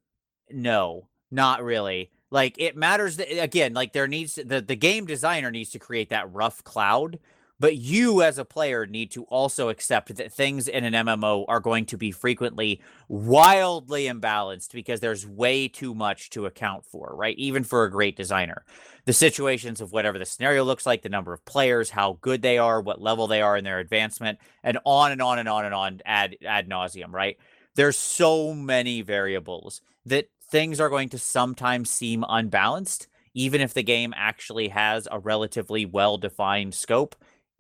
no, 0.51 1.07
not 1.31 1.63
really. 1.63 2.11
Like 2.31 2.55
it 2.57 2.75
matters 2.75 3.17
that 3.17 3.31
again, 3.41 3.73
like 3.73 3.93
there 3.93 4.07
needs 4.07 4.33
to, 4.33 4.43
the 4.43 4.61
the 4.61 4.75
game 4.75 5.05
designer 5.05 5.51
needs 5.51 5.69
to 5.71 5.79
create 5.79 6.09
that 6.09 6.33
rough 6.33 6.63
cloud, 6.63 7.19
but 7.59 7.77
you 7.77 8.21
as 8.21 8.37
a 8.37 8.45
player 8.45 8.85
need 8.85 9.11
to 9.11 9.23
also 9.25 9.69
accept 9.69 10.13
that 10.15 10.33
things 10.33 10.67
in 10.67 10.83
an 10.83 10.93
MMO 11.05 11.45
are 11.47 11.59
going 11.59 11.85
to 11.85 11.97
be 11.97 12.11
frequently 12.11 12.81
wildly 13.07 14.05
imbalanced 14.05 14.73
because 14.73 14.99
there's 14.99 15.25
way 15.25 15.67
too 15.67 15.93
much 15.93 16.29
to 16.31 16.45
account 16.45 16.85
for, 16.85 17.15
right? 17.15 17.37
Even 17.37 17.63
for 17.63 17.85
a 17.85 17.91
great 17.91 18.17
designer. 18.17 18.65
The 19.05 19.13
situations 19.13 19.79
of 19.79 19.93
whatever 19.93 20.19
the 20.19 20.25
scenario 20.25 20.63
looks 20.63 20.85
like, 20.85 21.03
the 21.03 21.09
number 21.09 21.31
of 21.31 21.45
players, 21.45 21.91
how 21.91 22.17
good 22.21 22.41
they 22.41 22.57
are, 22.57 22.81
what 22.81 23.01
level 23.01 23.27
they 23.27 23.41
are 23.41 23.55
in 23.55 23.63
their 23.63 23.79
advancement, 23.79 24.39
and 24.63 24.79
on 24.83 25.11
and 25.11 25.21
on 25.21 25.39
and 25.39 25.47
on 25.47 25.63
and 25.63 25.73
on 25.73 26.01
ad 26.05 26.35
ad 26.43 26.67
nauseum, 26.67 27.13
right? 27.13 27.37
There's 27.75 27.97
so 27.97 28.53
many 28.53 29.01
variables 29.01 29.81
that 30.05 30.29
things 30.55 30.79
are 30.79 30.87
going 30.87 31.09
to 31.09 31.17
sometimes 31.17 31.89
seem 31.89 32.23
unbalanced, 32.29 33.09
even 33.33 33.59
if 33.59 33.73
the 33.73 33.83
game 33.83 34.13
actually 34.15 34.69
has 34.69 35.05
a 35.11 35.19
relatively 35.19 35.85
well 35.85 36.17
defined 36.17 36.73
scope. 36.73 37.13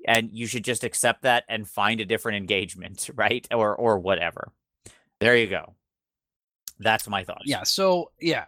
And 0.07 0.29
you 0.31 0.47
should 0.47 0.63
just 0.63 0.85
accept 0.85 1.23
that 1.23 1.43
and 1.49 1.67
find 1.67 1.99
a 1.99 2.05
different 2.05 2.37
engagement, 2.37 3.09
right? 3.15 3.45
Or 3.51 3.75
or 3.75 3.99
whatever. 3.99 4.53
There 5.19 5.35
you 5.35 5.47
go. 5.47 5.75
That's 6.79 7.09
my 7.09 7.25
thoughts. 7.25 7.43
Yeah. 7.45 7.63
So 7.63 8.11
yeah, 8.21 8.45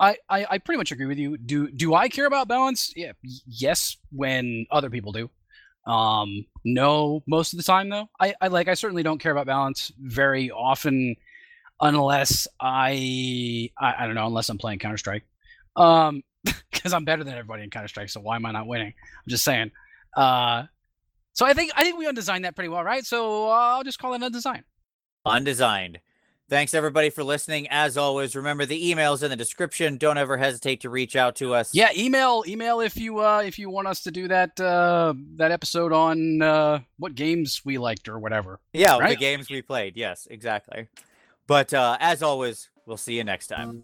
I, 0.00 0.16
I 0.30 0.46
I 0.52 0.58
pretty 0.58 0.78
much 0.78 0.90
agree 0.90 1.06
with 1.06 1.18
you. 1.18 1.36
Do 1.36 1.70
do 1.70 1.92
I 1.94 2.08
care 2.08 2.26
about 2.26 2.48
balance? 2.48 2.90
Yeah. 2.96 3.12
Yes, 3.46 3.98
when 4.12 4.64
other 4.70 4.88
people 4.88 5.12
do. 5.12 5.28
Um, 5.86 6.46
no, 6.64 7.22
most 7.26 7.52
of 7.52 7.58
the 7.58 7.62
time 7.62 7.90
though. 7.90 8.08
I, 8.18 8.34
I 8.40 8.48
like 8.48 8.68
I 8.68 8.74
certainly 8.74 9.02
don't 9.02 9.18
care 9.18 9.32
about 9.32 9.44
balance 9.46 9.92
very 9.98 10.50
often, 10.50 11.16
unless 11.80 12.48
I 12.60 13.70
I, 13.78 13.94
I 13.98 14.06
don't 14.06 14.14
know 14.14 14.26
unless 14.26 14.48
I'm 14.48 14.58
playing 14.58 14.78
Counter 14.78 14.98
Strike. 14.98 15.24
Um, 15.76 16.22
because 16.44 16.92
I'm 16.92 17.04
better 17.04 17.24
than 17.24 17.34
everybody 17.34 17.62
in 17.62 17.70
Counter 17.70 17.88
Strike. 17.88 18.10
So 18.10 18.20
why 18.20 18.36
am 18.36 18.46
I 18.46 18.52
not 18.52 18.66
winning? 18.66 18.94
I'm 18.96 19.28
just 19.28 19.44
saying. 19.44 19.70
Uh, 20.16 20.64
so 21.32 21.46
I 21.46 21.52
think 21.52 21.72
I 21.74 21.82
think 21.82 21.98
we 21.98 22.06
undesigned 22.06 22.44
that 22.44 22.54
pretty 22.54 22.68
well, 22.68 22.84
right? 22.84 23.04
So 23.04 23.48
uh, 23.50 23.76
I'll 23.76 23.84
just 23.84 23.98
call 23.98 24.14
it 24.14 24.22
undesign. 24.22 24.62
Undesigned. 25.26 26.00
Thanks 26.50 26.74
everybody 26.74 27.08
for 27.08 27.24
listening. 27.24 27.66
As 27.70 27.96
always, 27.96 28.36
remember 28.36 28.66
the 28.66 28.92
emails 28.92 29.22
in 29.22 29.30
the 29.30 29.36
description. 29.36 29.96
Don't 29.96 30.18
ever 30.18 30.36
hesitate 30.36 30.82
to 30.82 30.90
reach 30.90 31.16
out 31.16 31.36
to 31.36 31.54
us. 31.54 31.74
Yeah, 31.74 31.88
email 31.96 32.44
email 32.46 32.80
if 32.80 32.96
you 32.98 33.20
uh 33.20 33.42
if 33.44 33.58
you 33.58 33.70
want 33.70 33.88
us 33.88 34.02
to 34.02 34.10
do 34.10 34.28
that 34.28 34.60
uh 34.60 35.14
that 35.36 35.50
episode 35.50 35.92
on 35.92 36.42
uh 36.42 36.80
what 36.98 37.14
games 37.14 37.62
we 37.64 37.78
liked 37.78 38.08
or 38.08 38.18
whatever. 38.18 38.60
Yeah, 38.74 39.08
the 39.08 39.16
games 39.16 39.48
we 39.48 39.62
played. 39.62 39.96
Yes, 39.96 40.28
exactly. 40.30 40.88
But 41.46 41.74
uh, 41.74 41.96
as 42.00 42.22
always, 42.22 42.70
we'll 42.86 42.96
see 42.96 43.14
you 43.14 43.24
next 43.24 43.48
time. 43.48 43.82